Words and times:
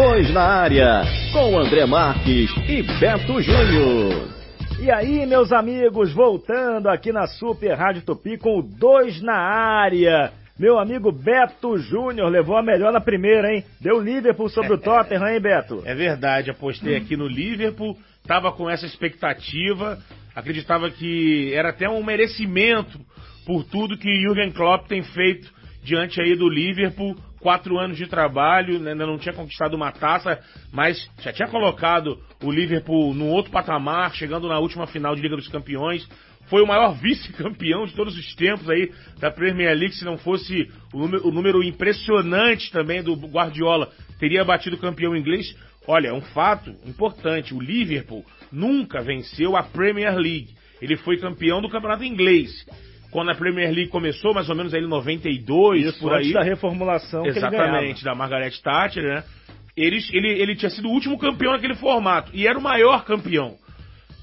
Dois 0.00 0.32
na 0.32 0.44
área, 0.44 1.02
com 1.32 1.58
André 1.58 1.84
Marques 1.84 2.48
e 2.68 2.84
Beto 3.00 3.42
Júnior. 3.42 4.28
E 4.80 4.88
aí, 4.92 5.26
meus 5.26 5.50
amigos, 5.50 6.12
voltando 6.12 6.88
aqui 6.88 7.10
na 7.10 7.26
Super 7.26 7.74
Rádio 7.76 8.02
Tupi 8.02 8.38
com 8.38 8.60
o 8.60 8.62
Dois 8.62 9.20
na 9.20 9.34
área. 9.34 10.30
Meu 10.56 10.78
amigo 10.78 11.10
Beto 11.10 11.76
Júnior 11.78 12.30
levou 12.30 12.56
a 12.56 12.62
melhor 12.62 12.92
na 12.92 13.00
primeira, 13.00 13.52
hein? 13.52 13.64
Deu 13.80 14.00
Liverpool 14.00 14.48
sobre 14.48 14.74
o 14.74 14.78
Tottenham, 14.80 15.26
hein, 15.26 15.40
Beto? 15.40 15.82
É 15.84 15.96
verdade, 15.96 16.48
apostei 16.48 16.94
aqui 16.94 17.16
no 17.16 17.26
Liverpool, 17.26 17.98
tava 18.24 18.52
com 18.52 18.70
essa 18.70 18.86
expectativa, 18.86 19.98
acreditava 20.32 20.92
que 20.92 21.52
era 21.52 21.70
até 21.70 21.88
um 21.88 22.04
merecimento 22.04 23.00
por 23.44 23.64
tudo 23.64 23.98
que 23.98 24.20
Jürgen 24.20 24.52
Klopp 24.52 24.86
tem 24.86 25.02
feito 25.02 25.52
diante 25.82 26.20
aí 26.20 26.36
do 26.36 26.48
Liverpool. 26.48 27.16
Quatro 27.40 27.78
anos 27.78 27.96
de 27.96 28.06
trabalho, 28.06 28.78
né, 28.78 28.92
ainda 28.92 29.06
não 29.06 29.18
tinha 29.18 29.34
conquistado 29.34 29.74
uma 29.74 29.92
taça, 29.92 30.38
mas 30.72 31.08
já 31.20 31.32
tinha 31.32 31.48
colocado 31.48 32.18
o 32.42 32.50
Liverpool 32.50 33.14
no 33.14 33.26
outro 33.26 33.52
patamar, 33.52 34.14
chegando 34.14 34.48
na 34.48 34.58
última 34.58 34.86
final 34.86 35.14
de 35.14 35.22
Liga 35.22 35.36
dos 35.36 35.48
Campeões. 35.48 36.08
Foi 36.48 36.62
o 36.62 36.66
maior 36.66 36.94
vice-campeão 36.98 37.86
de 37.86 37.94
todos 37.94 38.16
os 38.16 38.34
tempos 38.34 38.68
aí 38.68 38.90
da 39.20 39.30
Premier 39.30 39.76
League, 39.76 39.94
se 39.94 40.04
não 40.04 40.18
fosse 40.18 40.68
o 40.92 40.98
número, 40.98 41.28
o 41.28 41.30
número 41.30 41.62
impressionante 41.62 42.72
também 42.72 43.02
do 43.02 43.14
Guardiola, 43.14 43.90
teria 44.18 44.44
batido 44.44 44.76
o 44.76 44.80
campeão 44.80 45.16
inglês. 45.16 45.56
Olha, 45.86 46.08
é 46.08 46.12
um 46.12 46.20
fato 46.20 46.70
importante, 46.84 47.54
o 47.54 47.60
Liverpool 47.60 48.24
nunca 48.52 49.00
venceu 49.00 49.56
a 49.56 49.62
Premier 49.62 50.14
League. 50.16 50.54
Ele 50.82 50.96
foi 50.96 51.18
campeão 51.18 51.62
do 51.62 51.68
campeonato 51.68 52.04
inglês 52.04 52.66
quando 53.10 53.30
a 53.30 53.34
Premier 53.34 53.70
League 53.72 53.90
começou, 53.90 54.34
mais 54.34 54.48
ou 54.50 54.54
menos 54.56 54.74
aí 54.74 54.82
em 54.82 54.86
92, 54.88 55.86
Isso, 55.86 56.00
por 56.00 56.12
antes 56.12 56.28
aí. 56.28 56.32
da 56.34 56.42
reformulação 56.42 57.24
Exatamente, 57.26 58.04
da 58.04 58.14
Margaret 58.14 58.50
Thatcher, 58.62 59.02
né? 59.02 59.24
Ele, 59.76 59.98
ele, 60.12 60.28
ele 60.42 60.56
tinha 60.56 60.70
sido 60.70 60.88
o 60.88 60.92
último 60.92 61.16
campeão 61.18 61.52
naquele 61.52 61.74
formato 61.76 62.30
e 62.34 62.46
era 62.46 62.58
o 62.58 62.62
maior 62.62 63.04
campeão. 63.04 63.54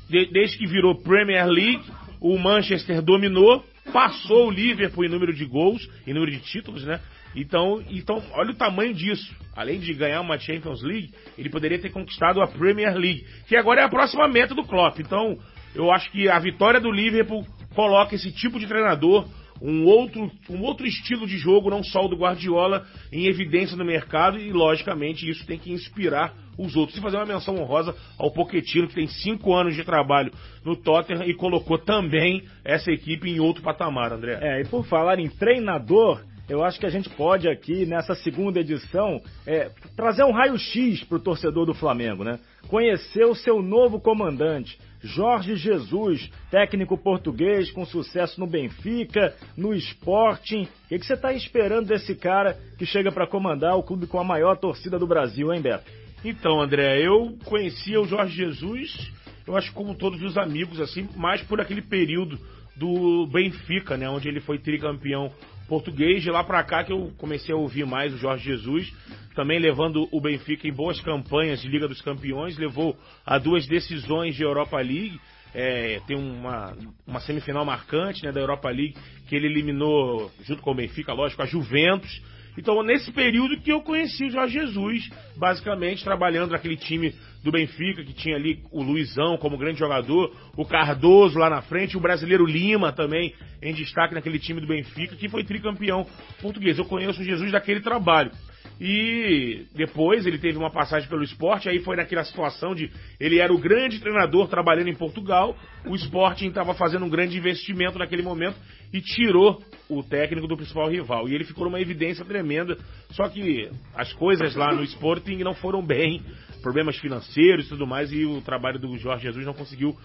De- 0.10 0.28
desde 0.32 0.58
que 0.58 0.68
virou 0.68 0.96
Premier 1.02 1.48
League, 1.48 1.82
o 2.20 2.38
Manchester 2.38 3.02
dominou, 3.02 3.64
passou 3.94 4.48
o 4.48 4.52
Liverpool 4.52 5.06
em 5.06 5.10
número 5.10 5.34
de 5.34 5.46
gols, 5.46 5.90
em 6.06 6.14
número 6.14 6.32
de 6.32 6.40
títulos, 6.40 6.84
né? 6.84 7.00
Então, 7.36 7.82
então, 7.90 8.22
olha 8.34 8.52
o 8.52 8.56
tamanho 8.56 8.94
disso. 8.94 9.34
Além 9.56 9.80
de 9.80 9.94
ganhar 9.94 10.22
uma 10.22 10.38
Champions 10.38 10.84
League, 10.84 11.12
ele 11.38 11.50
poderia 11.50 11.80
ter 11.80 11.90
conquistado 11.90 12.42
a 12.42 12.48
Premier 12.48 12.94
League, 12.96 13.26
que 13.48 13.56
agora 13.56 13.82
é 13.82 13.84
a 13.86 13.90
próxima 13.90 14.28
meta 14.28 14.54
do 14.54 14.64
Klopp. 14.64 15.00
Então, 15.00 15.38
eu 15.74 15.92
acho 15.92 16.12
que 16.12 16.30
a 16.30 16.38
vitória 16.40 16.80
do 16.80 16.92
Liverpool 16.92 17.46
coloca 17.76 18.16
esse 18.16 18.32
tipo 18.32 18.60
de 18.60 18.66
treinador, 18.66 19.28
um 19.62 19.86
outro, 19.86 20.32
um 20.50 20.62
outro 20.62 20.86
estilo 20.86 21.28
de 21.28 21.38
jogo, 21.38 21.70
não 21.70 21.84
só 21.84 22.06
o 22.06 22.08
do 22.08 22.18
Guardiola, 22.18 22.86
em 23.12 23.28
evidência 23.28 23.78
no 23.78 23.86
mercado 23.86 24.40
e, 24.40 24.52
logicamente, 24.52 25.30
isso 25.30 25.46
tem 25.46 25.60
que 25.60 25.72
inspirar 25.72 26.34
os 26.58 26.76
outros. 26.76 26.98
E 26.98 27.02
fazer 27.02 27.18
uma 27.18 27.26
menção 27.26 27.56
honrosa 27.58 27.96
ao 28.18 28.32
Pochettino, 28.32 28.88
que 28.88 28.96
tem 28.96 29.08
cinco 29.08 29.54
anos 29.54 29.76
de 29.76 29.84
trabalho 29.84 30.32
no 30.64 30.76
Tottenham 30.76 31.26
e 31.26 31.34
colocou 31.34 31.78
também 31.78 32.44
essa 32.64 32.92
equipe 32.92 33.30
em 33.30 33.40
outro 33.40 33.62
patamar, 33.62 34.12
André. 34.12 34.40
É, 34.42 34.62
e 34.62 34.66
por 34.66 34.86
falar 34.86 35.20
em 35.20 35.30
treinador, 35.30 36.22
eu 36.48 36.64
acho 36.64 36.80
que 36.80 36.86
a 36.86 36.90
gente 36.90 37.10
pode 37.10 37.48
aqui, 37.48 37.86
nessa 37.86 38.14
segunda 38.16 38.60
edição, 38.60 39.20
é, 39.48 39.70
trazer 39.96 40.24
um 40.24 40.32
raio-x 40.32 41.04
pro 41.04 41.20
torcedor 41.20 41.66
do 41.66 41.74
Flamengo, 41.74 42.24
né? 42.24 42.40
Conhecer 42.68 43.26
o 43.26 43.36
seu 43.36 43.62
novo 43.62 44.00
comandante, 44.00 44.78
Jorge 45.06 45.56
Jesus, 45.56 46.32
técnico 46.50 46.98
português 46.98 47.70
com 47.70 47.86
sucesso 47.86 48.40
no 48.40 48.48
Benfica, 48.48 49.36
no 49.56 49.72
Sporting. 49.76 50.64
O 50.64 50.88
que, 50.88 51.06
você 51.06 51.14
está 51.14 51.32
esperando 51.32 51.88
desse 51.88 52.16
cara 52.16 52.58
que 52.76 52.88
chega 52.88 53.12
para 53.12 53.28
comandar 53.28 53.78
o 53.78 53.84
clube 53.84 54.08
com 54.08 54.20
a 54.20 54.24
maior 54.24 54.58
torcida 54.58 54.98
do 54.98 55.06
Brasil, 55.06 55.54
hein, 55.54 55.62
Beto? 55.62 55.86
Então, 56.24 56.60
André, 56.60 57.00
eu 57.06 57.38
conhecia 57.46 58.02
o 58.02 58.08
Jorge 58.08 58.36
Jesus, 58.36 59.12
eu 59.46 59.56
acho 59.56 59.72
como 59.74 59.94
todos 59.94 60.24
os 60.24 60.40
amigos, 60.40 60.80
assim, 60.80 61.08
mais 61.16 61.40
por 61.44 61.62
aquele 61.62 61.84
período 61.84 62.40
do 62.76 63.28
Benfica, 63.28 63.96
né, 63.96 64.10
onde 64.10 64.28
ele 64.28 64.42
foi 64.42 64.58
tricampeão 64.58 65.32
português. 65.68 66.24
De 66.24 66.30
lá 66.30 66.44
pra 66.44 66.64
cá 66.64 66.84
que 66.84 66.92
eu 66.92 67.12
comecei 67.18 67.54
a 67.54 67.58
ouvir 67.58 67.86
mais 67.86 68.14
o 68.14 68.18
Jorge 68.18 68.46
Jesus, 68.46 68.92
também 69.36 69.60
levando 69.60 70.08
o 70.12 70.22
Benfica 70.22 70.68
em 70.68 70.74
boas 70.74 71.00
campanhas 71.02 71.62
de 71.62 71.68
Liga 71.68 71.88
dos 71.88 72.02
Campeões, 72.02 72.58
levou 72.58 72.98
a 73.26 73.38
duas 73.38 73.68
decisões 73.68 74.36
de 74.36 74.44
Europa 74.44 74.78
League. 74.78 75.20
É, 75.54 76.02
tem 76.06 76.18
uma, 76.18 76.76
uma 77.08 77.20
semifinal 77.22 77.64
marcante 77.64 78.24
né, 78.26 78.32
da 78.32 78.42
Europa 78.42 78.70
League 78.70 78.96
que 79.28 79.36
ele 79.36 79.48
eliminou, 79.48 80.30
junto 80.44 80.62
com 80.62 80.72
o 80.72 80.76
Benfica, 80.76 81.14
lógico, 81.14 81.42
a 81.42 81.46
Juventus. 81.46 82.22
Então, 82.58 82.82
nesse 82.84 83.12
período 83.12 83.60
que 83.60 83.72
eu 83.72 83.82
conheci 83.82 84.26
o 84.26 84.32
Jorge 84.32 84.60
Jesus, 84.60 85.10
basicamente 85.38 86.04
trabalhando 86.04 86.52
naquele 86.52 86.78
time 86.78 87.14
do 87.44 87.52
Benfica, 87.52 88.04
que 88.04 88.14
tinha 88.14 88.36
ali 88.36 88.64
o 88.72 88.82
Luizão 88.82 89.38
como 89.38 89.58
grande 89.58 89.80
jogador, 89.80 90.36
o 90.56 90.66
Cardoso 90.66 91.38
lá 91.38 91.50
na 91.50 91.62
frente, 91.62 91.98
o 91.98 92.00
brasileiro 92.00 92.46
Lima 92.46 92.92
também 92.92 93.34
em 93.62 93.74
destaque 93.74 94.16
naquele 94.16 94.40
time 94.40 94.62
do 94.62 94.68
Benfica, 94.68 95.16
que 95.16 95.30
foi 95.30 95.44
tricampeão 95.44 96.08
português. 96.42 96.78
Eu 96.78 96.86
conheço 96.86 97.22
o 97.22 97.26
Jesus 97.26 97.52
daquele 97.52 97.82
trabalho. 97.82 98.32
E 98.80 99.66
depois 99.74 100.26
ele 100.26 100.38
teve 100.38 100.58
uma 100.58 100.70
passagem 100.70 101.08
pelo 101.08 101.24
esporte, 101.24 101.70
aí 101.70 101.80
foi 101.80 101.96
naquela 101.96 102.24
situação 102.26 102.76
de 102.76 102.92
ele 103.20 103.40
era 103.40 103.54
o 103.54 103.58
grande 103.58 104.00
treinador 104.00 104.50
trabalhando 104.50 104.90
em 104.90 104.96
Portugal, 104.96 105.56
o 105.86 105.96
Sporting 105.96 106.48
estava 106.48 106.74
fazendo 106.74 107.06
um 107.06 107.10
grande 107.10 107.38
investimento 107.38 107.98
naquele 107.98 108.22
momento 108.22 108.58
e 108.92 109.00
tirou 109.00 109.64
o 109.90 110.04
técnico 110.04 110.48
do 110.48 110.58
principal 110.58 110.90
rival. 110.90 111.30
E 111.30 111.36
ele 111.36 111.46
ficou 111.46 111.66
numa 111.66 111.80
evidência 111.80 112.26
tremenda, 112.26 112.78
só 113.12 113.30
que 113.30 113.70
as 113.94 114.12
coisas 114.14 114.56
lá 114.56 114.74
no 114.74 114.84
Sporting 114.84 115.38
não 115.38 115.54
foram 115.54 115.82
bem, 115.82 116.22
problemas 116.62 116.98
financeiros 116.98 117.68
e 117.68 117.70
tudo 117.70 117.88
mais, 117.88 118.12
e 118.12 118.26
o 118.26 118.42
trabalho 118.42 118.80
do 118.80 118.98
Jorge 118.98 119.24
Jesus 119.24 119.46
não 119.46 119.54
conseguiu 119.54 119.96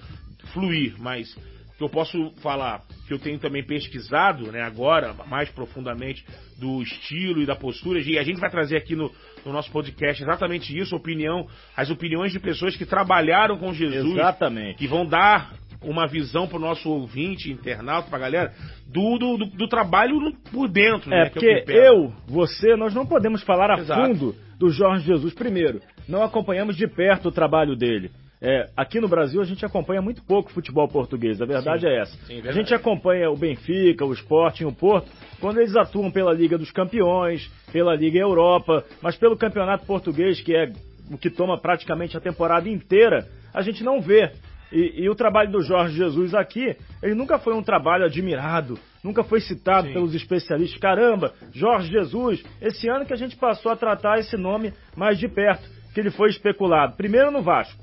fluir, 0.53 0.95
mas 0.99 1.35
que 1.81 1.85
eu 1.85 1.89
posso 1.89 2.31
falar 2.43 2.83
que 3.09 3.15
eu 3.15 3.19
tenho 3.19 3.39
também 3.39 3.65
pesquisado, 3.65 4.53
né, 4.53 4.61
agora, 4.61 5.15
mais 5.27 5.49
profundamente, 5.49 6.23
do 6.59 6.83
estilo 6.83 7.41
e 7.41 7.47
da 7.47 7.57
postura, 7.57 7.99
e 7.99 8.19
a 8.19 8.23
gente 8.23 8.39
vai 8.39 8.51
trazer 8.51 8.77
aqui 8.77 8.95
no, 8.95 9.11
no 9.47 9.51
nosso 9.51 9.73
podcast 9.73 10.23
exatamente 10.23 10.79
isso, 10.79 10.95
opinião, 10.95 11.49
as 11.75 11.89
opiniões 11.91 12.33
de 12.33 12.39
pessoas 12.39 12.77
que 12.77 12.85
trabalharam 12.85 13.57
com 13.57 13.73
Jesus, 13.73 14.13
Exatamente. 14.13 14.77
que 14.77 14.87
vão 14.87 15.07
dar 15.07 15.55
uma 15.83 16.07
visão 16.07 16.47
pro 16.47 16.59
nosso 16.59 16.87
ouvinte, 16.91 17.51
internauta, 17.51 18.11
pra 18.11 18.19
galera, 18.19 18.53
do, 18.87 19.17
do, 19.17 19.47
do, 19.47 19.67
trabalho 19.67 20.37
por 20.53 20.69
dentro, 20.69 21.11
É, 21.11 21.25
né, 21.25 21.25
que 21.25 21.33
porque 21.33 21.51
o 21.51 21.55
que 21.61 21.65
pega. 21.65 21.79
eu, 21.79 22.13
você, 22.29 22.77
nós 22.77 22.95
não 22.95 23.07
podemos 23.07 23.43
falar 23.43 23.71
a 23.71 23.79
Exato. 23.79 24.03
fundo 24.03 24.37
do 24.59 24.69
Jorge 24.69 25.07
Jesus. 25.07 25.33
Primeiro, 25.33 25.81
não 26.07 26.23
acompanhamos 26.23 26.77
de 26.77 26.87
perto 26.87 27.29
o 27.31 27.33
trabalho 27.33 27.75
dele. 27.75 28.11
É, 28.43 28.71
aqui 28.75 29.01
no 29.01 29.09
Brasil 29.09 29.39
a 29.43 29.45
gente 29.45 29.67
acompanha 29.67 30.01
muito 30.01 30.23
pouco 30.25 30.51
futebol 30.51 30.89
português, 30.89 31.43
a 31.43 31.45
verdade 31.45 31.83
Sim. 31.83 31.89
é 31.89 32.01
essa. 32.01 32.17
Sim, 32.25 32.33
a 32.33 32.35
verdade. 32.37 32.57
gente 32.57 32.75
acompanha 32.75 33.31
o 33.31 33.37
Benfica, 33.37 34.07
o 34.07 34.15
Sporting, 34.15 34.65
o 34.65 34.73
Porto, 34.73 35.11
quando 35.39 35.61
eles 35.61 35.77
atuam 35.77 36.11
pela 36.11 36.33
Liga 36.33 36.57
dos 36.57 36.71
Campeões, 36.71 37.51
pela 37.71 37.95
Liga 37.95 38.19
Europa, 38.19 38.83
mas 39.03 39.15
pelo 39.17 39.37
Campeonato 39.37 39.85
Português, 39.85 40.41
que 40.41 40.57
é 40.57 40.73
o 41.11 41.19
que 41.19 41.29
toma 41.29 41.61
praticamente 41.61 42.17
a 42.17 42.21
temporada 42.21 42.67
inteira, 42.67 43.27
a 43.53 43.61
gente 43.61 43.85
não 43.85 44.01
vê. 44.01 44.33
E, 44.73 45.03
e 45.03 45.11
o 45.11 45.15
trabalho 45.15 45.51
do 45.51 45.61
Jorge 45.61 45.97
Jesus 45.97 46.33
aqui, 46.33 46.77
ele 47.03 47.15
nunca 47.15 47.39
foi 47.39 47.53
um 47.53 47.63
trabalho 47.63 48.05
admirado, 48.05 48.79
nunca 49.05 49.23
foi 49.23 49.41
citado 49.41 49.89
Sim. 49.89 49.93
pelos 49.93 50.15
especialistas. 50.15 50.81
Caramba, 50.81 51.35
Jorge 51.53 51.91
Jesus, 51.91 52.43
esse 52.63 52.89
ano 52.89 53.05
que 53.05 53.13
a 53.13 53.17
gente 53.17 53.37
passou 53.37 53.71
a 53.71 53.77
tratar 53.77 54.19
esse 54.19 54.37
nome 54.37 54.73
mais 54.97 55.19
de 55.19 55.29
perto, 55.29 55.69
que 55.93 56.01
ele 56.01 56.11
foi 56.11 56.31
especulado. 56.31 56.97
Primeiro 56.97 57.33
no 57.33 57.43
Vasco, 57.43 57.83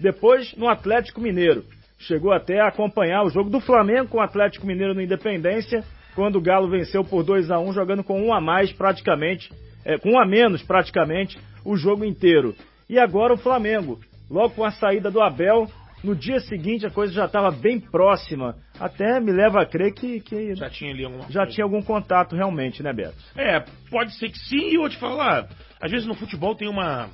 depois 0.00 0.54
no 0.56 0.68
Atlético 0.68 1.20
Mineiro. 1.20 1.64
Chegou 1.98 2.32
até 2.32 2.60
a 2.60 2.68
acompanhar 2.68 3.24
o 3.24 3.30
jogo 3.30 3.50
do 3.50 3.60
Flamengo 3.60 4.08
com 4.08 4.18
o 4.18 4.22
Atlético 4.22 4.66
Mineiro 4.66 4.94
no 4.94 5.02
Independência, 5.02 5.82
quando 6.14 6.36
o 6.36 6.40
Galo 6.40 6.68
venceu 6.68 7.04
por 7.04 7.24
2 7.24 7.50
a 7.50 7.58
1 7.58 7.72
jogando 7.72 8.04
com 8.04 8.20
um 8.20 8.32
a 8.32 8.40
mais 8.40 8.72
praticamente, 8.72 9.50
é, 9.84 9.98
com 9.98 10.12
um 10.12 10.20
a 10.20 10.26
menos 10.26 10.62
praticamente, 10.62 11.38
o 11.64 11.76
jogo 11.76 12.04
inteiro. 12.04 12.54
E 12.88 12.98
agora 12.98 13.34
o 13.34 13.38
Flamengo, 13.38 13.98
logo 14.30 14.54
com 14.54 14.64
a 14.64 14.70
saída 14.70 15.10
do 15.10 15.20
Abel, 15.20 15.68
no 16.02 16.14
dia 16.14 16.40
seguinte 16.40 16.86
a 16.86 16.90
coisa 16.90 17.12
já 17.12 17.24
estava 17.24 17.50
bem 17.50 17.80
próxima. 17.80 18.56
Até 18.78 19.18
me 19.20 19.32
leva 19.32 19.60
a 19.60 19.66
crer 19.66 19.92
que, 19.92 20.20
que 20.20 20.54
Já 20.54 20.70
tinha 20.70 20.92
ali 20.92 21.04
alguma 21.04 21.24
já 21.28 21.40
coisa. 21.40 21.52
tinha 21.52 21.64
algum 21.64 21.82
contato 21.82 22.36
realmente, 22.36 22.82
né, 22.82 22.92
Beto? 22.92 23.16
É, 23.36 23.64
pode 23.90 24.14
ser 24.14 24.30
que 24.30 24.38
sim, 24.38 24.70
e 24.70 24.74
eu 24.76 24.82
vou 24.82 24.88
te 24.88 24.98
falar, 24.98 25.48
às 25.80 25.90
vezes 25.90 26.06
no 26.06 26.14
futebol 26.14 26.54
tem 26.54 26.68
uma 26.68 27.08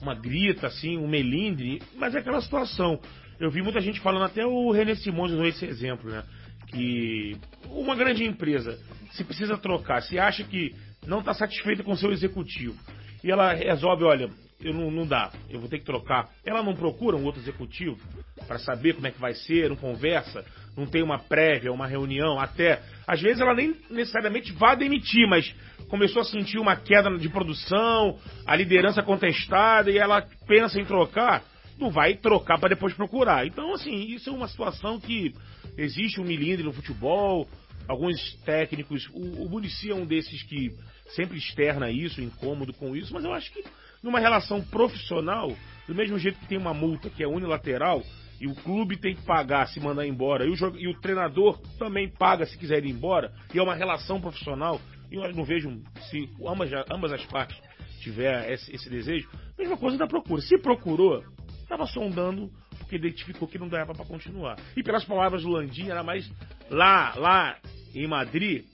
uma 0.00 0.14
grita, 0.14 0.66
assim, 0.66 0.96
um 0.96 1.08
melindre, 1.08 1.80
mas 1.96 2.14
é 2.14 2.18
aquela 2.18 2.40
situação. 2.40 3.00
Eu 3.38 3.50
vi 3.50 3.62
muita 3.62 3.80
gente 3.80 4.00
falando, 4.00 4.24
até 4.24 4.46
o 4.46 4.70
René 4.70 4.94
Simões 4.94 5.32
usou 5.32 5.46
esse 5.46 5.64
exemplo, 5.64 6.10
né? 6.10 6.22
Que 6.68 7.36
uma 7.66 7.94
grande 7.94 8.24
empresa, 8.24 8.78
se 9.12 9.24
precisa 9.24 9.56
trocar, 9.56 10.02
se 10.02 10.18
acha 10.18 10.42
que 10.44 10.74
não 11.06 11.20
está 11.20 11.32
satisfeita 11.34 11.82
com 11.82 11.94
seu 11.96 12.10
executivo, 12.12 12.76
e 13.22 13.30
ela 13.30 13.52
resolve, 13.52 14.04
olha, 14.04 14.30
eu 14.60 14.72
não, 14.72 14.90
não 14.90 15.06
dá, 15.06 15.32
eu 15.50 15.60
vou 15.60 15.68
ter 15.68 15.78
que 15.78 15.84
trocar. 15.84 16.30
Ela 16.44 16.62
não 16.62 16.74
procura 16.74 17.16
um 17.16 17.24
outro 17.24 17.40
executivo 17.40 17.98
para 18.46 18.58
saber 18.58 18.94
como 18.94 19.06
é 19.06 19.10
que 19.10 19.20
vai 19.20 19.34
ser, 19.34 19.68
não 19.68 19.76
conversa, 19.76 20.44
não 20.76 20.86
tem 20.86 21.02
uma 21.02 21.18
prévia, 21.18 21.72
uma 21.72 21.86
reunião, 21.86 22.38
até. 22.38 22.82
Às 23.06 23.20
vezes 23.20 23.40
ela 23.40 23.54
nem 23.54 23.74
necessariamente 23.90 24.52
vai 24.52 24.76
demitir, 24.76 25.26
mas 25.28 25.54
começou 25.88 26.22
a 26.22 26.24
sentir 26.24 26.58
uma 26.58 26.76
queda 26.76 27.10
de 27.16 27.28
produção, 27.28 28.18
a 28.46 28.54
liderança 28.54 29.02
contestada 29.02 29.90
e 29.90 29.98
ela 29.98 30.26
pensa 30.46 30.80
em 30.80 30.84
trocar, 30.84 31.42
não 31.78 31.90
vai 31.90 32.14
trocar 32.14 32.58
para 32.58 32.70
depois 32.70 32.92
procurar. 32.94 33.46
Então, 33.46 33.72
assim, 33.74 33.94
isso 34.14 34.28
é 34.28 34.32
uma 34.32 34.48
situação 34.48 35.00
que 35.00 35.32
existe 35.78 36.20
um 36.20 36.24
milindre 36.24 36.64
no 36.64 36.72
futebol, 36.72 37.48
alguns 37.88 38.34
técnicos, 38.44 39.08
o, 39.12 39.44
o 39.44 39.48
Muricy 39.48 39.90
é 39.90 39.94
um 39.94 40.04
desses 40.04 40.42
que 40.42 40.72
sempre 41.14 41.38
externa 41.38 41.90
isso, 41.90 42.20
incômodo 42.20 42.72
com 42.72 42.96
isso, 42.96 43.14
mas 43.14 43.24
eu 43.24 43.32
acho 43.32 43.52
que 43.52 43.64
numa 44.02 44.20
relação 44.20 44.60
profissional, 44.62 45.54
do 45.86 45.94
mesmo 45.94 46.18
jeito 46.18 46.38
que 46.38 46.48
tem 46.48 46.58
uma 46.58 46.74
multa 46.74 47.08
que 47.08 47.22
é 47.22 47.28
unilateral, 47.28 48.02
e 48.40 48.46
o 48.46 48.54
clube 48.54 48.96
tem 48.96 49.14
que 49.14 49.22
pagar 49.22 49.66
se 49.68 49.80
mandar 49.80 50.06
embora, 50.06 50.44
e 50.44 50.50
o, 50.50 50.76
e 50.76 50.88
o 50.88 51.00
treinador 51.00 51.58
também 51.78 52.08
paga 52.08 52.46
se 52.46 52.56
quiser 52.58 52.84
ir 52.84 52.90
embora, 52.90 53.32
e 53.54 53.58
é 53.58 53.62
uma 53.62 53.74
relação 53.74 54.20
profissional, 54.20 54.80
e 55.10 55.14
eu 55.14 55.32
não 55.34 55.44
vejo 55.44 55.70
se 56.10 56.28
ambas, 56.46 56.70
ambas 56.90 57.12
as 57.12 57.24
partes 57.26 57.56
tiver 58.00 58.52
esse, 58.52 58.74
esse 58.74 58.88
desejo, 58.90 59.28
mesma 59.58 59.76
coisa 59.76 59.96
da 59.96 60.06
procura. 60.06 60.40
Se 60.42 60.58
procurou, 60.58 61.24
estava 61.62 61.86
sondando 61.86 62.50
porque 62.78 62.96
identificou 62.96 63.48
que 63.48 63.58
não 63.58 63.68
dava 63.68 63.92
para 63.92 64.04
continuar. 64.04 64.56
E 64.76 64.82
pelas 64.82 65.04
palavras 65.04 65.42
do 65.42 65.48
Landim, 65.48 65.88
era 65.88 66.04
mais 66.04 66.30
lá, 66.70 67.14
lá 67.16 67.56
em 67.94 68.06
Madrid, 68.06 68.64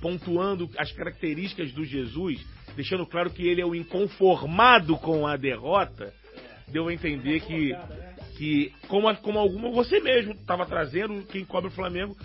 pontuando 0.00 0.70
as 0.78 0.92
características 0.92 1.72
do 1.72 1.84
Jesus, 1.84 2.44
deixando 2.76 3.04
claro 3.04 3.30
que 3.30 3.46
ele 3.46 3.60
é 3.60 3.66
o 3.66 3.74
inconformado 3.74 4.96
com 4.98 5.26
a 5.26 5.36
derrota, 5.36 6.14
deu 6.68 6.86
a 6.86 6.92
entender 6.92 7.40
que, 7.40 7.72
que 8.38 8.72
como, 8.86 9.12
como 9.16 9.38
alguma 9.40 9.70
você 9.70 9.98
mesmo 9.98 10.32
estava 10.32 10.64
trazendo, 10.64 11.24
quem 11.26 11.44
cobre 11.44 11.68
o 11.68 11.72
Flamengo, 11.72 12.16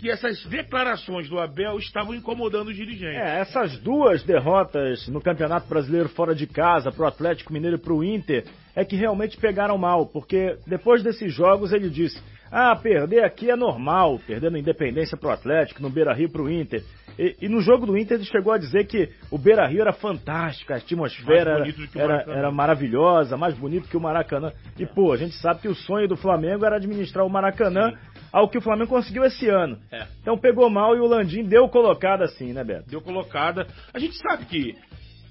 que 0.00 0.10
essas 0.10 0.44
declarações 0.46 1.28
do 1.28 1.38
Abel 1.38 1.78
estavam 1.78 2.12
incomodando 2.12 2.68
os 2.68 2.76
dirigentes. 2.76 3.20
É, 3.20 3.38
essas 3.38 3.78
duas 3.78 4.22
derrotas 4.24 5.06
no 5.08 5.20
Campeonato 5.20 5.68
Brasileiro 5.68 6.08
fora 6.08 6.34
de 6.34 6.46
casa, 6.46 6.90
pro 6.90 7.06
Atlético 7.06 7.52
Mineiro 7.52 7.76
e 7.76 7.80
pro 7.80 8.02
Inter, 8.02 8.44
é 8.74 8.84
que 8.84 8.96
realmente 8.96 9.36
pegaram 9.36 9.78
mal, 9.78 10.06
porque 10.06 10.56
depois 10.66 11.04
desses 11.04 11.32
jogos 11.32 11.72
ele 11.72 11.88
disse: 11.88 12.20
ah, 12.50 12.74
perder 12.74 13.24
aqui 13.24 13.50
é 13.50 13.56
normal, 13.56 14.20
perdendo 14.26 14.58
Independência 14.58 15.16
pro 15.16 15.30
Atlético, 15.30 15.80
no 15.82 15.90
Beira 15.90 16.12
Rio 16.12 16.30
pro 16.30 16.50
Inter. 16.50 16.82
E, 17.18 17.36
e, 17.42 17.48
no 17.48 17.60
jogo 17.60 17.86
do 17.86 17.98
Inter 17.98 18.16
ele 18.16 18.24
chegou 18.24 18.52
a 18.52 18.58
dizer 18.58 18.86
que 18.86 19.10
o 19.30 19.38
Beira 19.38 19.66
Rio 19.66 19.82
era 19.82 19.92
fantástico, 19.92 20.72
a 20.72 20.76
atmosfera 20.76 21.62
era, 21.94 22.24
era, 22.26 22.50
maravilhosa, 22.50 23.36
mais 23.36 23.54
bonito 23.54 23.88
que 23.88 23.96
o 23.96 24.00
Maracanã. 24.00 24.52
E, 24.78 24.86
pô, 24.86 25.12
a 25.12 25.16
gente 25.16 25.34
sabe 25.36 25.60
que 25.60 25.68
o 25.68 25.74
sonho 25.74 26.08
do 26.08 26.16
Flamengo 26.16 26.64
era 26.64 26.76
administrar 26.76 27.24
o 27.24 27.30
Maracanã, 27.30 27.90
Sim. 27.90 27.96
ao 28.32 28.48
que 28.48 28.58
o 28.58 28.62
Flamengo 28.62 28.88
conseguiu 28.88 29.24
esse 29.24 29.48
ano. 29.48 29.78
É. 29.92 30.06
Então 30.20 30.38
pegou 30.38 30.68
mal 30.70 30.96
e 30.96 31.00
o 31.00 31.06
Landim 31.06 31.44
deu 31.44 31.68
colocada 31.68 32.24
assim, 32.24 32.52
né, 32.52 32.64
Beto? 32.64 32.88
Deu 32.88 33.02
colocada. 33.02 33.66
A 33.92 33.98
gente 33.98 34.16
sabe 34.16 34.46
que 34.46 34.74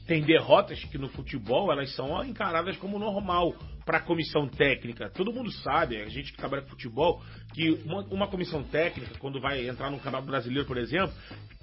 tem 0.10 0.22
derrotas 0.24 0.84
que 0.86 0.98
no 0.98 1.08
futebol 1.10 1.72
elas 1.72 1.96
são 1.96 2.24
encaradas 2.24 2.76
como 2.78 2.98
normal 2.98 3.54
para 3.90 3.98
a 3.98 4.02
comissão 4.02 4.48
técnica. 4.48 5.10
Todo 5.10 5.34
mundo 5.34 5.52
sabe, 5.52 6.00
a 6.00 6.08
gente 6.10 6.32
que 6.32 6.38
trabalha 6.38 6.62
com 6.62 6.70
futebol, 6.70 7.24
que 7.56 7.72
uma, 7.84 8.04
uma 8.12 8.28
comissão 8.28 8.62
técnica, 8.62 9.16
quando 9.18 9.42
vai 9.42 9.68
entrar 9.68 9.90
no 9.90 9.98
canal 9.98 10.22
brasileiro, 10.22 10.68
por 10.68 10.78
exemplo, 10.78 11.12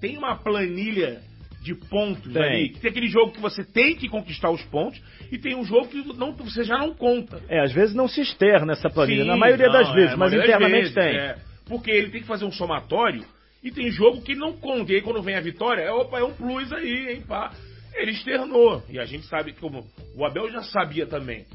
tem 0.00 0.18
uma 0.18 0.34
planilha 0.34 1.20
de 1.62 1.72
pontos 1.88 2.32
tem. 2.32 2.42
ali. 2.42 2.68
Tem 2.80 2.90
aquele 2.90 3.06
jogo 3.06 3.30
que 3.30 3.40
você 3.40 3.62
tem 3.62 3.94
que 3.94 4.08
conquistar 4.08 4.50
os 4.50 4.60
pontos 4.64 5.00
e 5.30 5.38
tem 5.38 5.54
um 5.54 5.62
jogo 5.62 5.86
que 5.86 6.02
não, 6.18 6.32
você 6.32 6.64
já 6.64 6.76
não 6.76 6.92
conta. 6.94 7.40
É, 7.48 7.60
às 7.60 7.72
vezes 7.72 7.94
não 7.94 8.08
se 8.08 8.20
externa 8.20 8.72
essa 8.72 8.90
planilha, 8.90 9.22
Sim, 9.22 9.28
na 9.28 9.36
maioria 9.36 9.66
não, 9.66 9.72
das 9.74 9.94
vezes, 9.94 10.14
é, 10.14 10.16
mas 10.16 10.32
internamente 10.32 10.92
vezes, 10.92 10.94
tem. 10.94 11.16
É, 11.16 11.36
porque 11.68 11.92
ele 11.92 12.10
tem 12.10 12.22
que 12.22 12.26
fazer 12.26 12.44
um 12.44 12.50
somatório 12.50 13.24
e 13.62 13.70
tem 13.70 13.88
jogo 13.92 14.20
que 14.22 14.34
não 14.34 14.52
conta. 14.54 14.90
E 14.90 14.96
aí 14.96 15.00
quando 15.00 15.22
vem 15.22 15.36
a 15.36 15.40
vitória, 15.40 15.82
é, 15.82 15.92
opa, 15.92 16.18
é 16.18 16.24
um 16.24 16.34
plus 16.34 16.72
aí, 16.72 17.12
hein, 17.12 17.22
pá 17.24 17.52
ele 17.96 18.10
externou. 18.10 18.82
E 18.90 18.98
a 18.98 19.04
gente 19.04 19.26
sabe 19.26 19.52
que, 19.52 19.60
como 19.60 19.86
o 20.14 20.26
Abel 20.26 20.50
já 20.50 20.62
sabia 20.64 21.06
também, 21.06 21.46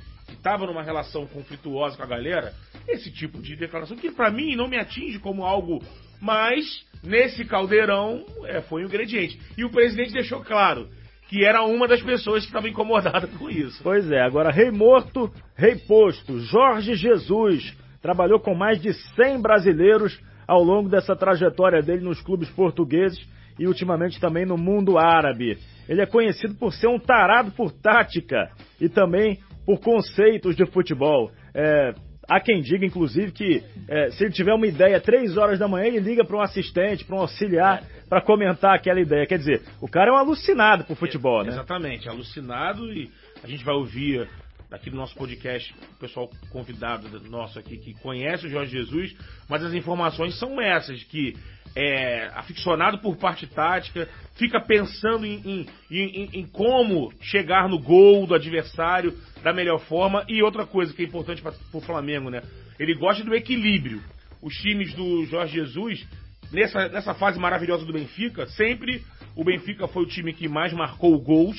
estava 0.42 0.66
numa 0.66 0.82
relação 0.82 1.28
conflituosa 1.28 1.96
com 1.96 2.02
a 2.02 2.08
galera, 2.08 2.52
esse 2.88 3.12
tipo 3.12 3.40
de 3.40 3.56
declaração, 3.56 3.96
que 3.96 4.12
para 4.12 4.32
mim 4.32 4.56
não 4.56 4.68
me 4.68 4.76
atinge 4.76 5.20
como 5.20 5.46
algo, 5.46 5.80
mas 6.20 6.84
nesse 7.04 7.46
caldeirão 7.46 8.26
é, 8.46 8.60
foi 8.62 8.84
um 8.84 8.88
ingrediente. 8.88 9.40
E 9.56 9.64
o 9.64 9.70
presidente 9.70 10.12
deixou 10.12 10.42
claro 10.42 10.90
que 11.30 11.46
era 11.46 11.64
uma 11.64 11.88
das 11.88 12.02
pessoas 12.02 12.42
que 12.42 12.50
estava 12.50 12.68
incomodada 12.68 13.28
com 13.28 13.50
isso. 13.52 13.82
Pois 13.84 14.12
é, 14.12 14.20
agora 14.20 14.52
rei 14.52 14.72
morto, 14.72 15.32
rei 15.56 15.76
posto, 15.76 16.40
Jorge 16.40 16.96
Jesus 16.96 17.78
trabalhou 18.02 18.40
com 18.40 18.56
mais 18.56 18.82
de 18.82 18.94
100 19.16 19.42
brasileiros 19.42 20.20
ao 20.48 20.64
longo 20.64 20.90
dessa 20.90 21.16
trajetória 21.16 21.84
dele 21.84 22.02
nos 22.04 22.20
clubes 22.20 22.50
portugueses 22.50 23.24
e 23.60 23.68
ultimamente 23.68 24.20
também 24.20 24.44
no 24.44 24.58
mundo 24.58 24.98
árabe. 24.98 25.60
Ele 25.88 26.02
é 26.02 26.06
conhecido 26.08 26.56
por 26.56 26.74
ser 26.74 26.88
um 26.88 26.98
tarado 26.98 27.52
por 27.52 27.72
tática 27.72 28.50
e 28.80 28.90
também 28.90 29.40
por 29.66 29.80
conceitos 29.80 30.56
de 30.56 30.66
futebol. 30.66 31.32
É, 31.54 31.94
há 32.28 32.40
quem 32.40 32.62
diga, 32.62 32.86
inclusive, 32.86 33.32
que 33.32 33.64
é, 33.88 34.12
se 34.12 34.24
ele 34.24 34.34
tiver 34.34 34.54
uma 34.54 34.68
ideia 34.68 35.00
três 35.00 35.38
horas 35.38 35.60
da 35.60 35.68
manhã, 35.68 35.88
ele 35.88 36.00
liga 36.00 36.24
para 36.24 36.38
um 36.38 36.42
assistente, 36.42 37.06
para 37.06 37.16
um 37.16 37.20
auxiliar, 37.20 37.84
para 38.10 38.22
comentar 38.22 38.76
aquela 38.76 39.00
ideia. 39.00 39.26
Quer 39.26 39.38
dizer, 39.38 39.62
o 39.82 39.88
cara 39.88 40.10
é 40.10 40.14
um 40.14 40.18
alucinado 40.18 40.84
por 40.86 40.96
futebol, 40.96 41.42
é, 41.42 41.46
né? 41.46 41.50
Exatamente, 41.52 42.08
alucinado 42.08 42.92
e 42.92 43.10
a 43.44 43.48
gente 43.48 43.64
vai 43.64 43.76
ouvir 43.76 44.28
aqui 44.72 44.90
no 44.90 44.96
nosso 44.96 45.14
podcast, 45.16 45.74
o 45.96 46.00
pessoal 46.00 46.32
convidado 46.50 47.08
nosso 47.30 47.60
aqui 47.60 47.78
que 47.78 47.94
conhece 47.96 48.48
o 48.48 48.50
Jorge 48.50 48.72
Jesus, 48.72 49.14
mas 49.50 49.64
as 49.64 49.74
informações 49.74 50.40
são 50.40 50.62
essas, 50.62 51.04
que 51.04 51.36
é 51.76 52.28
aficionado 52.34 53.00
por 53.00 53.18
parte 53.18 53.48
tática, 53.48 54.08
fica 54.36 54.60
pensando 54.62 55.26
em, 55.26 55.42
em, 55.46 55.68
em, 55.92 56.30
em, 56.34 56.48
como 56.48 57.14
chegar 57.22 57.68
no 57.68 57.80
gol 57.80 58.26
do 58.26 58.34
adversário 58.34 59.18
da 59.44 59.54
melhor 59.54 59.80
forma. 59.80 60.26
E 60.28 60.42
outra 60.42 60.66
coisa 60.66 60.94
que 60.94 61.02
é 61.02 61.06
importante 61.06 61.42
para 61.42 61.54
o 61.74 61.82
Flamengo, 61.82 62.30
né? 62.30 62.42
Ele 62.80 62.94
gosta 62.96 63.24
do 63.24 63.36
equilíbrio. 63.36 64.02
Os 64.42 64.56
times 64.56 64.94
do 64.96 65.26
Jorge 65.26 65.54
Jesus, 65.54 66.06
nessa, 66.52 66.90
nessa 66.90 67.14
fase 67.14 67.40
maravilhosa 67.40 67.86
do 67.86 67.94
Benfica, 67.94 68.48
sempre 68.48 69.04
o 69.36 69.44
Benfica 69.44 69.88
foi 69.88 70.04
o 70.04 70.08
time 70.08 70.34
que 70.34 70.48
mais 70.48 70.74
marcou 70.74 71.18
gols 71.22 71.58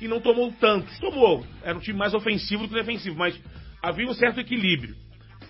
e 0.00 0.08
não 0.08 0.20
tomou 0.20 0.50
tantos. 0.52 0.98
Tomou, 0.98 1.44
era 1.62 1.76
um 1.76 1.80
time 1.80 1.98
mais 1.98 2.14
ofensivo 2.14 2.62
do 2.62 2.68
que 2.68 2.74
defensivo, 2.74 3.16
mas 3.16 3.38
havia 3.82 4.06
um 4.06 4.14
certo 4.14 4.40
equilíbrio. 4.40 4.94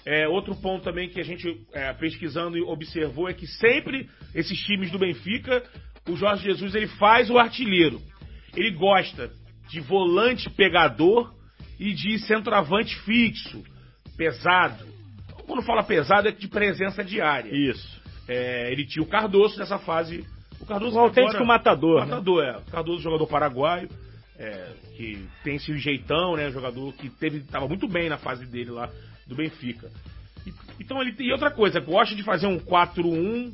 É, 0.04 0.26
outro 0.26 0.56
ponto 0.56 0.82
também 0.82 1.08
que 1.08 1.20
a 1.20 1.24
gente 1.24 1.60
é, 1.74 1.92
pesquisando 1.92 2.56
e 2.56 2.62
observou 2.62 3.28
é 3.28 3.34
que 3.34 3.46
sempre 3.46 4.08
esses 4.34 4.58
times 4.58 4.90
do 4.90 4.98
Benfica, 4.98 5.62
o 6.08 6.16
Jorge 6.16 6.44
Jesus 6.44 6.74
ele 6.74 6.86
faz 6.86 7.28
o 7.30 7.38
artilheiro. 7.38 8.00
Ele 8.56 8.70
gosta 8.72 9.30
de 9.68 9.80
volante 9.80 10.48
pegador 10.50 11.32
e 11.78 11.92
de 11.92 12.18
centroavante 12.18 12.98
fixo, 13.00 13.62
pesado. 14.16 14.84
Quando 15.46 15.62
fala 15.62 15.82
pesado 15.82 16.28
é 16.28 16.32
de 16.32 16.48
presença 16.48 17.04
diária. 17.04 17.50
Isso. 17.52 18.00
É, 18.28 18.70
ele 18.72 18.86
tinha 18.86 19.02
o 19.02 19.08
Cardoso 19.08 19.58
nessa 19.58 19.78
fase. 19.78 20.24
O 20.60 20.66
Cardoso 20.66 20.96
um 20.96 21.00
autêntico 21.00 21.44
matador. 21.44 22.00
Matador, 22.00 22.42
né? 22.44 22.50
é. 22.50 22.56
O 22.58 22.70
Cardoso, 22.70 23.02
jogador 23.02 23.26
paraguaio, 23.26 23.88
é, 24.40 24.72
que 24.96 25.28
tem 25.44 25.56
esse 25.56 25.76
jeitão, 25.76 26.34
né? 26.34 26.50
Jogador 26.50 26.92
que 26.94 27.10
teve, 27.10 27.38
estava 27.38 27.68
muito 27.68 27.86
bem 27.86 28.08
na 28.08 28.16
fase 28.16 28.46
dele 28.46 28.70
lá 28.70 28.90
do 29.26 29.36
Benfica. 29.36 29.90
E, 30.46 30.52
então 30.80 31.00
ele 31.02 31.12
tem 31.12 31.30
outra 31.30 31.50
coisa, 31.50 31.78
gosta 31.78 32.16
de 32.16 32.22
fazer 32.22 32.46
um 32.46 32.58
4-1 32.58 33.52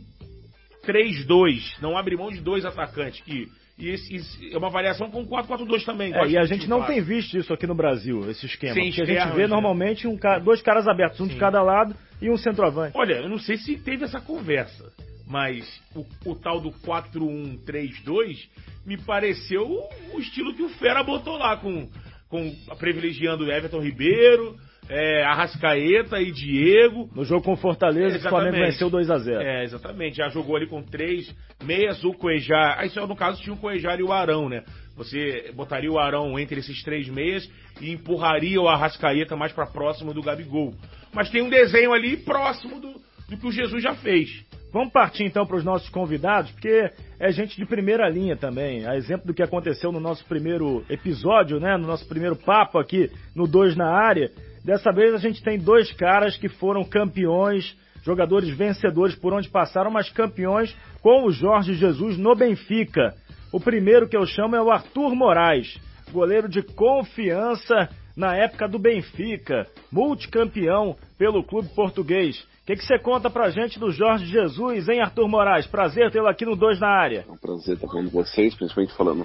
3-2, 0.87 1.81
não 1.83 1.99
abre 1.99 2.17
mão 2.17 2.31
de 2.31 2.41
dois 2.41 2.65
atacantes 2.65 3.21
que 3.23 3.49
e 3.79 3.91
esse, 3.91 4.15
esse, 4.15 4.55
é 4.55 4.57
uma 4.57 4.71
variação 4.71 5.11
com 5.11 5.27
4-4-2 5.27 5.85
também. 5.85 6.15
É, 6.15 6.27
e 6.29 6.39
a 6.39 6.45
gente 6.45 6.67
não 6.67 6.85
tem 6.85 7.03
visto 7.03 7.37
isso 7.37 7.53
aqui 7.53 7.67
no 7.67 7.75
Brasil, 7.75 8.31
esse 8.31 8.47
esquema. 8.47 8.73
Sem 8.73 8.89
porque 8.89 9.03
a 9.03 9.05
gente 9.05 9.35
vê 9.35 9.43
né? 9.43 9.49
normalmente 9.49 10.09
um, 10.09 10.17
dois 10.43 10.63
caras 10.63 10.89
abertos, 10.89 11.21
um 11.21 11.27
Sim. 11.27 11.35
de 11.35 11.39
cada 11.39 11.61
lado 11.63 11.95
e 12.23 12.31
um 12.31 12.39
centroavante. 12.39 12.97
Olha, 12.97 13.17
eu 13.17 13.29
não 13.29 13.39
sei 13.39 13.59
se 13.59 13.77
teve 13.77 14.05
essa 14.05 14.19
conversa, 14.19 14.91
mas 15.27 15.83
o, 15.95 16.07
o 16.31 16.35
tal 16.37 16.61
do 16.61 16.71
4-1-3-2 16.71 18.49
me 18.87 18.97
pareceu 18.97 19.67
o 20.13 20.21
estilo 20.21 20.55
que 20.55 20.63
o 20.63 20.69
Fera 20.69 21.03
botou 21.03 21.37
lá, 21.37 21.57
com, 21.57 21.89
com 22.29 22.55
privilegiando 22.79 23.51
Everton 23.51 23.81
Ribeiro, 23.81 24.57
é, 24.89 25.25
Arrascaeta 25.25 26.21
e 26.21 26.31
Diego. 26.31 27.11
No 27.15 27.25
jogo 27.25 27.43
com 27.43 27.57
Fortaleza, 27.57 28.17
é, 28.17 28.19
o 28.19 28.31
Flamengo 28.31 28.57
venceu 28.57 28.89
2 28.89 29.11
a 29.11 29.19
0 29.19 29.41
É, 29.41 29.65
exatamente. 29.65 30.19
Já 30.19 30.29
jogou 30.29 30.57
ali 30.57 30.69
com 30.69 30.83
três 30.83 31.35
meias, 31.65 32.03
o 32.05 32.13
Coejar. 32.13 32.79
Aí, 32.79 32.91
no 32.95 33.17
caso, 33.17 33.43
tinha 33.43 33.55
o 33.55 33.59
Coejar 33.59 33.99
e 33.99 34.03
o 34.03 34.13
Arão, 34.13 34.49
né? 34.49 34.63
Você 34.97 35.53
botaria 35.55 35.91
o 35.91 35.99
Arão 35.99 36.39
entre 36.39 36.61
esses 36.61 36.83
três 36.83 37.09
meias 37.09 37.51
e 37.81 37.91
empurraria 37.91 38.61
o 38.61 38.69
Arrascaeta 38.69 39.37
mais 39.37 39.53
para 39.53 39.67
próximo 39.67 40.15
do 40.15 40.23
Gabigol. 40.23 40.73
Mas 41.13 41.31
tem 41.31 41.43
um 41.43 41.51
desenho 41.51 41.93
ali 41.93 42.17
próximo 42.17 42.81
do, 42.81 42.95
do 43.29 43.37
que 43.37 43.47
o 43.47 43.53
Jesus 43.53 43.83
já 43.83 43.95
fez. 43.95 44.45
Vamos 44.73 44.93
partir 44.93 45.25
então 45.25 45.47
para 45.47 45.57
os 45.57 45.65
nossos 45.65 45.89
convidados, 45.89 46.51
porque 46.51 46.91
é 47.19 47.33
gente 47.33 47.57
de 47.57 47.65
primeira 47.65 48.09
linha 48.09 48.37
também. 48.37 48.87
A 48.87 48.97
exemplo 48.97 49.27
do 49.27 49.35
que 49.35 49.43
aconteceu 49.43 49.91
no 49.91 50.01
nosso 50.01 50.25
primeiro 50.27 50.85
episódio, 50.91 51.59
né? 51.59 51.77
No 51.77 51.87
nosso 51.87 52.07
primeiro 52.07 52.37
papo 52.37 52.79
aqui 52.79 53.11
no 53.35 53.47
Dois 53.47 53.75
na 53.75 53.91
Área. 53.91 54.31
Dessa 54.65 54.93
vez 54.93 55.15
a 55.15 55.19
gente 55.19 55.43
tem 55.43 55.59
dois 55.59 55.93
caras 55.93 56.37
que 56.37 56.49
foram 56.49 56.85
campeões 56.85 57.77
jogadores 58.07 58.49
vencedores 58.51 59.17
por 59.17 59.33
onde 59.33 59.49
passaram, 59.49 59.91
mas 59.91 60.09
campeões 60.09 60.73
com 61.03 61.25
o 61.25 61.33
Jorge 61.33 61.75
Jesus 61.75 62.17
no 62.17 62.37
Benfica. 62.37 63.13
O 63.53 63.59
primeiro 63.59 64.09
que 64.09 64.17
eu 64.17 64.25
chamo 64.25 64.55
é 64.55 64.63
o 64.63 64.71
Arthur 64.71 65.13
Moraes, 65.17 65.77
goleiro 66.13 66.49
de 66.49 66.63
confiança 66.63 67.89
na 68.17 68.37
época 68.37 68.69
do 68.69 68.79
Benfica, 68.79 69.67
multicampeão 69.91 70.97
pelo 71.19 71.43
clube 71.43 71.69
português. 71.75 72.47
O 72.67 72.73
que, 72.75 72.75
que 72.75 72.85
você 72.85 72.99
conta 72.99 73.31
pra 73.31 73.49
gente 73.49 73.79
do 73.79 73.93
Jorge 73.93 74.27
Jesus, 74.27 74.89
hein, 74.89 75.01
Arthur 75.01 75.29
Moraes? 75.29 75.69
Prazer 75.69 76.11
tê-lo 76.11 76.27
aqui 76.27 76.45
no 76.45 76.57
2 76.57 76.81
na 76.81 76.89
área. 76.89 77.25
É 77.29 77.31
um 77.31 77.37
prazer 77.37 77.77
estar 77.77 77.87
falando 77.87 78.11
com 78.11 78.21
vocês, 78.25 78.57
principalmente 78.57 78.93
falando 78.97 79.25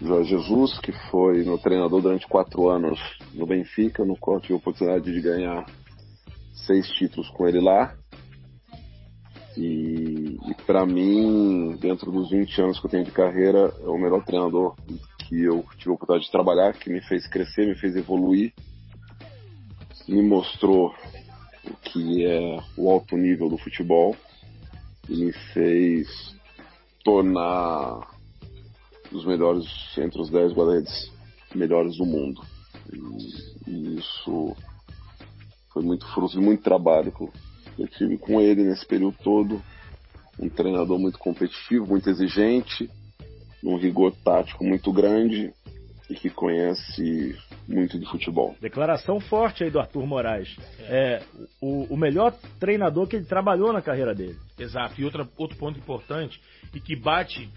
do 0.00 0.06
Jorge 0.06 0.30
Jesus, 0.30 0.78
que 0.78 0.90
foi 1.10 1.44
meu 1.44 1.58
treinador 1.58 2.00
durante 2.00 2.26
quatro 2.26 2.70
anos 2.70 2.98
no 3.34 3.46
Benfica, 3.46 4.06
no 4.06 4.16
qual 4.16 4.40
tive 4.40 4.54
a 4.54 4.56
oportunidade 4.56 5.12
de 5.12 5.20
ganhar 5.20 5.66
seis 6.66 6.88
títulos 6.92 7.28
com 7.28 7.46
ele 7.46 7.60
lá. 7.60 7.94
E, 9.54 10.38
e 10.48 10.54
para 10.66 10.86
mim, 10.86 11.76
dentro 11.78 12.10
dos 12.10 12.30
20 12.30 12.58
anos 12.62 12.80
que 12.80 12.86
eu 12.86 12.90
tenho 12.90 13.04
de 13.04 13.10
carreira, 13.10 13.70
é 13.82 13.86
o 13.86 13.98
melhor 13.98 14.24
treinador 14.24 14.74
que 15.28 15.44
eu 15.44 15.62
tive 15.76 15.90
a 15.90 15.92
oportunidade 15.92 16.24
de 16.24 16.32
trabalhar, 16.32 16.72
que 16.72 16.88
me 16.88 17.02
fez 17.02 17.28
crescer, 17.28 17.66
me 17.66 17.74
fez 17.74 17.94
evoluir, 17.94 18.54
me 20.08 20.22
mostrou 20.22 20.94
o 21.70 21.76
que 21.76 22.24
é 22.24 22.58
o 22.76 22.90
alto 22.90 23.16
nível 23.16 23.48
do 23.48 23.58
futebol 23.58 24.16
e 25.08 25.16
me 25.16 25.32
fez 25.52 26.34
tornar 27.04 28.00
os 29.12 29.24
melhores 29.24 29.66
entre 29.98 30.20
os 30.20 30.30
10 30.30 30.52
guarda-redes 30.52 31.12
melhores 31.54 31.96
do 31.96 32.04
mundo. 32.04 32.42
E, 32.92 33.70
e, 33.70 33.98
isso 33.98 34.56
foi 35.72 35.82
muito 35.82 36.06
fruto 36.12 36.32
de 36.32 36.40
muito 36.40 36.62
trabalho 36.62 37.12
que 37.12 37.82
eu 37.82 37.88
tive 37.88 38.18
com 38.18 38.40
ele 38.40 38.64
nesse 38.64 38.84
período 38.86 39.16
todo. 39.22 39.62
Um 40.38 40.48
treinador 40.48 40.98
muito 40.98 41.18
competitivo, 41.18 41.86
muito 41.86 42.10
exigente, 42.10 42.90
um 43.62 43.76
rigor 43.76 44.12
tático 44.24 44.64
muito 44.64 44.92
grande 44.92 45.52
e 46.08 46.14
que 46.14 46.30
conhece 46.30 47.36
muito 47.68 47.98
de 47.98 48.06
futebol. 48.06 48.56
Declaração 48.60 49.18
forte 49.18 49.64
aí 49.64 49.70
do 49.70 49.80
Arthur 49.80 50.06
Moraes. 50.06 50.56
É, 50.80 51.22
o, 51.60 51.92
o, 51.94 51.96
melhor 51.96 52.32
treinador 52.60 53.06
que 53.06 53.16
ele 53.16 53.24
trabalhou 53.24 53.72
na 53.72 53.82
carreira 53.82 54.14
dele. 54.14 54.38
Exato. 54.58 55.00
E 55.00 55.04
outra, 55.04 55.28
outro 55.36 55.56
ponto 55.56 55.78
importante 55.78 56.40
e 56.72 56.80
que 56.80 56.94
bate, 56.94 57.48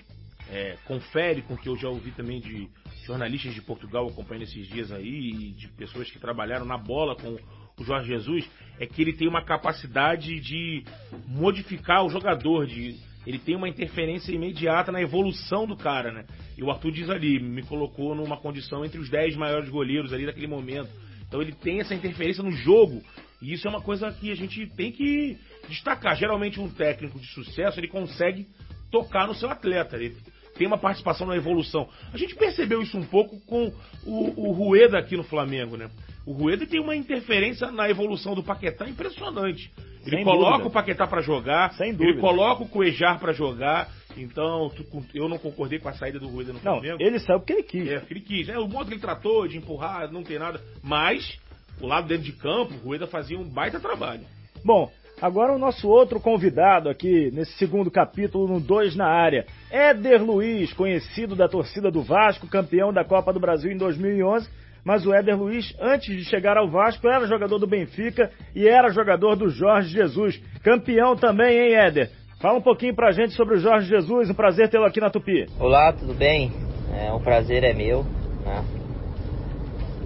é, 0.52 0.78
confere 0.86 1.42
com 1.44 1.54
o 1.54 1.58
que 1.58 1.70
eu 1.70 1.78
já 1.78 1.90
ouvi 1.90 2.12
também 2.12 2.40
de 2.40 2.68
jornalistas 3.06 3.54
de 3.54 3.62
Portugal 3.62 4.08
acompanhando 4.08 4.44
esses 4.44 4.68
dias 4.68 4.92
aí 4.92 5.32
e 5.32 5.52
de 5.52 5.68
pessoas 5.70 6.10
que 6.10 6.20
trabalharam 6.20 6.66
na 6.66 6.78
bola 6.78 7.16
com 7.16 7.38
o 7.80 7.84
Jorge 7.84 8.10
Jesus, 8.10 8.50
é 8.80 8.86
que 8.86 9.02
ele 9.02 9.14
tem 9.14 9.28
uma 9.28 9.44
capacidade 9.44 10.40
de 10.40 10.84
modificar 11.26 12.06
o 12.06 12.10
jogador, 12.10 12.68
de 12.68 13.00
ele 13.26 13.38
tem 13.38 13.56
uma 13.56 13.68
interferência 13.68 14.32
imediata 14.32 14.92
na 14.92 15.02
evolução 15.02 15.68
do 15.68 15.76
cara, 15.76 16.12
né? 16.12 16.26
E 16.58 16.64
o 16.64 16.72
Arthur 16.72 16.92
diz 16.92 17.10
ali, 17.10 17.40
me 17.40 17.64
colocou 17.64 18.16
numa 18.16 18.38
condição 18.38 18.86
entre 18.86 19.00
os 19.00 19.10
10 19.10 19.36
maiores 19.36 19.70
goleiros 19.70 20.14
ali 20.14 20.26
daquele 20.26 20.48
momento. 20.48 20.90
Então 21.28 21.42
ele 21.42 21.52
tem 21.52 21.80
essa 21.80 21.94
interferência 21.94 22.44
no 22.44 22.52
jogo. 22.52 23.04
E 23.42 23.54
isso 23.54 23.68
é 23.68 23.70
uma 23.70 23.82
coisa 23.82 24.12
que 24.12 24.32
a 24.32 24.36
gente 24.36 24.66
tem 24.76 24.92
que 24.92 25.38
destacar. 25.68 26.16
Geralmente 26.16 26.60
um 26.60 26.70
técnico 26.70 27.20
de 27.20 27.28
sucesso, 27.28 27.80
ele 27.80 27.88
consegue 27.88 28.48
tocar 28.92 29.28
no 29.28 29.36
seu 29.36 29.50
atleta. 29.50 29.96
Ele 29.96 30.16
tem 30.58 30.68
uma 30.68 30.78
participação 30.78 31.28
na 31.28 31.36
evolução. 31.36 31.88
A 32.12 32.18
gente 32.18 32.36
percebeu 32.36 32.82
isso 32.82 32.98
um 32.98 33.06
pouco 33.06 33.40
com 33.46 33.72
o, 34.06 34.50
o 34.50 34.52
Rueda 34.52 34.98
aqui 34.98 35.16
no 35.16 35.24
Flamengo, 35.24 35.78
né? 35.78 35.90
O 36.26 36.34
Rueda 36.34 36.66
tem 36.66 36.82
uma 36.82 36.96
interferência 36.96 37.72
na 37.72 37.90
evolução 37.90 38.36
do 38.36 38.44
Paquetá 38.44 38.88
impressionante. 38.90 39.72
Ele 40.06 40.18
Sem 40.18 40.24
coloca 40.24 40.52
dúvida. 40.52 40.70
o 40.70 40.72
Paquetá 40.72 41.08
para 41.08 41.22
jogar, 41.22 41.74
Sem 41.74 41.92
dúvida. 41.92 42.12
ele 42.12 42.20
coloca 42.22 42.64
o 42.64 42.68
Cuejar 42.68 43.20
para 43.20 43.34
jogar. 43.34 43.90
Então, 44.18 44.72
eu 45.14 45.30
não 45.30 45.38
concordei 45.38 45.80
com 45.80 45.88
a 45.88 45.94
saída 45.94 46.20
do 46.20 46.28
Rueda 46.28 46.54
no 46.54 46.60
Flamengo. 46.60 46.98
Não, 47.00 47.06
ele 47.06 47.20
saiu 47.20 47.40
porque 47.40 47.54
ele 47.54 47.64
quis. 47.64 47.88
É, 47.90 48.00
porque 48.00 48.14
ele 48.14 48.22
quis. 48.22 48.50
É, 48.50 48.58
o 48.58 48.68
modo 48.68 48.88
que 48.88 48.94
ele 48.94 49.02
tratou 49.02 49.48
de 49.48 49.58
empurrar, 49.58 50.12
não 50.12 50.24
tem 50.24 50.40
nada. 50.40 50.60
Mas, 50.82 51.38
o 51.80 51.88
lado 51.88 52.08
dentro 52.08 52.24
de 52.24 52.34
campo, 52.34 52.74
o 52.74 52.78
Rueda 52.88 53.08
fazia 53.08 53.38
um 53.40 53.48
baita 53.48 53.80
trabalho. 53.80 54.22
Bom, 54.64 54.92
Agora 55.22 55.54
o 55.54 55.60
nosso 55.60 55.86
outro 55.90 56.18
convidado 56.18 56.88
aqui 56.88 57.30
nesse 57.34 57.52
segundo 57.58 57.92
capítulo 57.92 58.48
no 58.48 58.60
2 58.62 58.96
na 58.96 59.06
área, 59.06 59.46
Éder 59.70 60.24
Luiz, 60.24 60.72
conhecido 60.72 61.36
da 61.36 61.50
torcida 61.50 61.92
do 61.92 62.02
Vasco, 62.02 62.48
campeão 62.48 62.94
da 62.94 63.04
Copa 63.04 63.34
do 63.34 63.40
Brasil 63.40 63.70
em 63.70 63.78
2011, 63.78 64.50
mas 64.84 65.06
o 65.06 65.14
Éder 65.14 65.38
Luiz, 65.38 65.76
antes 65.80 66.16
de 66.16 66.24
chegar 66.26 66.58
ao 66.58 66.70
Vasco, 66.70 67.08
era 67.08 67.28
jogador 67.28 67.58
do 67.60 67.68
Benfica 67.68 68.32
e 68.56 68.68
era 68.68 68.90
jogador 68.90 69.36
do 69.36 69.50
Jorge 69.50 69.90
Jesus. 69.90 70.42
Campeão 70.64 71.16
também, 71.16 71.58
hein, 71.58 71.76
Éder? 71.76 72.12
Fala 72.40 72.58
um 72.58 72.62
pouquinho 72.62 72.96
pra 72.96 73.12
gente 73.12 73.34
sobre 73.34 73.56
o 73.56 73.60
Jorge 73.60 73.90
Jesus, 73.90 74.30
um 74.30 74.34
prazer 74.34 74.70
tê-lo 74.70 74.86
aqui 74.86 75.02
na 75.02 75.10
Tupi. 75.10 75.46
Olá, 75.60 75.92
tudo 75.92 76.14
bem? 76.14 76.52
É, 76.94 77.12
o 77.12 77.20
prazer 77.20 77.64
é 77.64 77.74
meu. 77.74 78.04
Né? 78.46 78.64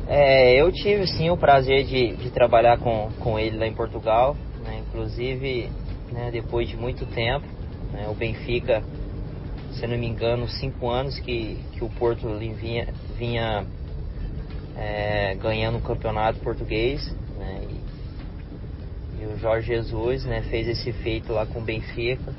É, 0.07 0.59
eu 0.59 0.71
tive 0.71 1.05
sim 1.07 1.29
o 1.29 1.37
prazer 1.37 1.85
de, 1.85 2.15
de, 2.15 2.31
trabalhar 2.31 2.79
com, 2.79 3.09
com 3.19 3.37
ele 3.39 3.57
lá 3.57 3.67
em 3.67 3.73
Portugal, 3.73 4.35
né? 4.65 4.81
inclusive 4.87 5.69
né, 6.11 6.29
depois 6.31 6.67
de 6.67 6.75
muito 6.75 7.05
tempo. 7.05 7.45
Né, 7.91 8.07
o 8.09 8.15
Benfica, 8.15 8.81
se 9.71 9.85
não 9.85 9.97
me 9.97 10.07
engano, 10.07 10.47
cinco 10.47 10.89
anos 10.89 11.19
que, 11.19 11.59
que 11.73 11.83
o 11.83 11.89
Porto 11.89 12.27
vinha, 12.37 12.87
vinha 13.15 13.63
é, 14.77 15.35
ganhando 15.35 15.77
o 15.77 15.81
campeonato 15.81 16.39
português. 16.39 17.05
Né, 17.37 17.61
e, 17.69 19.23
e, 19.23 19.25
o 19.25 19.37
Jorge 19.37 19.67
Jesus 19.67 20.25
né, 20.25 20.41
fez 20.43 20.67
esse 20.67 20.91
feito 20.91 21.33
lá 21.33 21.45
com 21.45 21.59
o 21.59 21.63
Benfica. 21.63 22.33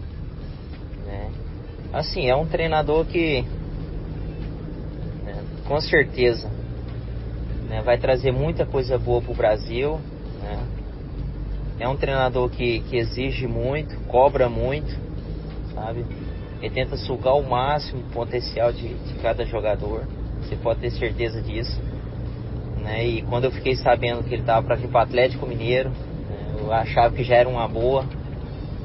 Né. 1.06 1.30
Assim, 1.92 2.28
é 2.28 2.36
um 2.36 2.46
treinador 2.46 3.04
que 3.06 3.42
né, 5.24 5.44
com 5.66 5.80
certeza 5.80 6.50
né, 7.68 7.82
vai 7.82 7.98
trazer 7.98 8.32
muita 8.32 8.66
coisa 8.66 8.98
boa 8.98 9.22
para 9.22 9.32
o 9.32 9.36
Brasil. 9.36 10.00
Né. 10.42 10.68
É 11.78 11.88
um 11.88 11.96
treinador 11.96 12.48
que, 12.50 12.80
que 12.80 12.96
exige 12.96 13.46
muito, 13.46 13.98
cobra 14.06 14.48
muito, 14.48 14.96
sabe? 15.74 16.04
Ele 16.62 16.72
tenta 16.72 16.96
sugar 16.96 17.34
o 17.34 17.42
máximo 17.42 18.02
potencial 18.12 18.72
de, 18.72 18.94
de 18.94 19.14
cada 19.14 19.44
jogador. 19.44 20.04
Você 20.40 20.56
pode 20.56 20.80
ter 20.80 20.90
certeza 20.92 21.42
disso 21.42 21.80
né? 22.84 23.04
E 23.04 23.22
quando 23.22 23.44
eu 23.44 23.50
fiquei 23.50 23.74
sabendo 23.76 24.22
que 24.22 24.34
ele 24.34 24.42
estava 24.42 24.64
para 24.64 24.76
vir 24.76 24.88
para 24.88 25.00
o 25.00 25.02
Atlético 25.02 25.46
Mineiro, 25.46 25.88
né? 25.88 26.56
eu 26.60 26.70
achava 26.70 27.14
que 27.14 27.24
já 27.24 27.36
era 27.36 27.48
uma 27.48 27.66
boa, 27.66 28.04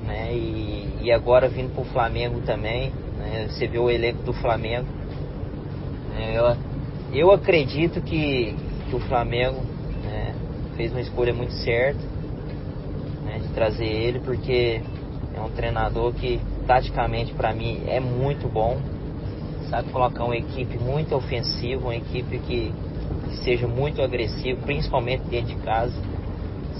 né? 0.08 0.34
E, 0.34 0.98
e 1.02 1.12
agora 1.12 1.50
vindo 1.50 1.74
para 1.74 1.82
o 1.82 1.86
Flamengo 1.86 2.40
também, 2.42 2.92
né? 3.18 3.48
Você 3.50 3.68
vê 3.68 3.78
o 3.78 3.90
elenco 3.90 4.24
do 4.24 4.34
Flamengo, 4.34 4.88
né? 6.16 6.34
eu, 6.34 6.58
eu 7.14 7.32
acredito 7.32 8.02
que, 8.02 8.56
que 8.90 8.96
o 8.96 9.00
Flamengo 9.02 9.62
né? 10.06 10.34
fez 10.78 10.92
uma 10.92 11.02
escolha 11.02 11.34
muito 11.34 11.54
certa 11.54 12.00
né? 13.26 13.40
de 13.40 13.50
trazer 13.50 13.86
ele, 13.86 14.20
porque 14.20 14.82
é 15.36 15.42
um 15.42 15.50
treinador 15.50 16.14
que 16.14 16.40
taticamente 16.66 17.34
para 17.34 17.54
mim 17.54 17.82
é 17.88 18.00
muito 18.00 18.48
bom, 18.48 18.78
sabe 19.70 19.90
colocar 19.92 20.24
uma 20.24 20.38
equipe 20.38 20.78
muito 20.78 21.16
ofensiva, 21.16 21.82
uma 21.82 21.96
equipe 21.96 22.40
que 22.40 22.74
que 23.30 23.38
seja 23.44 23.68
muito 23.68 24.02
agressivo, 24.02 24.62
principalmente 24.62 25.24
dentro 25.24 25.56
de 25.56 25.62
casa, 25.62 25.96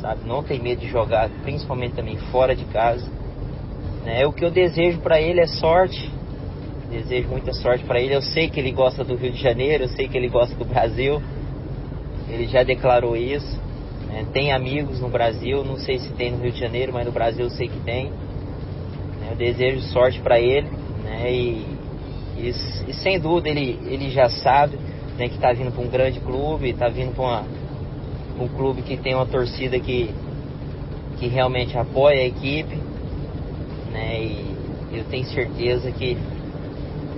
sabe? 0.02 0.22
Não 0.26 0.44
tem 0.44 0.60
medo 0.60 0.82
de 0.82 0.88
jogar, 0.88 1.30
principalmente 1.44 1.94
também 1.94 2.18
fora 2.32 2.56
de 2.56 2.66
casa. 2.66 3.06
Né? 4.04 4.26
O 4.26 4.34
que 4.34 4.44
eu 4.44 4.52
desejo 4.52 5.00
para 5.00 5.22
ele 5.22 5.40
é 5.40 5.48
sorte. 5.48 6.12
Desejo 6.90 7.30
muita 7.30 7.54
sorte 7.54 7.84
para 7.84 8.02
ele. 8.02 8.16
Eu 8.16 8.22
sei 8.22 8.50
que 8.50 8.60
ele 8.60 8.72
gosta 8.72 9.04
do 9.04 9.16
Rio 9.16 9.32
de 9.32 9.42
Janeiro, 9.42 9.84
eu 9.84 9.90
sei 9.90 10.08
que 10.08 10.18
ele 10.18 10.28
gosta 10.28 10.56
do 10.56 10.66
Brasil. 10.66 11.22
Ele 12.28 12.48
já 12.48 12.64
declarou 12.64 13.16
isso. 13.16 13.60
Né? 14.08 14.26
Tem 14.34 14.52
amigos 14.52 15.00
no 15.00 15.10
Brasil, 15.10 15.64
não 15.64 15.78
sei 15.78 16.00
se 16.00 16.12
tem 16.14 16.32
no 16.32 16.42
Rio 16.42 16.52
de 16.52 16.60
Janeiro, 16.60 16.92
mas 16.94 17.06
no 17.06 17.12
Brasil 17.12 17.46
eu 17.46 17.52
sei 17.52 17.68
que 17.68 17.80
tem. 17.82 18.06
Né? 18.06 19.30
Eu 19.32 19.36
desejo 19.36 19.82
sorte 19.82 20.20
para 20.20 20.40
ele, 20.40 20.68
né? 21.04 21.32
E, 21.32 21.66
e, 22.38 22.50
e, 22.88 22.94
sem 22.94 23.20
dúvida 23.20 23.50
ele, 23.50 23.78
ele 23.86 24.10
já 24.10 24.30
sabe 24.30 24.78
né, 25.20 25.28
que 25.28 25.36
está 25.36 25.52
vindo 25.52 25.72
para 25.72 25.84
um 25.84 25.90
grande 25.90 26.20
clube, 26.22 26.70
está 26.70 26.88
vindo 26.88 27.14
para 27.14 27.44
um 28.42 28.48
clube 28.48 28.82
que 28.82 28.96
tem 28.96 29.14
uma 29.14 29.26
torcida 29.26 29.78
que, 29.78 30.10
que 31.20 31.28
realmente 31.28 31.78
apoia 31.78 32.22
a 32.22 32.26
equipe, 32.26 32.76
né, 33.92 34.24
e 34.24 34.98
eu 34.98 35.04
tenho 35.04 35.26
certeza 35.26 35.92
que, 35.92 36.16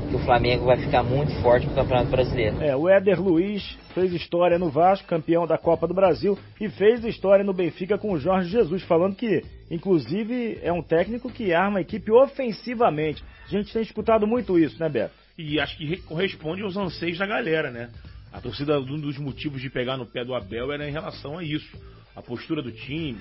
que 0.10 0.16
o 0.16 0.20
Flamengo 0.20 0.66
vai 0.66 0.78
ficar 0.78 1.04
muito 1.04 1.32
forte 1.42 1.68
no 1.68 1.76
Campeonato 1.76 2.10
Brasileiro. 2.10 2.62
É, 2.62 2.76
o 2.76 2.90
Éder 2.90 3.22
Luiz 3.22 3.78
fez 3.94 4.12
história 4.14 4.58
no 4.58 4.70
Vasco, 4.72 5.08
campeão 5.08 5.46
da 5.46 5.58
Copa 5.58 5.88
do 5.88 5.94
Brasil, 5.94 6.38
e 6.60 6.68
fez 6.70 7.06
história 7.06 7.46
no 7.46 7.54
Benfica 7.54 7.98
com 8.00 8.14
o 8.14 8.18
Jorge 8.18 8.50
Jesus, 8.50 8.82
falando 8.84 9.16
que, 9.16 9.44
inclusive, 9.70 10.60
é 10.64 10.74
um 10.74 10.82
técnico 10.82 11.30
que 11.30 11.54
arma 11.54 11.78
a 11.78 11.82
equipe 11.82 12.12
ofensivamente. 12.12 13.24
A 13.46 13.50
gente 13.50 13.72
tem 13.72 13.84
escutado 13.84 14.26
muito 14.26 14.58
isso, 14.58 14.80
né, 14.80 14.90
Beto? 14.90 15.21
E 15.42 15.60
acho 15.60 15.76
que 15.78 15.98
corresponde 16.04 16.62
aos 16.62 16.78
anseios 16.78 17.18
da 17.18 17.26
galera, 17.26 17.72
né? 17.72 17.90
A 18.32 18.40
torcida, 18.40 18.80
um 18.80 19.00
dos 19.00 19.18
motivos 19.18 19.62
de 19.62 19.70
pegar 19.70 19.98
no 19.98 20.06
pé 20.06 20.24
do 20.24 20.34
Abel 20.34 20.72
era 20.72 20.88
em 20.88 20.92
relação 20.92 21.38
a 21.38 21.44
isso. 21.44 21.78
A 22.16 22.22
postura 22.22 22.62
do 22.62 22.72
time, 22.72 23.20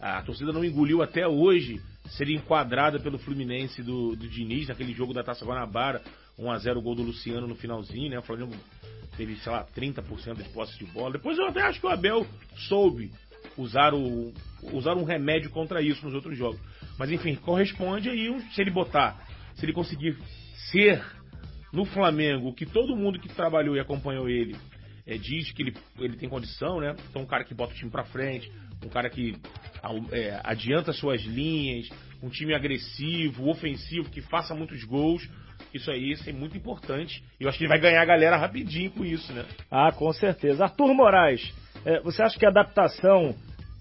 a 0.00 0.22
torcida 0.22 0.52
não 0.52 0.64
engoliu 0.64 1.02
até 1.02 1.26
hoje 1.26 1.80
ser 2.10 2.28
enquadrada 2.28 3.00
pelo 3.00 3.18
Fluminense 3.18 3.82
do, 3.82 4.14
do 4.14 4.28
Diniz, 4.28 4.68
naquele 4.68 4.92
jogo 4.92 5.14
da 5.14 5.22
Taça 5.22 5.44
Guanabara, 5.44 6.02
1x0 6.38 6.80
gol 6.80 6.94
do 6.94 7.02
Luciano 7.02 7.46
no 7.46 7.54
finalzinho, 7.54 8.10
né? 8.10 8.18
O 8.18 8.22
Flamengo 8.22 8.54
teve, 9.16 9.36
sei 9.36 9.50
lá, 9.50 9.66
30% 9.76 10.36
de 10.42 10.48
posse 10.50 10.78
de 10.78 10.84
bola. 10.86 11.12
Depois 11.12 11.38
eu 11.38 11.46
até 11.46 11.62
acho 11.62 11.80
que 11.80 11.86
o 11.86 11.90
Abel 11.90 12.26
soube 12.68 13.10
usar, 13.56 13.94
o, 13.94 14.32
usar 14.72 14.94
um 14.94 15.04
remédio 15.04 15.50
contra 15.50 15.82
isso 15.82 16.04
nos 16.04 16.14
outros 16.14 16.36
jogos. 16.36 16.60
Mas 16.98 17.10
enfim, 17.10 17.34
corresponde 17.34 18.08
aí 18.08 18.40
se 18.54 18.60
ele 18.60 18.70
botar, 18.70 19.26
se 19.56 19.64
ele 19.64 19.72
conseguir 19.72 20.16
ser 20.70 21.02
no 21.72 21.84
Flamengo 21.84 22.52
que 22.52 22.66
todo 22.66 22.96
mundo 22.96 23.18
que 23.18 23.28
trabalhou 23.28 23.76
e 23.76 23.80
acompanhou 23.80 24.28
ele 24.28 24.56
é, 25.06 25.16
diz 25.16 25.50
que 25.52 25.62
ele, 25.62 25.74
ele 25.98 26.16
tem 26.16 26.28
condição, 26.28 26.80
né? 26.80 26.94
Então 27.10 27.22
um 27.22 27.26
cara 27.26 27.44
que 27.44 27.54
bota 27.54 27.72
o 27.72 27.76
time 27.76 27.90
pra 27.90 28.04
frente, 28.04 28.50
um 28.84 28.88
cara 28.88 29.10
que 29.10 29.34
é, 30.12 30.40
adianta 30.44 30.92
suas 30.92 31.22
linhas, 31.22 31.88
um 32.22 32.28
time 32.28 32.54
agressivo, 32.54 33.48
ofensivo, 33.48 34.10
que 34.10 34.20
faça 34.20 34.54
muitos 34.54 34.84
gols. 34.84 35.28
Isso 35.74 35.90
aí 35.90 36.12
isso 36.12 36.28
é 36.28 36.32
muito 36.32 36.56
importante. 36.56 37.22
Eu 37.40 37.48
acho 37.48 37.58
que 37.58 37.64
ele 37.64 37.68
vai 37.68 37.80
ganhar 37.80 38.02
a 38.02 38.06
galera 38.06 38.36
rapidinho 38.36 38.90
com 38.90 39.04
isso, 39.04 39.32
né? 39.32 39.44
Ah, 39.70 39.90
com 39.92 40.12
certeza. 40.12 40.64
Arthur 40.64 40.94
Moraes, 40.94 41.52
é, 41.84 42.00
você 42.00 42.22
acha 42.22 42.38
que 42.38 42.46
a 42.46 42.50
adaptação 42.50 43.34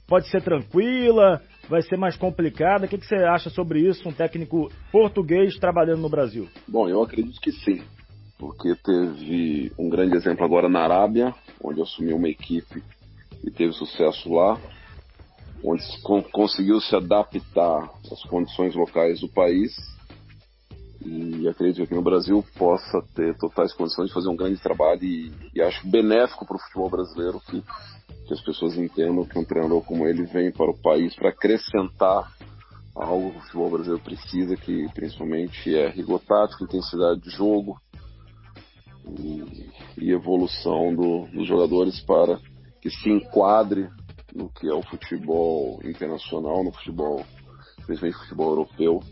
pode 0.07 0.27
ser 0.29 0.41
tranquila? 0.41 1.41
Vai 1.69 1.81
ser 1.81 1.97
mais 1.97 2.17
complicada? 2.17 2.85
O 2.85 2.89
que, 2.89 2.97
que 2.97 3.05
você 3.05 3.15
acha 3.15 3.49
sobre 3.49 3.79
isso, 3.79 4.07
um 4.07 4.13
técnico 4.13 4.69
português 4.91 5.57
trabalhando 5.57 6.01
no 6.01 6.09
Brasil? 6.09 6.47
Bom, 6.67 6.87
eu 6.89 7.01
acredito 7.01 7.39
que 7.39 7.51
sim. 7.51 7.83
Porque 8.37 8.75
teve 8.75 9.71
um 9.77 9.87
grande 9.89 10.15
exemplo 10.15 10.43
agora 10.43 10.67
na 10.67 10.81
Arábia, 10.81 11.33
onde 11.63 11.81
assumiu 11.81 12.17
uma 12.17 12.27
equipe 12.27 12.83
e 13.43 13.51
teve 13.51 13.71
sucesso 13.73 14.33
lá 14.33 14.59
onde 15.63 15.83
conseguiu 16.31 16.79
se 16.81 16.95
adaptar 16.95 17.89
às 18.11 18.23
condições 18.23 18.75
locais 18.75 19.19
do 19.19 19.29
país 19.29 19.71
e 21.03 21.47
acredito 21.47 21.87
que 21.87 21.95
no 21.95 22.01
Brasil 22.01 22.43
possa 22.57 23.01
ter 23.15 23.35
totais 23.37 23.73
condições 23.73 24.07
de 24.07 24.13
fazer 24.13 24.29
um 24.29 24.35
grande 24.35 24.61
trabalho 24.61 25.03
e, 25.03 25.31
e 25.53 25.61
acho 25.61 25.87
benéfico 25.87 26.45
para 26.45 26.55
o 26.55 26.59
futebol 26.59 26.89
brasileiro 26.89 27.39
que, 27.39 27.63
que, 28.31 28.33
as 28.33 28.41
pessoas 28.41 28.77
entendam 28.77 29.25
que 29.25 29.37
um 29.37 29.43
treinador 29.43 29.83
como 29.83 30.07
ele 30.07 30.23
vem 30.23 30.51
para 30.51 30.71
o 30.71 30.77
país 30.77 31.13
para 31.15 31.29
acrescentar 31.29 32.31
algo 32.95 33.31
que 33.31 33.37
o 33.37 33.41
futebol 33.41 33.69
brasileiro 33.71 34.03
precisa, 34.03 34.55
que 34.55 34.87
principalmente 34.93 35.75
é 35.75 35.89
rigor 35.89 36.19
tático, 36.19 36.63
intensidade 36.63 37.21
de 37.21 37.29
jogo 37.29 37.79
e, 39.19 39.69
e 39.97 40.11
evolução 40.11 40.93
do, 40.95 41.27
dos 41.27 41.47
jogadores 41.47 41.99
para 42.01 42.39
que 42.81 42.89
se 42.89 43.09
enquadre 43.09 43.89
no 44.33 44.49
que 44.49 44.67
é 44.67 44.73
o 44.73 44.81
futebol 44.83 45.79
internacional, 45.83 46.63
no 46.63 46.71
futebol, 46.71 47.25
principalmente 47.85 48.19
futebol 48.19 48.49
europeu. 48.49 49.03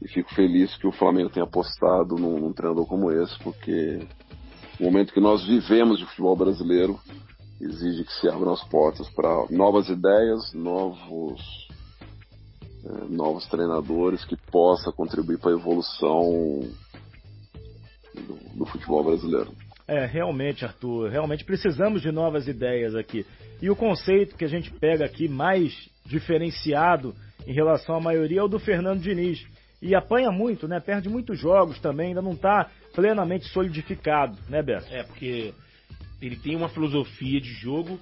E 0.00 0.08
fico 0.08 0.32
feliz 0.32 0.76
que 0.76 0.86
o 0.86 0.92
Flamengo 0.92 1.28
tenha 1.28 1.44
apostado 1.44 2.14
num, 2.14 2.38
num 2.38 2.52
treinador 2.52 2.86
como 2.86 3.10
esse, 3.10 3.36
porque 3.40 4.06
o 4.78 4.84
momento 4.84 5.12
que 5.12 5.20
nós 5.20 5.44
vivemos 5.44 5.98
de 5.98 6.06
futebol 6.06 6.36
brasileiro 6.36 7.00
exige 7.60 8.04
que 8.04 8.12
se 8.12 8.28
abram 8.28 8.52
as 8.52 8.62
portas 8.64 9.08
para 9.10 9.46
novas 9.50 9.88
ideias, 9.88 10.52
novos, 10.52 11.68
é, 12.84 13.04
novos 13.08 13.46
treinadores 13.48 14.24
que 14.24 14.36
possa 14.50 14.92
contribuir 14.92 15.38
para 15.38 15.50
a 15.50 15.54
evolução 15.54 16.60
do, 18.14 18.58
do 18.58 18.66
futebol 18.66 19.04
brasileiro. 19.04 19.52
É, 19.86 20.04
realmente, 20.04 20.64
Arthur, 20.64 21.08
realmente 21.08 21.44
precisamos 21.44 22.02
de 22.02 22.12
novas 22.12 22.46
ideias 22.46 22.94
aqui. 22.94 23.24
E 23.60 23.70
o 23.70 23.76
conceito 23.76 24.36
que 24.36 24.44
a 24.44 24.48
gente 24.48 24.70
pega 24.70 25.04
aqui 25.04 25.28
mais 25.28 25.72
diferenciado 26.04 27.14
em 27.46 27.52
relação 27.52 27.96
à 27.96 28.00
maioria 28.00 28.40
é 28.40 28.42
o 28.42 28.48
do 28.48 28.58
Fernando 28.58 29.00
Diniz. 29.00 29.44
E 29.80 29.94
apanha 29.94 30.30
muito, 30.30 30.68
né? 30.68 30.80
Perde 30.80 31.08
muitos 31.08 31.38
jogos 31.38 31.78
também, 31.78 32.08
ainda 32.08 32.20
não 32.20 32.32
está 32.32 32.68
plenamente 32.94 33.46
solidificado, 33.46 34.36
né, 34.48 34.62
Beto? 34.62 34.92
É, 34.92 35.04
porque 35.04 35.54
ele 36.20 36.36
tem 36.36 36.56
uma 36.56 36.68
filosofia 36.68 37.40
de 37.40 37.52
jogo 37.52 37.98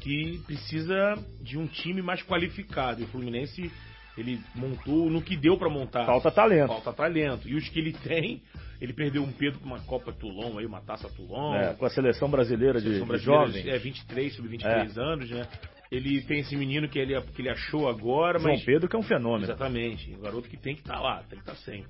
que 0.00 0.38
precisa 0.46 1.14
de 1.40 1.56
um 1.56 1.66
time 1.66 2.02
mais 2.02 2.22
qualificado. 2.22 3.00
E 3.00 3.04
o 3.04 3.08
Fluminense, 3.08 3.72
ele 4.18 4.38
montou 4.54 5.08
no 5.08 5.22
que 5.22 5.36
deu 5.36 5.56
para 5.56 5.70
montar. 5.70 6.04
Falta 6.04 6.30
talento. 6.30 6.68
Falta 6.68 6.92
talento. 6.92 7.48
E 7.48 7.54
os 7.54 7.68
que 7.68 7.78
ele 7.78 7.92
tem, 7.92 8.42
ele 8.80 8.92
perdeu 8.92 9.22
um 9.22 9.32
Pedro 9.32 9.60
com 9.60 9.66
uma 9.66 9.80
Copa 9.80 10.12
Toulon 10.12 10.58
aí, 10.58 10.66
uma 10.66 10.82
taça 10.82 11.08
Toulon. 11.08 11.54
É, 11.54 11.72
com 11.74 11.86
a 11.86 11.90
seleção 11.90 12.28
brasileira 12.28 12.78
de, 12.80 12.84
seleção 12.84 13.06
brasileira, 13.06 13.46
de 13.46 13.52
jovens. 13.52 13.66
É, 13.66 13.78
23, 13.78 14.34
sub 14.34 14.48
23 14.48 14.96
é. 14.96 15.00
anos, 15.00 15.30
né? 15.30 15.48
Ele 15.90 16.20
tem 16.22 16.40
esse 16.40 16.56
menino 16.56 16.88
que 16.88 16.98
ele, 16.98 17.18
que 17.20 17.40
ele 17.40 17.50
achou 17.50 17.88
agora, 17.88 18.38
João 18.38 18.52
mas... 18.52 18.64
Pedro 18.64 18.88
que 18.88 18.96
é 18.96 18.98
um 18.98 19.02
fenômeno. 19.02 19.44
Exatamente. 19.44 20.12
O 20.14 20.20
garoto 20.20 20.48
que 20.48 20.56
tem 20.56 20.74
que 20.74 20.80
estar 20.82 20.94
tá 20.94 21.00
lá, 21.00 21.22
tem 21.22 21.38
que 21.38 21.50
estar 21.50 21.52
tá 21.52 21.58
sempre. 21.58 21.88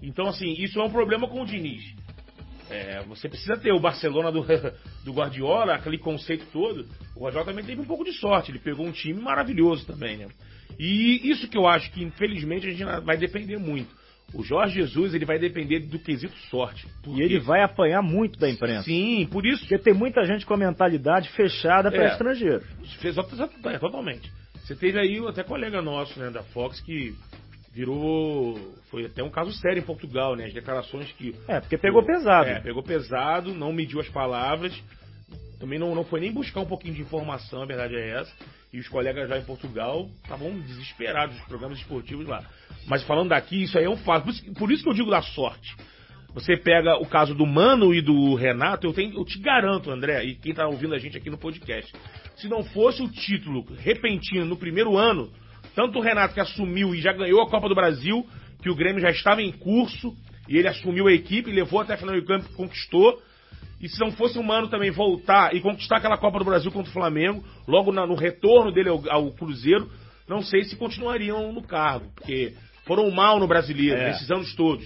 Então, 0.00 0.28
assim, 0.28 0.52
isso 0.52 0.78
é 0.78 0.84
um 0.84 0.90
problema 0.90 1.26
com 1.28 1.42
o 1.42 1.46
Diniz. 1.46 1.82
É, 2.70 3.02
você 3.04 3.28
precisa 3.28 3.56
ter 3.56 3.72
o 3.72 3.80
Barcelona 3.80 4.30
do, 4.30 4.44
do 5.04 5.12
Guardiola, 5.12 5.74
aquele 5.74 5.98
conceito 5.98 6.46
todo. 6.52 6.86
O 7.16 7.20
Guardiola 7.20 7.46
também 7.46 7.64
teve 7.64 7.80
um 7.80 7.86
pouco 7.86 8.04
de 8.04 8.12
sorte, 8.12 8.50
ele 8.50 8.58
pegou 8.58 8.86
um 8.86 8.92
time 8.92 9.20
maravilhoso 9.20 9.86
também, 9.86 10.16
né? 10.16 10.28
E 10.78 11.28
isso 11.30 11.48
que 11.48 11.58
eu 11.58 11.66
acho 11.66 11.90
que, 11.90 12.02
infelizmente, 12.02 12.66
a 12.66 12.70
gente 12.70 12.84
vai 13.02 13.16
depender 13.16 13.58
muito. 13.58 13.96
O 14.34 14.44
Jorge 14.44 14.74
Jesus 14.74 15.14
ele 15.14 15.24
vai 15.24 15.38
depender 15.38 15.80
do 15.80 15.98
quesito 15.98 16.36
sorte. 16.50 16.86
Porque... 17.02 17.20
E 17.20 17.24
ele 17.24 17.38
vai 17.40 17.62
apanhar 17.62 18.02
muito 18.02 18.38
da 18.38 18.48
imprensa. 18.48 18.84
Sim, 18.84 19.26
por 19.30 19.46
isso. 19.46 19.60
Porque 19.60 19.78
tem 19.78 19.94
muita 19.94 20.22
gente 20.24 20.44
com 20.44 20.52
a 20.52 20.56
mentalidade 20.58 21.30
fechada 21.30 21.90
para 21.90 22.04
é, 22.04 22.12
estrangeiro. 22.12 22.62
Fez, 23.00 23.16
totalmente. 23.80 24.30
Você 24.62 24.76
teve 24.76 24.98
aí 24.98 25.18
até 25.26 25.42
colega 25.42 25.80
nosso, 25.80 26.20
né, 26.20 26.30
da 26.30 26.42
Fox, 26.42 26.78
que 26.82 27.14
virou. 27.72 28.58
Foi 28.90 29.06
até 29.06 29.22
um 29.22 29.30
caso 29.30 29.52
sério 29.52 29.80
em 29.80 29.84
Portugal, 29.84 30.34
né? 30.34 30.46
As 30.46 30.54
declarações 30.54 31.10
que. 31.12 31.34
É, 31.46 31.60
porque 31.60 31.78
pegou 31.78 32.04
pesado. 32.04 32.48
É, 32.48 32.60
pegou 32.60 32.82
pesado, 32.82 33.54
não 33.54 33.72
mediu 33.72 34.00
as 34.00 34.08
palavras. 34.08 34.72
Também 35.58 35.78
não, 35.78 35.94
não 35.94 36.04
foi 36.04 36.20
nem 36.20 36.32
buscar 36.32 36.60
um 36.60 36.66
pouquinho 36.66 36.94
de 36.94 37.02
informação, 37.02 37.62
a 37.62 37.66
verdade 37.66 37.96
é 37.96 38.20
essa. 38.20 38.32
E 38.72 38.78
os 38.78 38.88
colegas 38.88 39.28
já 39.28 39.38
em 39.38 39.44
Portugal 39.44 40.08
estavam 40.22 40.58
desesperados, 40.60 41.36
os 41.36 41.44
programas 41.46 41.78
esportivos 41.78 42.26
lá. 42.26 42.44
Mas 42.86 43.02
falando 43.02 43.30
daqui, 43.30 43.64
isso 43.64 43.76
aí 43.76 43.84
é 43.84 43.90
um 43.90 43.96
fato. 43.96 44.24
Por 44.24 44.30
isso, 44.30 44.54
por 44.54 44.72
isso 44.72 44.82
que 44.84 44.88
eu 44.88 44.94
digo 44.94 45.10
da 45.10 45.22
sorte. 45.22 45.74
Você 46.34 46.56
pega 46.56 46.96
o 46.98 47.06
caso 47.06 47.34
do 47.34 47.46
Mano 47.46 47.92
e 47.92 48.00
do 48.00 48.34
Renato, 48.34 48.86
eu, 48.86 48.92
tenho, 48.92 49.18
eu 49.18 49.24
te 49.24 49.40
garanto, 49.40 49.90
André, 49.90 50.24
e 50.24 50.34
quem 50.36 50.50
está 50.52 50.68
ouvindo 50.68 50.94
a 50.94 50.98
gente 50.98 51.16
aqui 51.16 51.30
no 51.30 51.38
podcast, 51.38 51.92
se 52.36 52.48
não 52.48 52.62
fosse 52.62 53.02
o 53.02 53.10
título 53.10 53.66
repentino 53.78 54.44
no 54.44 54.56
primeiro 54.56 54.96
ano, 54.96 55.32
tanto 55.78 56.00
o 56.00 56.02
Renato 56.02 56.34
que 56.34 56.40
assumiu 56.40 56.92
e 56.92 57.00
já 57.00 57.12
ganhou 57.12 57.40
a 57.40 57.48
Copa 57.48 57.68
do 57.68 57.74
Brasil, 57.76 58.26
que 58.60 58.68
o 58.68 58.74
Grêmio 58.74 59.00
já 59.00 59.10
estava 59.10 59.40
em 59.40 59.52
curso, 59.52 60.12
e 60.48 60.56
ele 60.56 60.66
assumiu 60.66 61.06
a 61.06 61.12
equipe, 61.12 61.52
levou 61.52 61.80
até 61.80 61.94
a 61.94 61.96
final 61.96 62.16
do 62.16 62.26
campo, 62.26 62.52
conquistou, 62.56 63.22
e 63.80 63.88
se 63.88 64.00
não 64.00 64.10
fosse 64.10 64.40
o 64.40 64.42
Mano 64.42 64.66
também 64.66 64.90
voltar 64.90 65.54
e 65.54 65.60
conquistar 65.60 65.98
aquela 65.98 66.18
Copa 66.18 66.40
do 66.40 66.44
Brasil 66.44 66.72
contra 66.72 66.90
o 66.90 66.92
Flamengo, 66.92 67.44
logo 67.68 67.92
no 67.92 68.16
retorno 68.16 68.72
dele 68.72 68.88
ao, 68.88 69.00
ao 69.08 69.30
Cruzeiro, 69.30 69.88
não 70.28 70.42
sei 70.42 70.64
se 70.64 70.74
continuariam 70.74 71.52
no 71.52 71.62
cargo, 71.62 72.10
porque 72.16 72.54
foram 72.84 73.08
mal 73.12 73.38
no 73.38 73.46
brasileiro, 73.46 74.00
é. 74.00 74.08
nesses 74.08 74.28
anos 74.32 74.52
todos. 74.56 74.84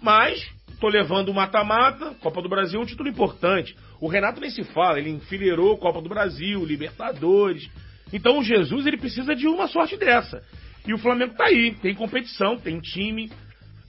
Mas, 0.00 0.40
tô 0.78 0.86
levando 0.86 1.30
o 1.30 1.34
mata-mata, 1.34 2.14
Copa 2.20 2.40
do 2.40 2.48
Brasil 2.48 2.78
é 2.78 2.82
um 2.84 2.86
título 2.86 3.08
importante. 3.08 3.74
O 4.00 4.06
Renato 4.06 4.40
nem 4.40 4.50
se 4.50 4.62
fala, 4.62 5.00
ele 5.00 5.10
enfileirou 5.10 5.76
Copa 5.78 6.00
do 6.00 6.08
Brasil, 6.08 6.64
Libertadores. 6.64 7.68
Então 8.12 8.38
o 8.38 8.44
Jesus 8.44 8.86
ele 8.86 8.96
precisa 8.96 9.34
de 9.34 9.46
uma 9.46 9.68
sorte 9.68 9.96
dessa. 9.96 10.42
E 10.86 10.92
o 10.92 10.98
Flamengo 10.98 11.34
tá 11.34 11.46
aí, 11.46 11.74
tem 11.74 11.94
competição, 11.94 12.58
tem 12.58 12.80
time. 12.80 13.30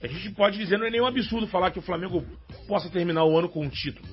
A 0.02 0.06
gente 0.06 0.30
pode 0.30 0.58
dizer, 0.58 0.78
não 0.78 0.86
é 0.86 0.90
nenhum 0.90 1.06
absurdo 1.06 1.46
falar 1.46 1.70
que 1.70 1.78
o 1.78 1.82
Flamengo 1.82 2.24
possa 2.68 2.90
terminar 2.90 3.24
o 3.24 3.36
ano 3.36 3.48
com 3.48 3.64
um 3.64 3.68
título. 3.68 4.06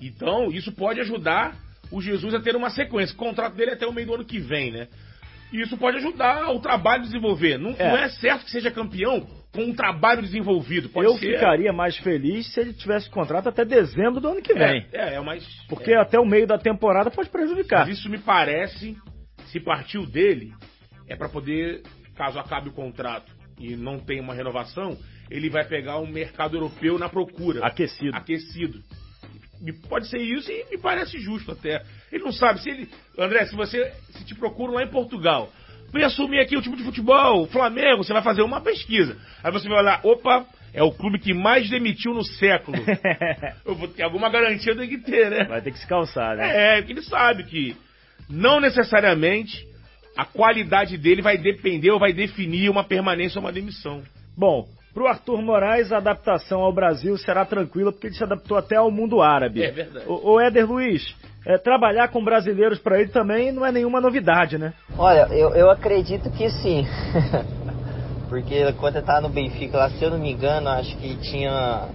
Então, 0.00 0.50
isso 0.52 0.72
pode 0.72 1.00
ajudar 1.00 1.56
o 1.90 2.00
Jesus 2.00 2.34
a 2.34 2.40
ter 2.40 2.54
uma 2.54 2.70
sequência. 2.70 3.14
O 3.14 3.18
contrato 3.18 3.54
dele 3.54 3.70
é 3.70 3.74
até 3.74 3.86
o 3.86 3.92
meio 3.92 4.06
do 4.06 4.14
ano 4.14 4.24
que 4.24 4.38
vem, 4.38 4.70
né? 4.70 4.88
E 5.52 5.62
isso 5.62 5.78
pode 5.78 5.96
ajudar 5.96 6.50
o 6.50 6.60
trabalho 6.60 7.02
a 7.02 7.06
desenvolver. 7.06 7.58
Não 7.58 7.70
é. 7.78 7.88
não 7.88 7.96
é 7.96 8.08
certo 8.10 8.44
que 8.44 8.50
seja 8.50 8.70
campeão 8.70 9.26
com 9.52 9.62
um 9.62 9.74
trabalho 9.74 10.20
desenvolvido. 10.20 10.90
Pode 10.90 11.06
eu 11.06 11.14
ser... 11.14 11.34
ficaria 11.34 11.72
mais 11.72 11.96
feliz 11.98 12.52
se 12.52 12.60
ele 12.60 12.74
tivesse 12.74 13.08
contrato 13.08 13.48
até 13.48 13.64
dezembro 13.64 14.20
do 14.20 14.28
ano 14.28 14.42
que 14.42 14.52
vem. 14.52 14.86
É, 14.92 15.12
é, 15.12 15.14
é 15.14 15.20
mais. 15.20 15.44
Porque 15.68 15.92
é. 15.92 15.96
até 15.96 16.18
o 16.20 16.26
meio 16.26 16.46
da 16.46 16.58
temporada 16.58 17.10
pode 17.10 17.30
prejudicar. 17.30 17.86
Mas 17.86 17.98
isso 17.98 18.10
me 18.10 18.18
parece, 18.18 18.96
se 19.48 19.60
partiu 19.60 20.06
dele, 20.06 20.52
é 21.08 21.16
para 21.16 21.28
poder, 21.28 21.82
caso 22.16 22.38
acabe 22.38 22.68
o 22.68 22.72
contrato 22.72 23.30
e 23.58 23.76
não 23.76 23.98
tenha 23.98 24.22
uma 24.22 24.34
renovação, 24.34 24.96
ele 25.30 25.50
vai 25.50 25.64
pegar 25.64 25.98
um 25.98 26.06
mercado 26.06 26.56
europeu 26.56 26.98
na 26.98 27.08
procura. 27.08 27.64
Aquecido. 27.64 28.16
Aquecido. 28.16 28.82
Pode 29.88 30.08
ser 30.08 30.18
isso 30.18 30.50
e 30.50 30.66
me 30.70 30.78
parece 30.78 31.18
justo 31.18 31.50
até. 31.50 31.82
Ele 32.12 32.24
não 32.24 32.32
sabe 32.32 32.62
se 32.62 32.70
ele. 32.70 32.88
André, 33.18 33.44
se 33.46 33.56
você. 33.56 33.92
Se 34.10 34.24
te 34.24 34.34
procuram 34.34 34.74
lá 34.74 34.84
em 34.84 34.88
Portugal, 34.88 35.50
vem 35.92 36.04
assumir 36.04 36.40
aqui 36.40 36.56
o 36.56 36.62
time 36.62 36.76
de 36.76 36.84
futebol, 36.84 37.42
o 37.42 37.46
Flamengo, 37.48 38.04
você 38.04 38.12
vai 38.12 38.22
fazer 38.22 38.42
uma 38.42 38.60
pesquisa. 38.60 39.16
Aí 39.42 39.50
você 39.50 39.68
vai 39.68 39.80
olhar, 39.80 40.00
opa, 40.04 40.46
é 40.72 40.82
o 40.82 40.92
clube 40.92 41.18
que 41.18 41.34
mais 41.34 41.68
demitiu 41.68 42.14
no 42.14 42.22
século. 42.22 42.78
Eu 43.66 43.74
vou 43.74 43.88
ter 43.88 44.04
alguma 44.04 44.30
garantia, 44.30 44.76
tem 44.76 44.88
que 44.88 44.98
ter, 44.98 45.28
né? 45.28 45.44
Vai 45.44 45.60
ter 45.60 45.72
que 45.72 45.78
se 45.78 45.86
calçar, 45.88 46.36
né? 46.36 46.76
É, 46.76 46.80
porque 46.80 46.92
ele 46.92 47.02
sabe 47.02 47.42
que 47.44 47.76
não 48.28 48.60
necessariamente 48.60 49.66
a 50.16 50.24
qualidade 50.24 50.98
dele 50.98 51.22
vai 51.22 51.38
depender 51.38 51.90
ou 51.90 51.98
vai 51.98 52.12
definir 52.12 52.68
uma 52.70 52.84
permanência 52.84 53.38
ou 53.38 53.44
uma 53.44 53.52
demissão. 53.52 54.02
Bom, 54.36 54.66
para 54.92 55.02
o 55.04 55.06
Arthur 55.06 55.40
Moraes, 55.40 55.92
a 55.92 55.98
adaptação 55.98 56.60
ao 56.60 56.72
Brasil 56.72 57.16
será 57.18 57.44
tranquila, 57.44 57.92
porque 57.92 58.08
ele 58.08 58.14
se 58.14 58.24
adaptou 58.24 58.56
até 58.56 58.76
ao 58.76 58.90
mundo 58.90 59.22
árabe. 59.22 59.62
É 59.62 59.70
verdade. 59.70 60.06
O, 60.08 60.32
o 60.32 60.40
Éder 60.40 60.68
Luiz, 60.68 61.14
é, 61.46 61.56
trabalhar 61.56 62.08
com 62.08 62.24
brasileiros 62.24 62.80
para 62.80 63.00
ele 63.00 63.10
também 63.10 63.52
não 63.52 63.64
é 63.64 63.70
nenhuma 63.70 64.00
novidade, 64.00 64.58
né? 64.58 64.74
Olha, 64.96 65.28
eu, 65.30 65.54
eu 65.54 65.70
acredito 65.70 66.30
que 66.30 66.50
sim. 66.50 66.84
porque 68.28 68.72
quando 68.72 68.96
eu 68.96 69.00
estava 69.00 69.20
no 69.20 69.28
Benfica 69.28 69.78
lá, 69.78 69.90
se 69.90 70.02
eu 70.02 70.10
não 70.10 70.18
me 70.18 70.32
engano, 70.32 70.68
acho 70.68 70.96
que 70.98 71.16
tinha 71.18 71.88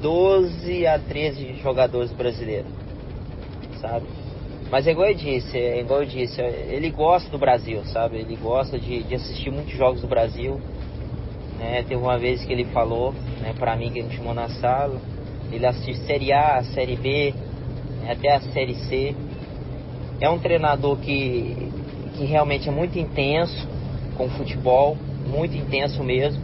12 0.00 0.86
a 0.86 0.98
13 0.98 1.60
jogadores 1.62 2.10
brasileiros, 2.12 2.72
sabe? 3.80 4.06
Mas 4.70 4.86
é 4.86 4.92
igual 4.92 5.08
eu 5.08 5.14
disse, 5.14 5.58
é 5.58 5.80
igual 5.80 6.02
eu 6.02 6.06
disse, 6.06 6.40
ele 6.40 6.90
gosta 6.90 7.28
do 7.28 7.38
Brasil, 7.38 7.82
sabe? 7.86 8.18
Ele 8.18 8.36
gosta 8.36 8.78
de, 8.78 9.02
de 9.02 9.14
assistir 9.16 9.50
muitos 9.50 9.72
jogos 9.74 10.00
do 10.00 10.06
Brasil. 10.06 10.60
Né? 11.58 11.82
Teve 11.82 11.96
uma 11.96 12.16
vez 12.16 12.44
que 12.44 12.52
ele 12.52 12.64
falou, 12.66 13.12
né, 13.40 13.52
pra 13.58 13.76
mim 13.76 13.90
que 13.90 13.98
ele 13.98 14.08
me 14.08 14.14
chamou 14.14 14.32
na 14.32 14.48
sala, 14.48 15.00
ele 15.50 15.66
assiste 15.66 15.96
Série 16.06 16.32
A, 16.32 16.62
Série 16.62 16.96
B, 16.96 17.34
até 18.08 18.34
a 18.34 18.40
Série 18.40 18.76
C. 18.76 19.14
É 20.20 20.30
um 20.30 20.38
treinador 20.38 20.98
que, 20.98 21.72
que 22.16 22.24
realmente 22.24 22.68
é 22.68 22.72
muito 22.72 22.96
intenso 22.96 23.68
com 24.16 24.26
o 24.26 24.30
futebol, 24.30 24.96
muito 25.26 25.56
intenso 25.56 26.04
mesmo. 26.04 26.40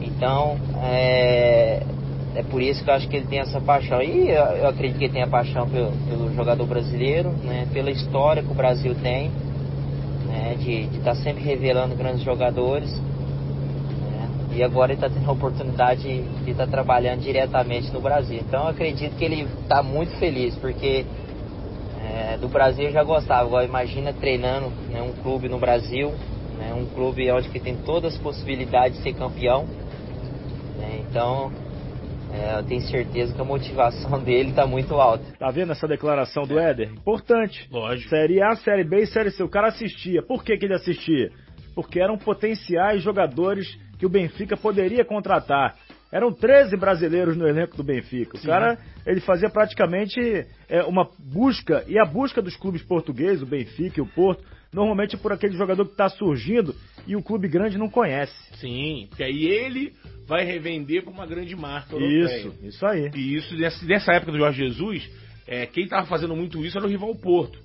Então, 0.00 0.56
é, 0.84 1.82
é 2.34 2.42
por 2.42 2.62
isso 2.62 2.82
que 2.82 2.88
eu 2.88 2.94
acho 2.94 3.08
que 3.08 3.16
ele 3.16 3.26
tem 3.26 3.40
essa 3.40 3.60
paixão. 3.60 4.00
E 4.02 4.30
eu, 4.30 4.68
acredito 4.68 4.98
que 4.98 5.04
ele 5.04 5.12
tem 5.12 5.22
a 5.22 5.28
paixão 5.28 5.68
pelo, 5.68 5.92
pelo, 6.08 6.34
jogador 6.34 6.66
brasileiro, 6.66 7.30
né? 7.44 7.66
pela 7.72 7.90
história 7.90 8.42
que 8.42 8.50
o 8.50 8.54
Brasil 8.54 8.94
tem, 8.94 9.30
né? 10.26 10.54
de 10.58 10.82
estar 10.96 11.14
tá 11.14 11.14
sempre 11.16 11.42
revelando 11.42 11.94
grandes 11.94 12.22
jogadores. 12.22 12.90
Né? 12.98 14.30
E 14.54 14.62
agora 14.62 14.92
ele 14.92 15.04
está 15.04 15.10
tendo 15.10 15.28
a 15.28 15.32
oportunidade 15.32 16.22
de 16.22 16.50
estar 16.50 16.64
tá 16.64 16.70
trabalhando 16.70 17.20
diretamente 17.20 17.92
no 17.92 18.00
Brasil. 18.00 18.40
Então 18.40 18.62
eu 18.62 18.68
acredito 18.68 19.14
que 19.16 19.24
ele 19.24 19.46
está 19.62 19.82
muito 19.82 20.16
feliz, 20.18 20.54
porque 20.56 21.04
é, 22.02 22.38
do 22.38 22.48
Brasil 22.48 22.86
eu 22.86 22.92
já 22.92 23.04
gostava. 23.04 23.42
Agora 23.42 23.66
imagina 23.66 24.10
treinando 24.10 24.72
né, 24.90 25.02
um 25.02 25.12
clube 25.22 25.50
no 25.50 25.58
Brasil, 25.58 26.10
né, 26.58 26.72
um 26.74 26.86
clube 26.94 27.30
onde 27.30 27.50
que 27.50 27.60
tem 27.60 27.76
todas 27.76 28.14
as 28.14 28.20
possibilidades 28.20 28.96
de 28.96 29.02
ser 29.02 29.12
campeão. 29.12 29.66
Né? 30.78 31.04
Então 31.10 31.52
é, 32.32 32.58
eu 32.58 32.64
tenho 32.64 32.80
certeza 32.82 33.34
que 33.34 33.40
a 33.40 33.44
motivação 33.44 34.18
dele 34.24 34.50
está 34.50 34.66
muito 34.66 34.94
alta. 34.94 35.24
Tá 35.38 35.50
vendo 35.50 35.72
essa 35.72 35.86
declaração 35.86 36.44
do 36.44 36.58
Éder? 36.58 36.90
Importante. 36.90 37.68
Lógico. 37.70 38.08
Série 38.08 38.42
A, 38.42 38.56
Série 38.56 38.84
B 38.84 39.02
e 39.02 39.06
Série 39.06 39.30
C. 39.30 39.42
O 39.42 39.48
cara 39.48 39.68
assistia. 39.68 40.22
Por 40.22 40.42
que, 40.42 40.56
que 40.56 40.64
ele 40.64 40.74
assistia? 40.74 41.30
Porque 41.74 42.00
eram 42.00 42.16
potenciais 42.16 43.02
jogadores 43.02 43.66
que 43.98 44.06
o 44.06 44.08
Benfica 44.08 44.56
poderia 44.56 45.04
contratar. 45.04 45.76
Eram 46.10 46.32
13 46.32 46.76
brasileiros 46.76 47.36
no 47.36 47.46
elenco 47.46 47.76
do 47.76 47.82
Benfica. 47.82 48.36
O 48.36 48.40
Sim. 48.40 48.48
cara, 48.48 48.78
ele 49.06 49.20
fazia 49.20 49.48
praticamente 49.48 50.20
é, 50.68 50.82
uma 50.82 51.08
busca, 51.18 51.84
e 51.88 51.98
a 51.98 52.04
busca 52.04 52.42
dos 52.42 52.56
clubes 52.56 52.82
portugueses, 52.82 53.42
o 53.42 53.46
Benfica 53.46 53.98
e 53.98 54.02
o 54.02 54.06
Porto, 54.06 54.44
normalmente 54.72 55.16
é 55.16 55.18
por 55.18 55.32
aquele 55.32 55.56
jogador 55.56 55.86
que 55.86 55.92
está 55.92 56.08
surgindo 56.08 56.74
e 57.06 57.16
o 57.16 57.22
clube 57.22 57.48
grande 57.48 57.78
não 57.78 57.88
conhece. 57.88 58.34
Sim, 58.56 59.06
porque 59.08 59.22
aí 59.22 59.44
ele 59.46 59.94
vai 60.26 60.44
revender 60.44 61.02
para 61.02 61.12
uma 61.12 61.26
grande 61.26 61.54
marca 61.56 61.94
europeia. 61.94 62.38
Isso, 62.38 62.54
isso 62.62 62.86
aí. 62.86 63.10
E 63.14 63.34
isso, 63.34 63.56
nessa 63.86 64.12
época 64.12 64.32
do 64.32 64.38
Jorge 64.38 64.66
Jesus, 64.66 65.08
é, 65.46 65.66
quem 65.66 65.84
estava 65.84 66.06
fazendo 66.06 66.34
muito 66.36 66.64
isso 66.64 66.78
era 66.78 66.86
o 66.86 66.90
rival 66.90 67.14
Porto. 67.14 67.58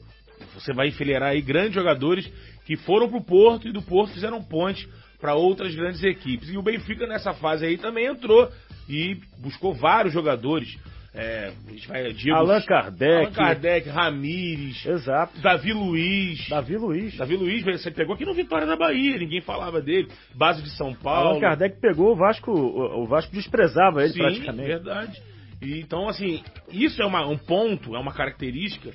Você 0.53 0.73
vai 0.73 0.87
enfileirar 0.87 1.31
aí 1.31 1.41
grandes 1.41 1.73
jogadores 1.73 2.31
que 2.65 2.75
foram 2.75 3.07
para 3.07 3.17
o 3.17 3.23
Porto 3.23 3.67
e 3.67 3.71
do 3.71 3.81
Porto 3.81 4.13
fizeram 4.13 4.43
ponte 4.43 4.87
para 5.19 5.35
outras 5.35 5.73
grandes 5.73 6.03
equipes. 6.03 6.49
E 6.49 6.57
o 6.57 6.61
Benfica 6.61 7.07
nessa 7.07 7.33
fase 7.33 7.65
aí 7.65 7.77
também 7.77 8.05
entrou 8.05 8.49
e 8.89 9.17
buscou 9.39 9.73
vários 9.73 10.13
jogadores. 10.13 10.77
É, 11.13 11.51
vai, 11.87 12.13
Diego, 12.13 12.37
Allan 12.37 12.61
Kardec. 12.61 13.15
Allan 13.15 13.31
Kardec, 13.31 13.89
Ramires. 13.89 14.85
Exato. 14.85 15.39
Davi 15.41 15.73
Luiz. 15.73 16.47
Davi 16.47 16.77
Luiz. 16.77 17.17
Davi 17.17 17.35
Luiz, 17.35 17.63
você 17.63 17.89
pegou 17.89 18.13
aqui 18.13 18.25
no 18.25 18.33
Vitória 18.33 18.67
da 18.67 18.75
Bahia, 18.75 19.17
ninguém 19.17 19.41
falava 19.41 19.81
dele. 19.81 20.09
Base 20.35 20.61
de 20.61 20.69
São 20.71 20.93
Paulo. 20.93 21.29
Allan 21.29 21.39
Kardec 21.39 21.79
pegou 21.81 22.11
o 22.11 22.15
Vasco, 22.15 22.51
o 22.51 23.05
Vasco 23.07 23.31
desprezava 23.33 24.03
ele 24.03 24.13
Sim, 24.13 24.19
praticamente. 24.19 24.67
verdade. 24.67 25.21
E, 25.61 25.79
então, 25.79 26.07
assim, 26.07 26.43
isso 26.71 27.01
é 27.01 27.05
uma, 27.05 27.25
um 27.27 27.37
ponto, 27.37 27.95
é 27.95 27.99
uma 27.99 28.13
característica 28.13 28.91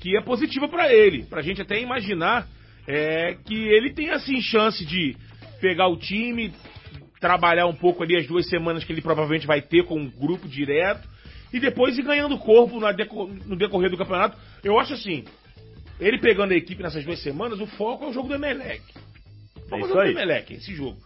que 0.00 0.16
é 0.16 0.20
positiva 0.20 0.68
para 0.68 0.92
ele. 0.92 1.24
Pra 1.24 1.42
gente 1.42 1.62
até 1.62 1.80
imaginar 1.80 2.46
é, 2.86 3.34
que 3.46 3.54
ele 3.54 3.94
tem, 3.94 4.10
assim, 4.10 4.40
chance 4.40 4.84
de 4.84 5.16
pegar 5.60 5.88
o 5.88 5.96
time, 5.96 6.52
trabalhar 7.20 7.66
um 7.66 7.74
pouco 7.74 8.02
ali 8.02 8.16
as 8.16 8.26
duas 8.26 8.48
semanas 8.48 8.84
que 8.84 8.92
ele 8.92 9.00
provavelmente 9.00 9.46
vai 9.46 9.62
ter 9.62 9.84
com 9.84 9.98
um 9.98 10.10
grupo 10.10 10.48
direto 10.48 11.11
e 11.52 11.60
depois 11.60 11.98
ir 11.98 12.02
ganhando 12.02 12.38
corpo 12.38 12.80
no 12.80 13.56
decorrer 13.56 13.90
do 13.90 13.96
campeonato. 13.96 14.38
Eu 14.64 14.78
acho 14.78 14.94
assim, 14.94 15.24
ele 16.00 16.18
pegando 16.18 16.52
a 16.52 16.56
equipe 16.56 16.82
nessas 16.82 17.04
duas 17.04 17.22
semanas, 17.22 17.60
o 17.60 17.66
foco 17.66 18.04
é 18.04 18.08
o 18.08 18.12
jogo 18.12 18.28
do 18.28 18.34
Emelec. 18.34 18.82
É, 19.70 19.74
é 19.74 19.76
o 19.76 19.86
jogo 19.86 20.00
aí. 20.00 20.12
do 20.12 20.18
Emelec, 20.18 20.54
esse 20.54 20.74
jogo. 20.74 20.96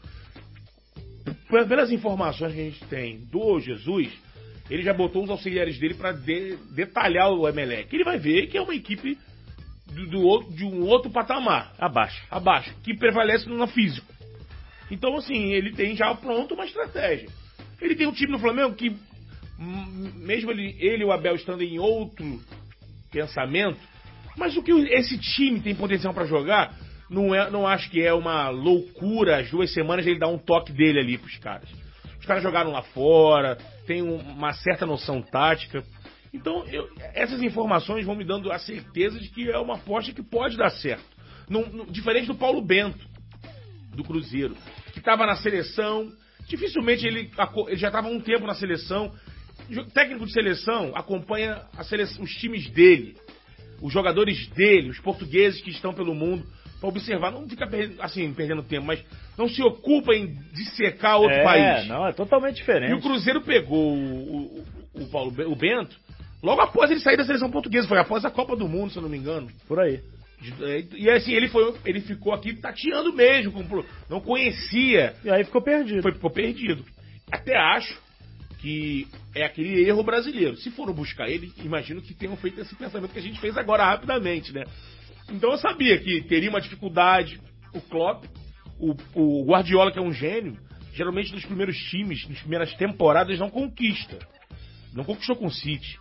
Pelas 1.49 1.91
informações 1.91 2.55
que 2.55 2.61
a 2.61 2.65
gente 2.65 2.85
tem 2.87 3.19
do 3.27 3.59
Jesus, 3.59 4.09
ele 4.71 4.83
já 4.83 4.93
botou 4.93 5.25
os 5.25 5.31
auxiliares 5.31 5.79
dele 5.79 5.95
para 5.95 6.13
de, 6.13 6.57
detalhar 6.73 7.31
o 7.33 7.49
Emelec. 7.49 7.95
Ele 7.95 8.05
vai 8.05 8.19
ver 8.19 8.47
que 8.47 8.57
é 8.57 8.63
uma 8.63 8.75
equipe 8.75 9.19
do, 9.87 10.07
do, 10.07 10.43
de 10.51 10.65
um 10.65 10.85
outro 10.87 11.11
patamar. 11.11 11.73
Abaixo. 11.79 12.25
Abaixo. 12.31 12.75
Que 12.83 12.95
prevalece 12.95 13.49
no 13.49 13.67
físico. 13.67 14.07
Então, 14.91 15.17
assim, 15.17 15.53
ele 15.53 15.73
tem 15.73 15.97
já 15.97 16.15
pronto 16.15 16.55
uma 16.55 16.65
estratégia. 16.65 17.29
Ele 17.81 17.95
tem 17.95 18.07
um 18.07 18.13
time 18.13 18.33
no 18.33 18.39
Flamengo 18.39 18.75
que 18.75 18.97
mesmo 19.59 20.51
ele, 20.51 20.77
ele 20.79 21.03
e 21.03 21.07
o 21.07 21.12
Abel 21.12 21.35
estando 21.35 21.62
em 21.62 21.79
outro 21.79 22.40
pensamento, 23.11 23.79
mas 24.37 24.57
o 24.57 24.62
que 24.62 24.73
esse 24.73 25.19
time 25.19 25.61
tem 25.61 25.75
potencial 25.75 26.12
para 26.12 26.27
jogar, 26.27 26.75
não, 27.09 27.35
é, 27.35 27.51
não 27.51 27.66
acho 27.66 27.90
que 27.90 28.03
é 28.03 28.12
uma 28.12 28.51
loucura 28.51 29.38
as 29.38 29.51
duas 29.51 29.73
semanas 29.73 30.07
ele 30.07 30.19
dar 30.19 30.29
um 30.29 30.38
toque 30.38 30.73
dele 30.73 30.99
ali 30.99 31.19
pros 31.19 31.37
caras. 31.38 31.69
Os 32.19 32.27
caras 32.27 32.42
jogaram 32.42 32.73
lá 32.73 32.83
fora, 32.83 33.57
tem 33.87 34.03
uma 34.03 34.53
certa 34.53 34.85
noção 34.85 35.23
tática. 35.23 35.83
Então, 36.35 36.66
eu, 36.66 36.88
essas 37.14 37.40
informações 37.40 38.05
vão 38.05 38.16
me 38.16 38.25
dando 38.25 38.51
a 38.53 38.59
certeza 38.59 39.19
de 39.19 39.29
que 39.31 39.49
é 39.49 39.59
uma 39.59 39.77
aposta 39.77 40.12
que 40.12 40.23
pode 40.23 40.57
dar 40.57 40.71
certo. 40.71 41.05
Diferente 41.88 42.27
do 42.27 42.35
Paulo 42.35 42.61
Bento, 42.61 43.07
do 43.95 44.03
Cruzeiro, 44.03 44.57
que 44.92 44.99
estava 44.99 45.25
na 45.25 45.37
seleção. 45.37 46.12
Dificilmente 46.49 47.07
ele, 47.07 47.31
ele 47.69 47.77
já 47.77 47.88
estava 47.88 48.09
um 48.09 48.21
tempo 48.21 48.47
na 48.47 48.55
seleção, 48.55 49.12
técnico 49.93 50.27
de 50.27 50.33
seleção 50.33 50.93
acompanha 50.95 51.63
seleção, 51.85 52.23
os 52.23 52.31
times 52.33 52.69
dele, 52.71 53.17
os 53.83 53.93
jogadores 53.93 54.47
dele, 54.49 54.91
os 54.91 54.99
portugueses 55.01 55.61
que 55.61 55.71
estão 55.71 55.93
pelo 55.93 56.15
mundo, 56.15 56.47
para 56.81 56.89
observar. 56.89 57.33
Não 57.33 57.49
fica 57.49 57.69
assim, 58.01 58.33
perdendo 58.33 58.63
tempo, 58.63 58.87
mas 58.87 59.03
não 59.37 59.49
se 59.49 59.63
ocupa 59.63 60.15
em 60.15 60.35
dissecar 60.53 61.19
outro 61.19 61.37
é, 61.37 61.43
país. 61.43 61.89
Não, 61.89 62.07
é 62.07 62.13
totalmente 62.13 62.57
diferente. 62.57 62.91
E 62.91 62.95
o 62.95 63.01
Cruzeiro 63.01 63.41
pegou 63.43 63.95
o, 63.95 64.59
o, 64.59 64.65
o, 65.03 65.07
Paulo, 65.09 65.35
o 65.51 65.57
Bento 65.57 65.97
logo 66.43 66.61
após 66.61 66.91
ele 66.91 67.01
sair 67.01 67.17
da 67.17 67.25
seleção 67.25 67.51
portuguesa. 67.51 67.89
Foi 67.89 67.99
após 67.99 68.25
a 68.25 68.31
Copa 68.31 68.57
do 68.57 68.69
Mundo, 68.69 68.93
se 68.93 68.99
eu 68.99 69.03
não 69.03 69.09
me 69.09 69.19
engano. 69.19 69.49
Por 69.67 69.81
aí. 69.81 70.01
E 70.95 71.09
assim, 71.11 71.33
ele, 71.33 71.49
foi, 71.49 71.75
ele 71.85 72.01
ficou 72.03 72.33
aqui 72.33 72.55
tateando 72.55 73.13
mesmo, 73.13 73.65
não 74.09 74.21
conhecia. 74.21 75.15
E 75.25 75.31
aí 75.31 75.45
ficou 75.45 75.63
perdido. 75.63 76.03
Foi, 76.03 76.13
ficou 76.13 76.31
perdido. 76.31 76.85
Até 77.33 77.57
acho 77.57 78.06
que 78.67 79.07
é 79.33 79.45
aquele 79.45 79.89
erro 79.89 80.03
brasileiro. 80.03 80.57
Se 80.57 80.73
foram 80.73 80.93
buscar 80.93 81.29
ele, 81.29 81.53
imagino 81.59 82.03
que 82.03 82.13
tenham 82.13 82.37
feito 82.37 82.61
esse 82.61 82.75
pensamento 82.75 83.13
que 83.13 83.19
a 83.21 83.23
gente 83.23 83.39
fez 83.39 83.57
agora 83.57 83.85
rapidamente, 83.85 84.53
né? 84.53 84.65
Então 85.31 85.53
eu 85.53 85.59
sabia 85.59 85.97
que 85.99 86.23
teria 86.23 86.51
uma 86.51 86.61
dificuldade. 86.61 87.41
O 87.73 87.81
Klopp, 87.81 88.25
o, 88.77 88.97
o 89.15 89.45
Guardiola, 89.45 89.93
que 89.93 90.01
é 90.01 90.03
um 90.03 90.13
gênio, 90.13 90.59
geralmente 90.95 91.33
nos 91.33 91.45
primeiros 91.45 91.77
times, 91.77 92.29
nas 92.29 92.41
primeiras 92.41 92.75
temporadas, 92.75 93.39
não 93.39 93.51
conquista. 93.51 94.19
Não 94.93 95.05
conquistou 95.05 95.37
com 95.37 95.47
o 95.47 95.53
City. 95.53 96.01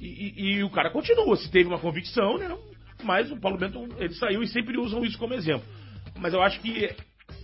E, 0.00 0.06
e, 0.06 0.52
e, 0.54 0.64
o 0.64 0.70
cara 0.70 0.90
continua, 0.90 1.36
se 1.36 1.50
teve 1.50 1.68
uma 1.68 1.78
convicção, 1.78 2.38
né? 2.38 2.56
Mas 3.02 3.30
o 3.30 3.38
Paulo 3.38 3.58
Bento, 3.58 3.86
ele 3.98 4.14
saiu 4.14 4.42
e 4.42 4.48
sempre 4.48 4.78
usam 4.78 5.04
isso 5.04 5.18
como 5.18 5.34
exemplo. 5.34 5.68
Mas 6.16 6.32
eu 6.32 6.40
acho 6.40 6.58
que 6.60 6.88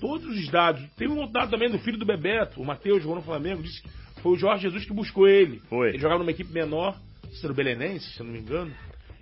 todos 0.00 0.26
os 0.26 0.48
dados. 0.48 0.82
Tem 0.94 1.06
um 1.06 1.30
dado 1.30 1.50
também 1.50 1.70
do 1.70 1.78
filho 1.78 1.98
do 1.98 2.06
Bebeto, 2.06 2.62
o 2.62 2.64
Matheus, 2.64 3.02
jogou 3.02 3.16
no 3.16 3.22
Flamengo, 3.22 3.62
disse 3.62 3.82
que 3.82 4.05
foi 4.22 4.32
o 4.32 4.36
Jorge 4.36 4.62
Jesus 4.62 4.84
que 4.84 4.92
buscou 4.92 5.28
ele. 5.28 5.60
Foi. 5.68 5.90
Ele 5.90 5.98
jogava 5.98 6.20
numa 6.20 6.30
equipe 6.30 6.52
menor, 6.52 6.98
se 7.32 7.46
no 7.46 7.54
Belenense, 7.54 8.12
se 8.12 8.20
eu 8.20 8.26
não 8.26 8.32
me 8.32 8.40
engano. 8.40 8.72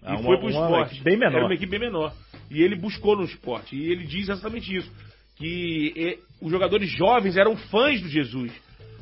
Ah, 0.02 0.14
e 0.14 0.16
uma, 0.16 0.24
foi 0.24 0.38
pro 0.38 0.50
esporte. 0.50 1.02
Bem 1.02 1.16
menor. 1.16 1.36
Era 1.36 1.46
uma 1.46 1.54
equipe 1.54 1.70
bem 1.70 1.80
menor. 1.80 2.12
E 2.50 2.62
ele 2.62 2.76
buscou 2.76 3.16
no 3.16 3.24
esporte. 3.24 3.74
E 3.74 3.90
ele 3.90 4.06
diz 4.06 4.28
exatamente 4.28 4.74
isso. 4.74 4.90
Que 5.36 5.92
e, 5.96 6.18
os 6.40 6.50
jogadores 6.50 6.90
jovens 6.90 7.36
eram 7.36 7.56
fãs 7.56 8.00
do 8.00 8.08
Jesus. 8.08 8.52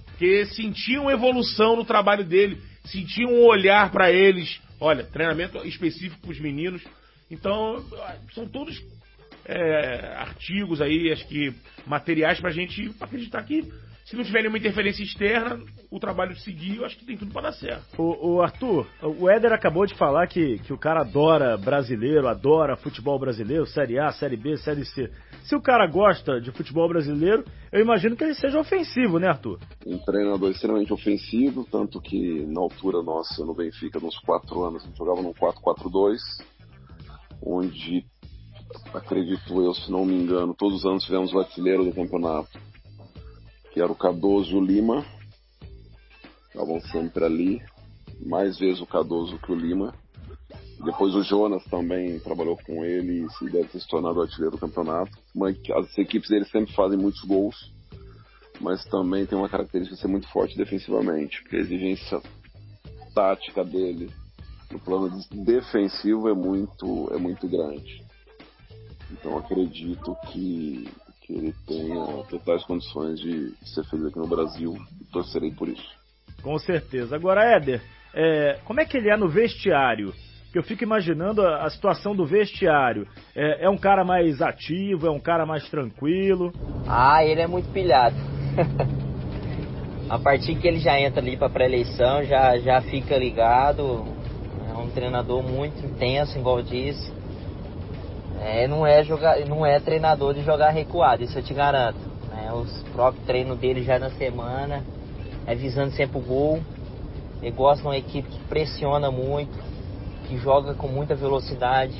Porque 0.06 0.46
sentiam 0.46 1.10
evolução 1.10 1.76
no 1.76 1.84
trabalho 1.84 2.24
dele. 2.24 2.58
Sentiam 2.84 3.32
um 3.32 3.44
olhar 3.44 3.90
para 3.90 4.10
eles. 4.12 4.60
Olha, 4.80 5.04
treinamento 5.04 5.58
específico 5.66 6.20
para 6.22 6.30
os 6.30 6.40
meninos. 6.40 6.82
Então, 7.30 7.84
são 8.34 8.46
todos 8.46 8.80
é, 9.44 10.14
artigos 10.18 10.80
aí, 10.80 11.10
acho 11.10 11.26
que 11.26 11.52
materiais 11.86 12.40
pra 12.40 12.50
gente 12.50 12.92
acreditar 13.00 13.42
que 13.42 13.62
se 14.12 14.16
não 14.16 14.24
tiver 14.24 14.42
nenhuma 14.42 14.58
interferência 14.58 15.02
externa, 15.02 15.58
o 15.90 15.98
trabalho 15.98 16.36
seguir, 16.36 16.76
eu 16.76 16.84
acho 16.84 16.98
que 16.98 17.06
tem 17.06 17.16
tudo 17.16 17.32
para 17.32 17.48
dar 17.48 17.52
certo. 17.52 17.82
O, 17.96 18.34
o, 18.34 18.42
Arthur, 18.42 18.86
o 19.02 19.26
Éder 19.26 19.54
acabou 19.54 19.86
de 19.86 19.94
falar 19.94 20.26
que, 20.26 20.58
que 20.58 20.70
o 20.70 20.76
cara 20.76 21.00
adora 21.00 21.56
brasileiro, 21.56 22.28
adora 22.28 22.76
futebol 22.76 23.18
brasileiro, 23.18 23.64
Série 23.64 23.98
A, 23.98 24.12
Série 24.12 24.36
B, 24.36 24.58
Série 24.58 24.84
C. 24.84 25.10
Se 25.44 25.56
o 25.56 25.62
cara 25.62 25.86
gosta 25.86 26.38
de 26.42 26.52
futebol 26.52 26.86
brasileiro, 26.90 27.42
eu 27.72 27.80
imagino 27.80 28.14
que 28.14 28.22
ele 28.22 28.34
seja 28.34 28.60
ofensivo, 28.60 29.18
né, 29.18 29.28
Arthur? 29.28 29.58
Um 29.86 29.96
treinador 29.96 30.50
extremamente 30.50 30.92
ofensivo, 30.92 31.66
tanto 31.72 31.98
que 31.98 32.44
na 32.44 32.60
altura 32.60 33.02
nossa 33.02 33.42
no 33.46 33.54
Benfica, 33.54 33.98
nos 33.98 34.18
quatro 34.18 34.62
anos, 34.62 34.82
a 34.82 34.88
gente 34.88 34.98
jogava 34.98 35.22
num 35.22 35.32
4-4-2, 35.32 36.18
onde 37.42 38.04
acredito 38.92 39.62
eu, 39.62 39.72
se 39.72 39.90
não 39.90 40.04
me 40.04 40.14
engano, 40.14 40.54
todos 40.54 40.80
os 40.80 40.84
anos 40.84 41.02
tivemos 41.02 41.32
o 41.32 41.38
artilheiro 41.38 41.82
do 41.82 41.94
campeonato 41.94 42.60
que 43.72 43.80
era 43.80 43.90
o 43.90 43.96
Cardoso 43.96 44.60
Lima. 44.60 45.04
Estavam 46.48 46.80
sempre 46.80 47.24
ali. 47.24 47.62
Mais 48.20 48.58
vezes 48.58 48.80
o 48.80 48.86
Cardoso 48.86 49.38
que 49.38 49.50
o 49.50 49.54
Lima. 49.54 49.94
Depois 50.84 51.14
o 51.14 51.22
Jonas 51.22 51.64
também 51.64 52.18
trabalhou 52.20 52.56
com 52.66 52.84
ele 52.84 53.26
e 53.40 53.50
deve 53.50 53.68
ter 53.68 53.80
se 53.80 53.88
tornado 53.88 54.20
artilheiro 54.20 54.56
do 54.56 54.58
campeonato. 54.58 55.12
As 55.76 55.96
equipes 55.96 56.28
dele 56.28 56.44
sempre 56.44 56.74
fazem 56.74 56.98
muitos 56.98 57.22
gols, 57.22 57.72
mas 58.60 58.84
também 58.86 59.24
tem 59.24 59.38
uma 59.38 59.48
característica 59.48 59.94
de 59.94 60.00
ser 60.02 60.08
muito 60.08 60.28
forte 60.28 60.56
defensivamente, 60.56 61.40
porque 61.42 61.56
a 61.56 61.60
exigência 61.60 62.20
tática 63.14 63.64
dele 63.64 64.10
no 64.70 64.80
plano 64.80 65.10
defensivo 65.30 66.28
é 66.28 66.34
muito, 66.34 67.12
é 67.12 67.18
muito 67.18 67.46
grande. 67.46 68.04
Então 69.10 69.38
acredito 69.38 70.16
que 70.32 70.88
que 71.32 71.38
ele 71.38 71.54
tenha 71.66 72.04
totais 72.28 72.62
condições 72.64 73.18
de 73.18 73.54
ser 73.64 73.84
feliz 73.84 74.06
aqui 74.06 74.18
no 74.18 74.26
Brasil 74.26 74.76
e 75.00 75.04
torcerei 75.06 75.50
por 75.50 75.68
isso. 75.68 75.90
Com 76.42 76.58
certeza. 76.58 77.16
Agora, 77.16 77.56
Éder, 77.56 77.80
é, 78.14 78.58
como 78.64 78.80
é 78.80 78.84
que 78.84 78.96
ele 78.96 79.08
é 79.08 79.16
no 79.16 79.28
vestiário? 79.28 80.12
Que 80.52 80.58
eu 80.58 80.62
fico 80.62 80.84
imaginando 80.84 81.40
a, 81.40 81.64
a 81.64 81.70
situação 81.70 82.14
do 82.14 82.26
vestiário. 82.26 83.06
É, 83.34 83.64
é, 83.64 83.70
um 83.70 83.78
cara 83.78 84.04
mais 84.04 84.42
ativo, 84.42 85.06
é 85.06 85.10
um 85.10 85.20
cara 85.20 85.46
mais 85.46 85.68
tranquilo? 85.70 86.52
Ah, 86.86 87.24
ele 87.24 87.40
é 87.40 87.46
muito 87.46 87.72
pilhado. 87.72 88.16
a 90.10 90.18
partir 90.18 90.56
que 90.56 90.68
ele 90.68 90.78
já 90.78 91.00
entra 91.00 91.22
ali 91.22 91.38
para 91.38 91.48
pré-eleição, 91.48 92.22
já, 92.24 92.58
já 92.58 92.82
fica 92.82 93.16
ligado. 93.16 94.04
É 94.68 94.76
um 94.76 94.90
treinador 94.90 95.42
muito 95.42 95.86
intenso, 95.86 96.38
igual 96.38 96.60
disse. 96.60 97.21
É, 98.44 98.66
não, 98.66 98.84
é 98.84 99.04
jogar, 99.04 99.38
não 99.46 99.64
é 99.64 99.78
treinador 99.78 100.34
de 100.34 100.42
jogar 100.42 100.70
recuado, 100.70 101.22
isso 101.22 101.38
eu 101.38 101.42
te 101.44 101.54
garanto. 101.54 102.00
Né? 102.28 102.52
Os 102.52 102.82
próprios 102.92 103.24
treinos 103.24 103.56
dele 103.58 103.84
já 103.84 104.00
na 104.00 104.10
semana, 104.10 104.82
é 105.46 105.54
visando 105.54 105.92
sempre 105.92 106.18
o 106.18 106.20
gol. 106.20 106.60
Ele 107.40 107.52
gosta 107.52 107.82
de 107.82 107.88
uma 107.88 107.96
equipe 107.96 108.28
que 108.28 108.40
pressiona 108.48 109.12
muito, 109.12 109.56
que 110.26 110.36
joga 110.38 110.74
com 110.74 110.88
muita 110.88 111.14
velocidade. 111.14 111.94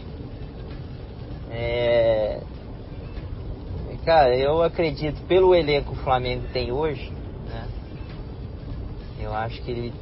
É... 1.51 2.41
Cara, 4.05 4.37
eu 4.37 4.63
acredito, 4.63 5.23
pelo 5.29 5.55
elenco 5.55 5.93
que 5.93 6.01
o 6.01 6.03
Flamengo 6.03 6.45
tem 6.53 6.73
hoje, 6.73 7.13
né? 7.49 7.69
Eu 9.21 9.33
acho 9.33 9.63
que 9.63 9.71
ele 9.71 9.93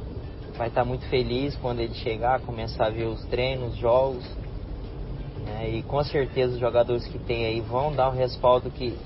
vai 0.57 0.69
estar 0.69 0.83
muito 0.83 1.05
feliz 1.05 1.55
quando 1.57 1.81
ele 1.81 1.93
chegar, 1.93 2.41
começar 2.41 2.87
a 2.87 2.89
ver 2.89 3.05
os 3.05 3.23
treinos, 3.25 3.73
os 3.73 3.77
jogos 3.77 4.25
né? 5.45 5.69
E 5.69 5.83
com 5.83 6.03
certeza 6.03 6.53
os 6.53 6.59
jogadores 6.59 7.05
que 7.07 7.17
tem 7.19 7.45
aí 7.45 7.61
vão 7.61 7.93
dar 7.93 8.09
o 8.09 8.11
respaldo 8.11 8.69
que, 8.69 8.97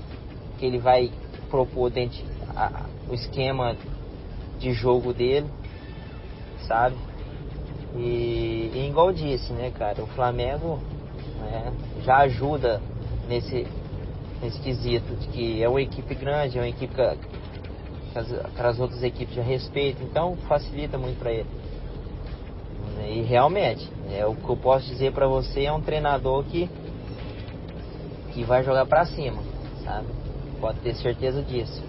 que 0.58 0.66
ele 0.66 0.78
vai 0.78 1.10
propor 1.50 1.90
dentro 1.90 2.18
a, 2.54 2.86
o 3.08 3.14
esquema 3.14 3.76
de 4.58 4.72
jogo 4.72 5.12
dele, 5.12 5.46
sabe? 6.66 6.96
E, 7.94 8.70
e 8.74 8.86
igual 8.88 9.12
disse, 9.12 9.52
né, 9.52 9.70
cara, 9.70 10.02
o 10.02 10.06
Flamengo 10.08 10.78
né, 11.40 11.72
já 12.02 12.18
ajuda 12.18 12.80
nesse, 13.28 13.66
nesse 14.42 14.60
quesito 14.60 15.14
de 15.16 15.28
que 15.28 15.62
é 15.62 15.68
uma 15.68 15.80
equipe 15.80 16.14
grande, 16.14 16.58
é 16.58 16.60
uma 16.60 16.68
equipe 16.68 16.94
que, 16.94 17.16
que, 18.12 18.18
as, 18.18 18.26
que 18.26 18.60
as 18.60 18.78
outras 18.78 19.02
equipes 19.02 19.34
já 19.34 19.42
respeitam, 19.42 20.06
então 20.06 20.36
facilita 20.48 20.98
muito 20.98 21.18
para 21.18 21.32
ele. 21.32 21.46
E 23.08 23.22
realmente, 23.22 23.88
é 24.10 24.26
o 24.26 24.34
que 24.34 24.48
eu 24.48 24.56
posso 24.56 24.86
dizer 24.86 25.12
para 25.12 25.28
você 25.28 25.64
é 25.64 25.72
um 25.72 25.80
treinador 25.80 26.44
que 26.44 26.68
que 28.32 28.44
vai 28.44 28.62
jogar 28.62 28.84
para 28.84 29.06
cima, 29.06 29.42
sabe? 29.82 30.08
Pode 30.60 30.78
ter 30.80 30.94
certeza 30.96 31.42
disso. 31.42 31.82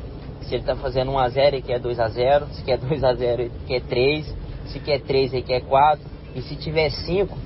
Se 0.44 0.56
ele 0.56 0.64
tá 0.64 0.78
fazendo 0.78 1.12
1 1.12 1.20
a 1.20 1.28
0, 1.28 1.56
ele 1.58 1.62
quer 1.62 1.78
2 1.78 2.00
a 2.00 2.08
0, 2.08 2.48
se 2.54 2.64
quer 2.64 2.78
2 2.80 3.04
a 3.04 3.14
0, 3.14 3.42
ele 3.42 3.52
quer 3.68 3.82
3, 3.82 4.36
se 4.68 4.80
quer 4.80 5.02
3, 5.02 5.34
ele 5.34 5.44
quer 5.44 5.62
4, 5.62 6.06
e 6.36 6.42
se 6.42 6.56
tiver 6.56 6.90
5, 6.90 7.38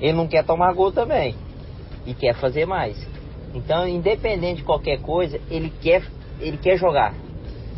ele 0.00 0.14
não 0.14 0.26
quer 0.26 0.44
tomar 0.44 0.72
gol 0.72 0.92
também 0.92 1.34
e 2.06 2.14
quer 2.14 2.34
fazer 2.34 2.66
mais. 2.66 2.96
Então, 3.54 3.86
independente 3.86 4.58
de 4.58 4.64
qualquer 4.64 4.98
coisa, 5.00 5.38
ele 5.50 5.70
quer 5.82 6.02
ele 6.40 6.56
quer 6.56 6.76
jogar. 6.76 7.14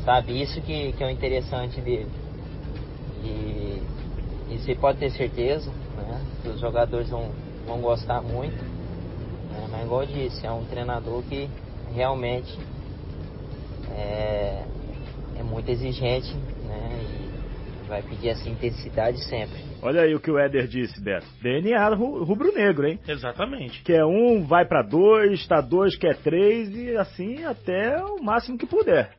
Sabe? 0.05 0.41
Isso 0.41 0.61
que, 0.61 0.93
que 0.93 1.03
é 1.03 1.07
o 1.07 1.11
interessante 1.11 1.81
dele. 1.81 2.09
E 3.25 3.83
e 4.49 4.59
você 4.59 4.75
pode 4.75 4.99
ter 4.99 5.11
certeza 5.11 5.71
né, 5.97 6.21
que 6.43 6.49
os 6.49 6.61
jogadores 6.61 7.09
vão, 7.09 7.31
vão 7.67 7.81
gostar 7.81 8.21
muito. 8.21 8.57
Né, 9.51 9.67
mas 9.71 9.85
igual 9.85 10.03
eu 10.03 10.09
disse, 10.09 10.47
é 10.47 10.53
um 10.53 10.65
treinador 10.65 11.23
que 11.23 11.49
realmente 11.95 12.59
é, 13.91 14.65
é 15.39 15.43
muito 15.43 15.69
exigente 15.71 16.35
né, 16.35 17.01
e 17.03 17.89
vai 17.89 18.03
pedir 18.03 18.29
essa 18.29 18.49
intensidade 18.49 19.23
sempre. 19.25 19.59
Olha 19.83 20.03
aí 20.03 20.15
o 20.15 20.21
que 20.21 20.31
o 20.31 20.39
Éder 20.39 20.67
disse, 20.67 21.01
Beto. 21.03 21.27
DNA 21.43 21.89
rubro-negro, 21.95 22.87
hein? 22.87 22.99
Exatamente. 23.07 23.83
Quer 23.83 24.01
é 24.01 24.05
um, 24.05 24.45
vai 24.47 24.65
para 24.67 24.83
dois, 24.83 25.47
tá 25.47 25.61
dois, 25.61 25.97
quer 25.97 26.17
três 26.17 26.75
e 26.75 26.97
assim 26.97 27.45
até 27.45 28.03
o 28.03 28.23
máximo 28.23 28.57
que 28.57 28.67
puder. 28.67 29.15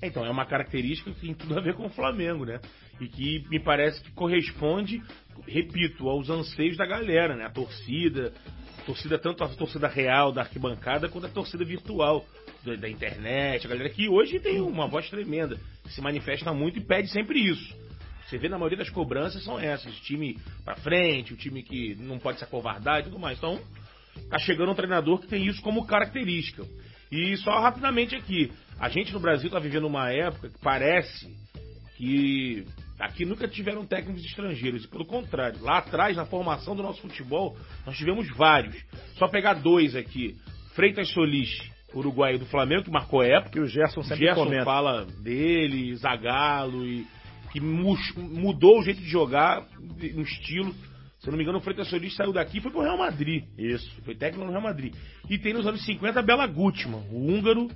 Então, 0.00 0.24
é 0.24 0.30
uma 0.30 0.46
característica 0.46 1.10
que 1.10 1.20
tem 1.20 1.34
tudo 1.34 1.58
a 1.58 1.60
ver 1.60 1.74
com 1.74 1.86
o 1.86 1.90
Flamengo, 1.90 2.44
né? 2.44 2.60
E 3.00 3.08
que 3.08 3.44
me 3.48 3.58
parece 3.58 4.02
que 4.02 4.12
corresponde, 4.12 5.02
repito, 5.46 6.08
aos 6.08 6.30
anseios 6.30 6.76
da 6.76 6.86
galera, 6.86 7.34
né? 7.34 7.44
A 7.44 7.50
torcida, 7.50 8.32
a 8.78 8.82
torcida 8.82 9.18
tanto 9.18 9.42
a 9.42 9.48
torcida 9.48 9.88
real 9.88 10.32
da 10.32 10.42
arquibancada 10.42 11.08
quanto 11.08 11.26
a 11.26 11.30
torcida 11.30 11.64
virtual 11.64 12.24
da, 12.64 12.88
internet, 12.88 13.66
a 13.66 13.70
galera 13.70 13.88
que 13.90 14.08
hoje 14.08 14.38
tem 14.40 14.60
uma 14.60 14.86
voz 14.86 15.08
tremenda, 15.08 15.56
que 15.84 15.92
se 15.92 16.00
manifesta 16.00 16.52
muito 16.52 16.78
e 16.78 16.84
pede 16.84 17.08
sempre 17.08 17.40
isso. 17.40 17.74
Você 18.26 18.36
vê 18.36 18.48
na 18.48 18.58
maioria 18.58 18.78
das 18.78 18.90
cobranças 18.90 19.42
são 19.42 19.58
essas, 19.58 19.96
o 19.96 20.02
time 20.02 20.38
para 20.64 20.76
frente, 20.76 21.32
o 21.32 21.36
time 21.36 21.62
que 21.62 21.94
não 21.96 22.18
pode 22.18 22.38
se 22.38 22.44
acovardar 22.44 23.00
e 23.00 23.04
tudo 23.04 23.18
mais. 23.18 23.38
Então, 23.38 23.58
tá 24.28 24.38
chegando 24.38 24.70
um 24.70 24.74
treinador 24.74 25.18
que 25.18 25.26
tem 25.26 25.46
isso 25.46 25.62
como 25.62 25.86
característica. 25.86 26.62
E 27.10 27.36
só 27.38 27.58
rapidamente 27.58 28.14
aqui, 28.14 28.52
a 28.78 28.88
gente 28.88 29.12
no 29.12 29.20
Brasil 29.20 29.46
está 29.46 29.58
vivendo 29.58 29.86
uma 29.86 30.10
época 30.10 30.50
que 30.50 30.58
parece 30.60 31.26
que 31.96 32.64
aqui 32.98 33.24
nunca 33.24 33.48
tiveram 33.48 33.84
técnicos 33.84 34.24
estrangeiros. 34.24 34.84
E 34.84 34.88
pelo 34.88 35.04
contrário, 35.04 35.60
lá 35.62 35.78
atrás, 35.78 36.16
na 36.16 36.24
formação 36.24 36.76
do 36.76 36.82
nosso 36.82 37.00
futebol, 37.00 37.56
nós 37.84 37.96
tivemos 37.96 38.28
vários. 38.36 38.76
Só 39.16 39.28
pegar 39.28 39.54
dois 39.54 39.96
aqui. 39.96 40.36
Freitas 40.74 41.08
Solis, 41.10 41.50
uruguaio 41.92 42.38
do 42.38 42.46
Flamengo, 42.46 42.84
que 42.84 42.90
marcou 42.90 43.22
época. 43.22 43.50
Que 43.50 43.60
o 43.60 43.66
Gerson 43.66 44.02
sempre 44.02 44.26
Gerson 44.26 44.44
comenta. 44.44 44.64
fala 44.64 45.06
dele, 45.22 45.94
Zagallo, 45.96 46.86
e 46.86 47.06
que 47.52 47.60
mudou 47.60 48.78
o 48.78 48.82
jeito 48.82 49.00
de 49.00 49.08
jogar, 49.08 49.66
um 50.14 50.22
estilo. 50.22 50.72
Se 51.18 51.26
eu 51.26 51.32
não 51.32 51.36
me 51.36 51.42
engano, 51.42 51.58
o 51.58 51.60
Freitas 51.60 51.88
Solis 51.88 52.14
saiu 52.14 52.32
daqui 52.32 52.58
e 52.58 52.60
foi 52.60 52.70
pro 52.70 52.82
Real 52.82 52.96
Madrid. 52.96 53.44
Isso. 53.58 53.90
Foi 54.04 54.14
técnico 54.14 54.44
no 54.44 54.52
Real 54.52 54.62
Madrid. 54.62 54.94
E 55.28 55.36
tem 55.36 55.52
nos 55.52 55.66
anos 55.66 55.84
50 55.84 56.22
Bela 56.22 56.46
Gutmann, 56.46 57.02
o 57.10 57.26
húngaro, 57.26 57.68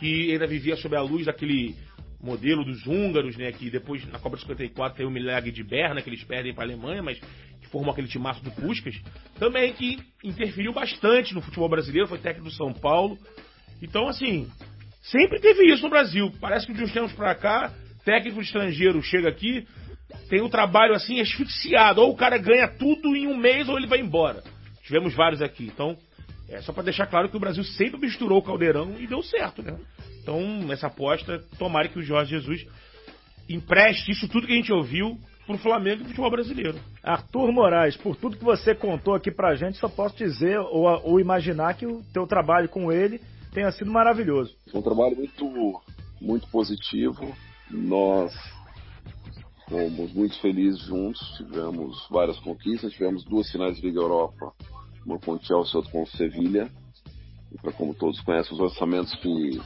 que 0.00 0.32
ainda 0.32 0.46
vivia 0.46 0.76
sob 0.76 0.96
a 0.96 1.02
luz 1.02 1.26
daquele 1.26 1.76
modelo 2.22 2.64
dos 2.64 2.86
húngaros, 2.86 3.36
né? 3.36 3.52
Que 3.52 3.70
depois, 3.70 4.04
na 4.06 4.18
Copa 4.18 4.36
de 4.36 4.42
54, 4.42 4.96
tem 4.96 5.06
o 5.06 5.10
milagre 5.10 5.52
de 5.52 5.62
Berna, 5.62 6.00
que 6.02 6.08
eles 6.08 6.24
perdem 6.24 6.54
para 6.54 6.64
a 6.64 6.66
Alemanha, 6.66 7.02
mas 7.02 7.18
que 7.18 7.68
formou 7.68 7.92
aquele 7.92 8.08
timaço 8.08 8.42
do 8.42 8.50
Puskas. 8.50 8.96
Também 9.38 9.72
que 9.74 9.98
interferiu 10.24 10.72
bastante 10.72 11.34
no 11.34 11.42
futebol 11.42 11.68
brasileiro, 11.68 12.08
foi 12.08 12.18
técnico 12.18 12.48
do 12.48 12.54
São 12.54 12.72
Paulo. 12.72 13.18
Então, 13.82 14.08
assim, 14.08 14.48
sempre 15.02 15.38
teve 15.38 15.70
isso 15.70 15.82
no 15.82 15.90
Brasil. 15.90 16.32
Parece 16.40 16.66
que 16.66 16.72
de 16.72 16.82
uns 16.82 16.92
tempos 16.92 17.12
para 17.12 17.34
cá, 17.34 17.72
técnico 18.04 18.40
estrangeiro 18.40 19.02
chega 19.02 19.28
aqui, 19.28 19.66
tem 20.28 20.40
o 20.40 20.46
um 20.46 20.50
trabalho 20.50 20.94
assim 20.94 21.20
asfixiado. 21.20 22.00
Ou 22.00 22.10
o 22.10 22.16
cara 22.16 22.38
ganha 22.38 22.68
tudo 22.68 23.14
em 23.14 23.26
um 23.26 23.36
mês 23.36 23.68
ou 23.68 23.76
ele 23.76 23.86
vai 23.86 24.00
embora. 24.00 24.42
Tivemos 24.82 25.14
vários 25.14 25.42
aqui. 25.42 25.64
Então, 25.64 25.96
é 26.50 26.60
só 26.60 26.72
para 26.72 26.82
deixar 26.82 27.06
claro 27.06 27.28
que 27.28 27.36
o 27.36 27.40
Brasil 27.40 27.62
sempre 27.62 28.00
misturou 28.00 28.38
o 28.38 28.42
caldeirão 28.42 28.96
e 28.98 29.06
deu 29.06 29.22
certo, 29.22 29.62
né? 29.62 29.78
Então, 30.20 30.70
essa 30.72 30.88
aposta, 30.88 31.42
tomara 31.58 31.88
que 31.88 31.98
o 31.98 32.02
Jorge 32.02 32.30
Jesus 32.30 32.66
empreste 33.48 34.10
isso 34.10 34.28
tudo 34.28 34.46
que 34.46 34.52
a 34.52 34.56
gente 34.56 34.72
ouviu 34.72 35.16
pro 35.46 35.58
Flamengo 35.58 35.96
e 35.96 35.98
pro 35.98 36.08
futebol 36.08 36.30
brasileiro. 36.30 36.78
Arthur 37.02 37.52
Moraes, 37.52 37.96
por 37.96 38.16
tudo 38.16 38.36
que 38.36 38.44
você 38.44 38.74
contou 38.74 39.14
aqui 39.14 39.30
pra 39.30 39.54
gente, 39.54 39.78
só 39.78 39.88
posso 39.88 40.16
dizer 40.16 40.58
ou, 40.58 40.84
ou 41.04 41.20
imaginar 41.20 41.74
que 41.74 41.86
o 41.86 42.02
teu 42.12 42.26
trabalho 42.26 42.68
com 42.68 42.92
ele 42.92 43.20
tenha 43.52 43.70
sido 43.72 43.90
maravilhoso. 43.90 44.54
É 44.72 44.76
um 44.76 44.82
trabalho 44.82 45.16
muito, 45.16 45.82
muito 46.20 46.46
positivo. 46.48 47.34
Nós 47.70 48.32
fomos 49.68 50.12
muito 50.12 50.40
felizes 50.40 50.80
juntos, 50.80 51.20
tivemos 51.36 52.06
várias 52.10 52.38
conquistas, 52.40 52.92
tivemos 52.92 53.24
duas 53.24 53.50
finais 53.50 53.76
de 53.76 53.82
Liga 53.82 54.00
Europa, 54.00 54.52
uma 55.04 55.18
com 55.18 55.32
o 55.32 55.42
Chelsea 55.42 55.76
outra 55.76 55.92
com 55.92 56.02
o 56.02 56.06
Sevilha. 56.06 56.70
Para 57.62 57.72
como 57.72 57.94
todos 57.94 58.20
conhecem, 58.20 58.52
os 58.52 58.60
orçamentos 58.60 59.12
que 59.16 59.60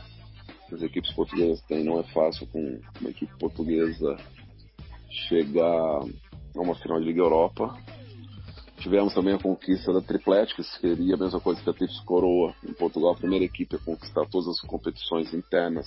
as 0.73 0.83
equipes 0.83 1.13
portuguesas 1.13 1.61
têm 1.63 1.85
não 1.85 2.01
é 2.01 2.03
fácil 2.05 2.47
com 2.47 2.81
uma 3.01 3.11
equipe 3.11 3.33
portuguesa 3.39 4.17
chegar 5.29 6.01
a 6.57 6.61
uma 6.61 6.75
final 6.75 6.99
de 6.99 7.07
Liga 7.07 7.21
Europa. 7.21 7.77
Tivemos 8.79 9.15
também 9.15 9.35
a 9.35 9.39
conquista 9.39 9.93
da 9.93 10.01
Triplete, 10.01 10.55
que 10.55 10.63
seria 10.63 11.15
a 11.15 11.19
mesma 11.19 11.41
coisa 11.41 11.63
que 11.63 11.71
a 11.71 11.73
Tríplice 11.73 12.05
Coroa 12.05 12.55
em 12.69 12.73
Portugal, 12.73 13.13
a 13.13 13.17
primeira 13.17 13.45
equipe 13.45 13.77
a 13.77 13.79
conquistar 13.79 14.27
todas 14.27 14.49
as 14.49 14.61
competições 14.61 15.33
internas. 15.33 15.87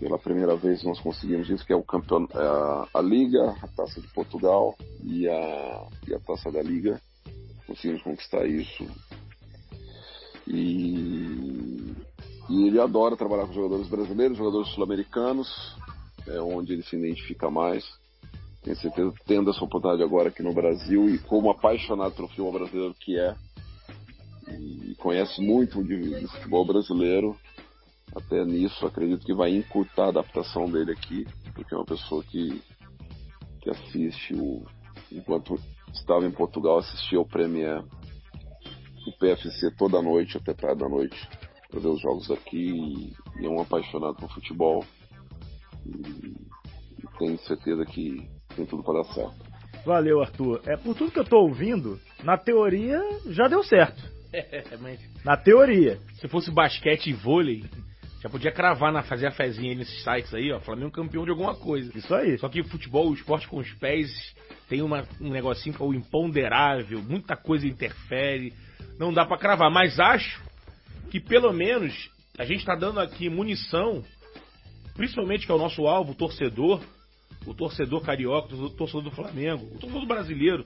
Pela 0.00 0.18
primeira 0.18 0.56
vez 0.56 0.82
nós 0.82 0.98
conseguimos 0.98 1.48
isso, 1.48 1.64
que 1.64 1.72
é 1.72 1.76
o 1.76 1.82
campeon... 1.82 2.26
É 2.34 2.38
a, 2.38 2.88
a 2.94 3.00
Liga, 3.00 3.54
a 3.62 3.68
Taça 3.68 4.00
de 4.00 4.08
Portugal 4.08 4.74
e 5.04 5.28
a, 5.28 5.86
e 6.08 6.14
a 6.14 6.18
Taça 6.20 6.50
da 6.50 6.62
Liga. 6.62 7.00
Conseguimos 7.72 8.02
conquistar 8.02 8.46
isso. 8.46 8.86
E, 10.46 11.94
e 12.50 12.66
ele 12.66 12.78
adora 12.78 13.16
trabalhar 13.16 13.46
com 13.46 13.54
jogadores 13.54 13.88
brasileiros, 13.88 14.36
jogadores 14.36 14.68
sul-americanos, 14.74 15.48
é 16.28 16.38
onde 16.38 16.74
ele 16.74 16.82
se 16.82 16.96
identifica 16.96 17.50
mais 17.50 17.82
tenho 18.62 18.76
certeza 18.76 19.12
tendo 19.26 19.50
essa 19.50 19.64
oportunidade 19.64 20.04
agora 20.04 20.28
aqui 20.28 20.42
no 20.42 20.54
Brasil 20.54 21.08
e 21.08 21.18
como 21.18 21.50
apaixonado 21.50 22.14
pelo 22.14 22.28
futebol 22.28 22.52
brasileiro 22.52 22.94
que 22.94 23.18
é 23.18 23.34
e 24.48 24.94
conhece 25.00 25.40
muito 25.40 25.82
de 25.82 26.28
futebol 26.28 26.64
brasileiro 26.64 27.36
até 28.14 28.44
nisso 28.44 28.86
acredito 28.86 29.26
que 29.26 29.34
vai 29.34 29.50
encurtar 29.50 30.04
a 30.04 30.08
adaptação 30.10 30.70
dele 30.70 30.92
aqui 30.92 31.26
porque 31.54 31.74
é 31.74 31.76
uma 31.76 31.84
pessoa 31.84 32.22
que 32.22 32.62
que 33.60 33.70
assiste 33.70 34.32
o 34.34 34.62
enquanto 35.10 35.58
estava 35.92 36.24
em 36.24 36.30
Portugal 36.30 36.78
assistia 36.78 37.18
ao 37.18 37.26
Premier 37.26 37.82
o 39.06 39.12
PFC 39.18 39.70
toda 39.76 40.00
noite 40.00 40.36
até 40.36 40.54
tarde 40.54 40.80
da 40.80 40.88
noite 40.88 41.16
para 41.70 41.80
ver 41.80 41.88
os 41.88 42.00
jogos 42.00 42.30
aqui 42.30 43.12
e 43.40 43.46
é 43.46 43.48
um 43.48 43.60
apaixonado 43.60 44.14
por 44.16 44.30
futebol 44.32 44.84
e, 45.86 45.90
e 45.90 47.18
tenho 47.18 47.38
certeza 47.40 47.84
que 47.86 48.28
tem 48.54 48.66
tudo 48.66 48.82
para 48.82 49.02
dar 49.02 49.12
certo. 49.12 49.52
Valeu, 49.84 50.20
Arthur. 50.20 50.60
É 50.66 50.76
por 50.76 50.94
tudo 50.94 51.10
que 51.10 51.18
eu 51.18 51.24
tô 51.24 51.38
ouvindo, 51.40 51.98
na 52.22 52.36
teoria 52.38 53.00
já 53.26 53.48
deu 53.48 53.62
certo. 53.62 54.02
É, 54.34 54.78
mas 54.80 54.98
Na 55.26 55.36
teoria. 55.36 56.00
se 56.18 56.26
fosse 56.26 56.50
basquete 56.50 57.08
e 57.10 57.12
vôlei, 57.12 57.64
já 58.22 58.30
podia 58.30 58.52
cravar 58.52 58.92
na 58.92 59.02
fazer 59.02 59.26
a 59.26 59.32
fezinha 59.32 59.70
aí 59.72 59.76
nesses 59.76 60.00
sites 60.04 60.32
aí, 60.32 60.52
ó. 60.52 60.60
Flamengo 60.60 60.92
campeão 60.92 61.24
de 61.24 61.30
alguma 61.30 61.56
coisa. 61.56 61.90
Isso 61.98 62.14
aí. 62.14 62.38
Só 62.38 62.48
que 62.48 62.62
futebol, 62.62 63.10
o 63.10 63.14
esporte 63.14 63.48
com 63.48 63.58
os 63.58 63.68
pés, 63.74 64.08
tem 64.68 64.80
uma, 64.80 65.04
um 65.20 65.30
negocinho 65.30 65.74
que 65.74 65.82
é 65.82 65.84
o 65.84 65.92
imponderável, 65.92 67.02
muita 67.02 67.36
coisa 67.36 67.66
interfere, 67.66 68.52
não 68.96 69.12
dá 69.12 69.26
pra 69.26 69.36
cravar. 69.36 69.72
Mas 69.72 69.98
acho 69.98 70.40
que 71.10 71.18
pelo 71.18 71.52
menos 71.52 71.92
a 72.38 72.44
gente 72.44 72.64
tá 72.64 72.76
dando 72.76 73.00
aqui 73.00 73.28
munição, 73.28 74.04
principalmente 74.94 75.44
que 75.44 75.50
é 75.50 75.54
o 75.56 75.58
nosso 75.58 75.88
alvo, 75.88 76.12
o 76.12 76.14
torcedor, 76.14 76.80
o 77.44 77.52
torcedor 77.52 78.02
carioca, 78.02 78.54
o 78.54 78.70
torcedor 78.70 79.02
do 79.02 79.10
Flamengo, 79.10 79.64
o 79.64 79.78
torcedor 79.80 80.06
brasileiro, 80.06 80.64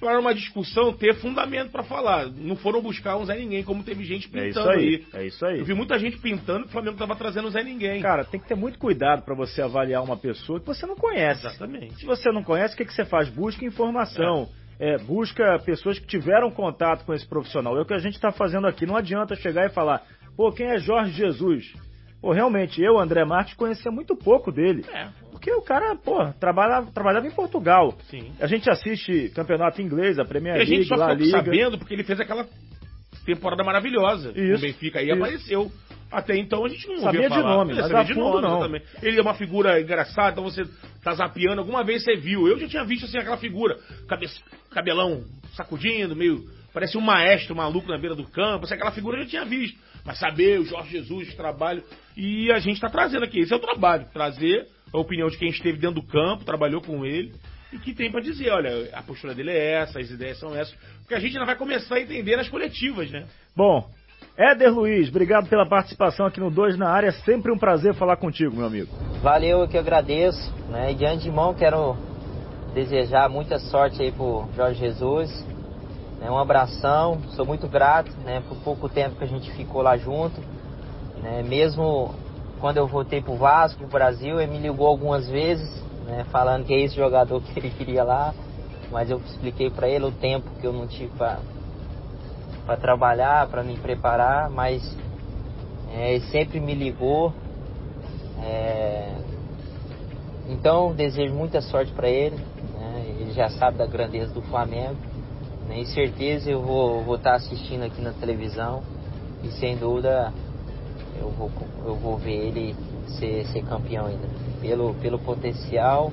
para 0.00 0.18
uma 0.18 0.34
discussão 0.34 0.92
ter 0.94 1.14
fundamento 1.16 1.70
para 1.70 1.82
falar. 1.82 2.26
Não 2.26 2.56
foram 2.56 2.80
buscar 2.80 3.18
um 3.18 3.24
Zé 3.26 3.36
Ninguém, 3.36 3.62
como 3.62 3.84
teve 3.84 4.02
gente 4.04 4.30
É 4.34 4.48
isso 4.48 4.58
pintando 4.58 4.70
aí. 4.70 5.06
aí. 5.12 5.22
É 5.22 5.26
isso 5.26 5.44
aí. 5.44 5.58
Eu 5.58 5.64
vi 5.66 5.74
muita 5.74 5.98
gente 5.98 6.16
pintando 6.18 6.62
que 6.62 6.70
o 6.70 6.72
Flamengo 6.72 6.96
tava 6.96 7.14
trazendo 7.14 7.48
o 7.48 7.50
Zé 7.50 7.62
Ninguém. 7.62 8.00
Cara, 8.00 8.24
tem 8.24 8.40
que 8.40 8.48
ter 8.48 8.54
muito 8.54 8.78
cuidado 8.78 9.22
para 9.22 9.34
você 9.34 9.60
avaliar 9.60 10.02
uma 10.02 10.16
pessoa 10.16 10.58
que 10.58 10.66
você 10.66 10.86
não 10.86 10.96
conhece. 10.96 11.46
Exatamente. 11.46 11.96
Se 11.96 12.06
você 12.06 12.32
não 12.32 12.42
conhece, 12.42 12.74
o 12.74 12.76
que, 12.78 12.86
que 12.86 12.94
você 12.94 13.04
faz? 13.04 13.28
Busca 13.28 13.64
informação. 13.64 14.48
É, 14.78 14.96
busca 14.96 15.58
pessoas 15.58 15.98
que 15.98 16.06
tiveram 16.06 16.50
contato 16.50 17.04
com 17.04 17.12
esse 17.12 17.28
profissional. 17.28 17.76
É 17.76 17.82
o 17.82 17.84
que 17.84 17.92
a 17.92 17.98
gente 17.98 18.14
está 18.14 18.32
fazendo 18.32 18.66
aqui. 18.66 18.86
Não 18.86 18.96
adianta 18.96 19.36
chegar 19.36 19.66
e 19.66 19.74
falar, 19.74 20.02
pô, 20.34 20.50
quem 20.50 20.68
é 20.68 20.78
Jorge 20.78 21.12
Jesus? 21.12 21.74
Pô, 22.22 22.32
realmente, 22.32 22.82
eu, 22.82 22.98
André 22.98 23.24
Marques, 23.24 23.54
conhecia 23.54 23.90
muito 23.90 24.16
pouco 24.16 24.50
dele. 24.50 24.84
É, 24.90 25.08
Porque 25.40 25.52
o 25.52 25.62
cara, 25.62 25.96
pô, 25.96 26.22
trabalhava, 26.38 26.92
trabalhava 26.92 27.26
em 27.26 27.30
Portugal. 27.30 27.96
sim. 28.10 28.30
A 28.38 28.46
gente 28.46 28.68
assiste 28.70 29.30
campeonato 29.34 29.80
inglês, 29.80 30.18
a 30.18 30.24
Premier 30.24 30.56
E 30.56 30.60
a 30.60 30.64
gente 30.64 30.70
League, 30.80 30.88
só 30.88 30.96
La 30.96 31.14
Liga. 31.14 31.30
sabendo 31.38 31.78
porque 31.78 31.94
ele 31.94 32.04
fez 32.04 32.20
aquela 32.20 32.46
temporada 33.24 33.64
maravilhosa 33.64 34.30
Isso, 34.30 34.52
no 34.52 34.58
Benfica. 34.58 34.98
Aí 34.98 35.06
isso. 35.06 35.14
apareceu. 35.16 35.72
Até 36.12 36.36
então 36.36 36.64
a 36.64 36.68
gente 36.68 36.86
não 36.88 36.98
Sabia 36.98 37.22
de 37.22 37.28
falar. 37.28 37.56
nome, 37.56 37.72
mas 37.74 37.86
sabia 37.88 38.04
de 38.04 38.14
fundo 38.14 38.26
nome, 38.26 38.42
não. 38.42 38.54
exatamente. 38.58 38.84
Ele 39.02 39.18
é 39.18 39.22
uma 39.22 39.34
figura 39.34 39.80
engraçada, 39.80 40.32
então 40.32 40.44
você 40.44 40.64
tá 41.02 41.14
zapeando, 41.14 41.60
alguma 41.60 41.82
vez 41.84 42.02
você 42.04 42.16
viu. 42.16 42.46
Eu 42.48 42.58
já 42.58 42.68
tinha 42.68 42.84
visto 42.84 43.04
assim 43.06 43.16
aquela 43.16 43.36
figura, 43.38 43.78
cabe- 44.08 44.26
cabelão 44.72 45.22
sacudindo, 45.54 46.14
meio. 46.14 46.44
Parece 46.74 46.98
um 46.98 47.00
maestro 47.00 47.54
maluco 47.56 47.88
na 47.88 47.96
beira 47.98 48.14
do 48.14 48.24
campo, 48.24 48.64
assim, 48.64 48.74
aquela 48.74 48.90
figura 48.92 49.18
eu 49.18 49.22
já 49.24 49.28
tinha 49.30 49.44
visto. 49.44 49.78
Mas 50.04 50.18
saber 50.18 50.60
o 50.60 50.64
Jorge 50.64 50.90
Jesus, 50.90 51.32
o 51.32 51.36
trabalho. 51.36 51.82
E 52.16 52.50
a 52.52 52.58
gente 52.58 52.80
tá 52.80 52.88
trazendo 52.88 53.24
aqui. 53.24 53.40
Esse 53.40 53.52
é 53.52 53.56
o 53.56 53.60
trabalho, 53.60 54.06
trazer 54.12 54.66
a 54.92 54.98
opinião 54.98 55.28
de 55.28 55.38
quem 55.38 55.50
esteve 55.50 55.78
dentro 55.78 56.00
do 56.00 56.06
campo, 56.06 56.44
trabalhou 56.44 56.80
com 56.80 57.04
ele. 57.04 57.32
E 57.72 57.78
que 57.78 57.94
tem 57.94 58.10
pra 58.10 58.20
dizer, 58.20 58.50
olha, 58.50 58.90
a 58.92 59.02
postura 59.02 59.34
dele 59.34 59.50
é 59.50 59.74
essa, 59.74 60.00
as 60.00 60.10
ideias 60.10 60.38
são 60.38 60.54
essas. 60.54 60.74
Porque 61.00 61.14
a 61.14 61.20
gente 61.20 61.34
ainda 61.34 61.46
vai 61.46 61.56
começar 61.56 61.96
a 61.96 62.00
entender 62.00 62.36
nas 62.36 62.48
coletivas, 62.48 63.10
né? 63.10 63.26
Bom, 63.56 63.88
Éder 64.36 64.74
Luiz, 64.74 65.08
obrigado 65.08 65.48
pela 65.48 65.68
participação 65.68 66.26
aqui 66.26 66.40
no 66.40 66.50
2 66.50 66.76
na 66.76 66.88
área. 66.88 67.12
Sempre 67.12 67.52
um 67.52 67.58
prazer 67.58 67.94
falar 67.94 68.16
contigo, 68.16 68.56
meu 68.56 68.66
amigo. 68.66 68.88
Valeu, 69.22 69.60
eu 69.60 69.68
que 69.68 69.78
agradeço. 69.78 70.52
Né? 70.68 70.92
E 70.92 70.94
de 70.94 71.04
antemão 71.04 71.54
quero 71.54 71.96
desejar 72.74 73.28
muita 73.28 73.58
sorte 73.58 74.02
aí 74.02 74.10
pro 74.10 74.48
Jorge 74.56 74.80
Jesus. 74.80 75.30
Né? 76.20 76.30
Um 76.30 76.38
abração, 76.38 77.18
sou 77.34 77.46
muito 77.46 77.66
grato 77.66 78.12
né? 78.24 78.42
por 78.46 78.58
pouco 78.58 78.88
tempo 78.88 79.16
que 79.16 79.24
a 79.24 79.26
gente 79.26 79.50
ficou 79.52 79.80
lá 79.82 79.96
junto. 79.96 80.40
Né? 81.22 81.42
Mesmo 81.42 82.14
quando 82.60 82.76
eu 82.76 82.86
voltei 82.86 83.22
pro 83.22 83.36
Vasco, 83.36 83.78
pro 83.78 83.88
Brasil, 83.88 84.38
ele 84.38 84.52
me 84.52 84.58
ligou 84.58 84.86
algumas 84.86 85.26
vezes, 85.26 85.68
né? 86.04 86.24
falando 86.30 86.66
que 86.66 86.74
é 86.74 86.80
esse 86.80 86.94
jogador 86.94 87.40
que 87.40 87.58
ele 87.58 87.70
queria 87.70 88.04
lá. 88.04 88.34
Mas 88.90 89.10
eu 89.10 89.18
expliquei 89.18 89.70
para 89.70 89.88
ele 89.88 90.04
o 90.04 90.12
tempo 90.12 90.50
que 90.60 90.66
eu 90.66 90.72
não 90.72 90.86
tive 90.86 91.12
para 91.16 91.38
trabalhar, 92.76 93.46
para 93.48 93.62
me 93.62 93.76
preparar, 93.76 94.50
mas 94.50 94.96
é, 95.92 96.14
ele 96.14 96.24
sempre 96.26 96.60
me 96.60 96.74
ligou. 96.74 97.32
É, 98.42 99.14
então 100.48 100.92
desejo 100.92 101.32
muita 101.32 101.60
sorte 101.60 101.92
para 101.92 102.08
ele. 102.08 102.36
né? 102.74 103.14
Ele 103.20 103.32
já 103.32 103.48
sabe 103.50 103.78
da 103.78 103.86
grandeza 103.86 104.32
do 104.34 104.42
Flamengo. 104.42 104.96
E 105.72 105.86
certeza 105.86 106.50
eu 106.50 106.60
vou 106.60 107.02
vou 107.02 107.16
estar 107.16 107.34
assistindo 107.34 107.82
aqui 107.82 108.00
na 108.00 108.12
televisão 108.12 108.82
e 109.42 109.48
sem 109.48 109.76
dúvida 109.76 110.32
eu 111.20 111.30
vou 111.30 111.50
eu 111.84 111.94
vou 111.94 112.16
ver 112.16 112.48
ele 112.48 112.74
ser, 113.18 113.44
ser 113.46 113.62
campeão 113.62 114.06
ainda 114.06 114.28
pelo 114.60 114.94
pelo 114.94 115.18
potencial 115.18 116.12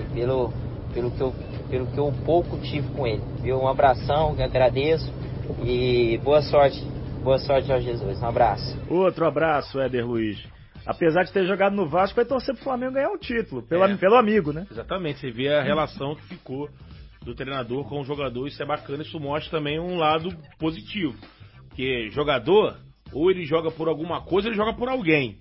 e 0.00 0.14
pelo 0.14 0.52
pelo 0.94 1.10
que 1.10 1.20
eu 1.20 1.34
pelo 1.68 1.86
que 1.86 1.98
eu 1.98 2.12
pouco 2.24 2.58
tive 2.58 2.88
com 2.94 3.06
ele. 3.06 3.22
Viu? 3.42 3.58
Um 3.58 3.68
abração, 3.68 4.36
agradeço 4.38 5.12
e 5.64 6.18
boa 6.22 6.42
sorte. 6.42 6.82
Boa 7.22 7.38
sorte 7.38 7.72
ao 7.72 7.80
Jesus. 7.80 8.22
Um 8.22 8.26
abraço. 8.26 8.78
Outro 8.88 9.26
abraço, 9.26 9.80
Éder 9.80 10.06
Luiz. 10.06 10.38
Apesar 10.86 11.24
de 11.24 11.32
ter 11.32 11.44
jogado 11.44 11.74
no 11.74 11.88
Vasco, 11.88 12.14
vai 12.14 12.24
torcer 12.24 12.54
pro 12.54 12.62
Flamengo 12.62 12.92
ganhar 12.92 13.10
o 13.10 13.18
título, 13.18 13.60
pelo, 13.62 13.82
É. 13.82 13.96
pelo 13.96 14.14
amigo, 14.14 14.52
né? 14.52 14.64
Exatamente, 14.70 15.18
você 15.18 15.32
vê 15.32 15.52
a 15.52 15.60
relação 15.60 16.14
que 16.14 16.22
ficou 16.22 16.68
do 17.26 17.34
treinador 17.34 17.84
com 17.88 18.00
o 18.00 18.04
jogador, 18.04 18.46
isso 18.46 18.62
é 18.62 18.66
bacana, 18.66 19.02
isso 19.02 19.18
mostra 19.18 19.58
também 19.58 19.80
um 19.80 19.98
lado 19.98 20.34
positivo. 20.58 21.14
Porque 21.68 22.08
jogador, 22.12 22.78
ou 23.12 23.30
ele 23.30 23.44
joga 23.44 23.70
por 23.70 23.88
alguma 23.88 24.22
coisa, 24.22 24.48
ele 24.48 24.56
joga 24.56 24.72
por 24.72 24.88
alguém. 24.88 25.36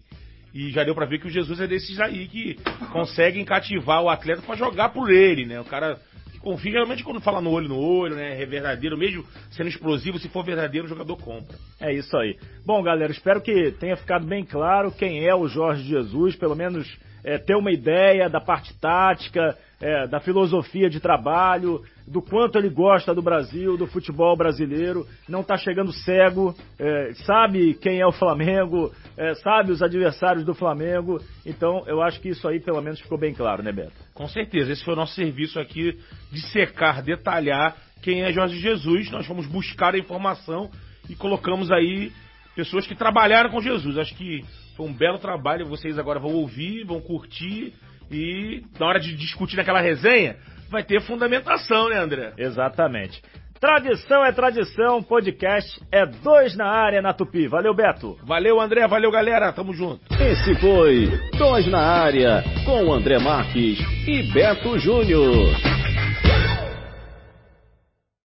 E 0.54 0.72
já 0.72 0.84
deu 0.84 0.96
pra 0.96 1.06
ver 1.06 1.20
que 1.20 1.28
o 1.28 1.30
Jesus 1.30 1.60
é 1.60 1.68
desses 1.68 2.00
aí 2.00 2.28
que 2.28 2.58
conseguem 2.92 3.46
cativar 3.46 4.02
o 4.02 4.10
atleta 4.10 4.42
pra 4.42 4.56
jogar 4.56 4.90
por 4.90 5.12
ele, 5.12 5.46
né? 5.46 5.60
O 5.60 5.66
cara 5.66 6.00
que 6.32 6.40
confia, 6.40 6.72
geralmente 6.72 7.04
quando 7.04 7.22
fala 7.22 7.40
no 7.40 7.52
olho 7.52 7.70
no 7.70 7.78
olho, 7.78 8.16
né? 8.16 8.42
É 8.42 8.46
verdadeiro, 8.46 8.98
mesmo 8.98 9.24
sendo 9.52 9.70
explosivo, 9.70 10.18
se 10.18 10.30
for 10.30 10.44
verdadeiro, 10.44 10.88
o 10.88 10.90
jogador 10.90 11.18
compra. 11.18 11.56
É 11.80 11.94
isso 11.94 12.18
aí. 12.18 12.36
Bom, 12.66 12.82
galera, 12.82 13.12
espero 13.12 13.42
que 13.42 13.72
tenha 13.74 13.96
ficado 13.96 14.26
bem 14.26 14.44
claro 14.44 14.92
quem 14.92 15.24
é 15.28 15.36
o 15.36 15.48
Jorge 15.48 15.84
Jesus, 15.84 16.36
pelo 16.36 16.56
menos 16.56 16.88
é, 17.24 17.38
ter 17.38 17.56
uma 17.56 17.72
ideia 17.72 18.30
da 18.30 18.40
parte 18.40 18.74
tática, 18.80 19.58
é, 19.86 20.08
da 20.08 20.20
filosofia 20.20 20.90
de 20.90 21.00
trabalho, 21.00 21.80
do 22.08 22.20
quanto 22.20 22.58
ele 22.58 22.70
gosta 22.70 23.14
do 23.14 23.22
Brasil, 23.22 23.78
do 23.78 23.86
futebol 23.86 24.36
brasileiro, 24.36 25.06
não 25.30 25.42
está 25.42 25.58
chegando 25.58 25.94
cego, 25.94 26.56
é, 26.80 27.14
sabe 27.24 27.76
quem 27.76 28.00
é 28.00 28.08
o 28.08 28.12
Flamengo, 28.12 28.92
é, 29.16 29.36
sabe 29.36 29.72
os 29.72 29.84
adversários 29.84 30.44
do 30.44 30.56
Flamengo. 30.56 31.22
Então, 31.46 31.84
eu 31.86 32.02
acho 32.02 32.20
que 32.20 32.30
isso 32.30 32.48
aí 32.48 32.60
pelo 32.60 32.82
menos 32.82 33.00
ficou 33.00 33.16
bem 33.16 33.32
claro, 33.32 33.62
né, 33.62 33.72
Beto? 33.72 33.94
Com 34.16 34.28
certeza, 34.28 34.72
esse 34.72 34.84
foi 34.84 34.96
o 34.96 34.98
nosso 34.98 35.14
serviço 35.14 35.60
aqui 35.60 36.00
de 36.32 36.42
secar, 36.48 37.04
detalhar 37.04 37.78
quem 38.02 38.24
é 38.24 38.34
Jorge 38.34 38.58
Jesus. 38.58 39.12
Nós 39.12 39.28
fomos 39.28 39.46
buscar 39.46 39.94
a 39.94 40.00
informação 40.00 40.68
e 41.08 41.16
colocamos 41.16 41.72
aí 41.72 42.12
pessoas 42.56 42.88
que 42.88 42.96
trabalharam 42.96 43.52
com 43.52 43.62
Jesus. 43.62 44.00
Acho 44.00 44.16
que 44.16 44.44
foi 44.76 44.88
um 44.88 44.94
belo 44.94 45.20
trabalho. 45.20 45.68
Vocês 45.68 46.00
agora 46.00 46.20
vão 46.20 46.34
ouvir, 46.34 46.86
vão 46.86 47.00
curtir 47.00 47.72
e 48.12 48.64
na 48.80 48.88
hora 48.88 49.00
de 49.00 49.16
discutir 49.16 49.58
naquela 49.58 49.82
resenha, 49.82 50.36
vai 50.70 50.84
ter 50.84 51.02
fundamentação, 51.02 51.90
né, 51.90 51.98
André? 51.98 52.34
Exatamente. 52.38 53.22
Tradição 53.60 54.24
é 54.24 54.32
tradição, 54.32 55.02
podcast 55.02 55.82
é 55.92 56.06
dois 56.06 56.56
na 56.56 56.68
área 56.68 57.02
na 57.02 57.14
Tupi. 57.14 57.48
Valeu, 57.48 57.74
Beto. 57.74 58.18
Valeu, 58.24 58.60
André. 58.60 58.86
Valeu, 58.88 59.10
galera. 59.10 59.52
Tamo 59.54 59.74
junto. 59.74 60.02
Esse 60.22 60.54
foi 60.56 61.10
Dois 61.38 61.66
na 61.68 61.80
Área, 61.80 62.44
com 62.66 62.94
André 62.94 63.18
Marques 63.18 63.80
e 64.06 64.24
Beto 64.34 64.78
Júnior. 64.78 65.56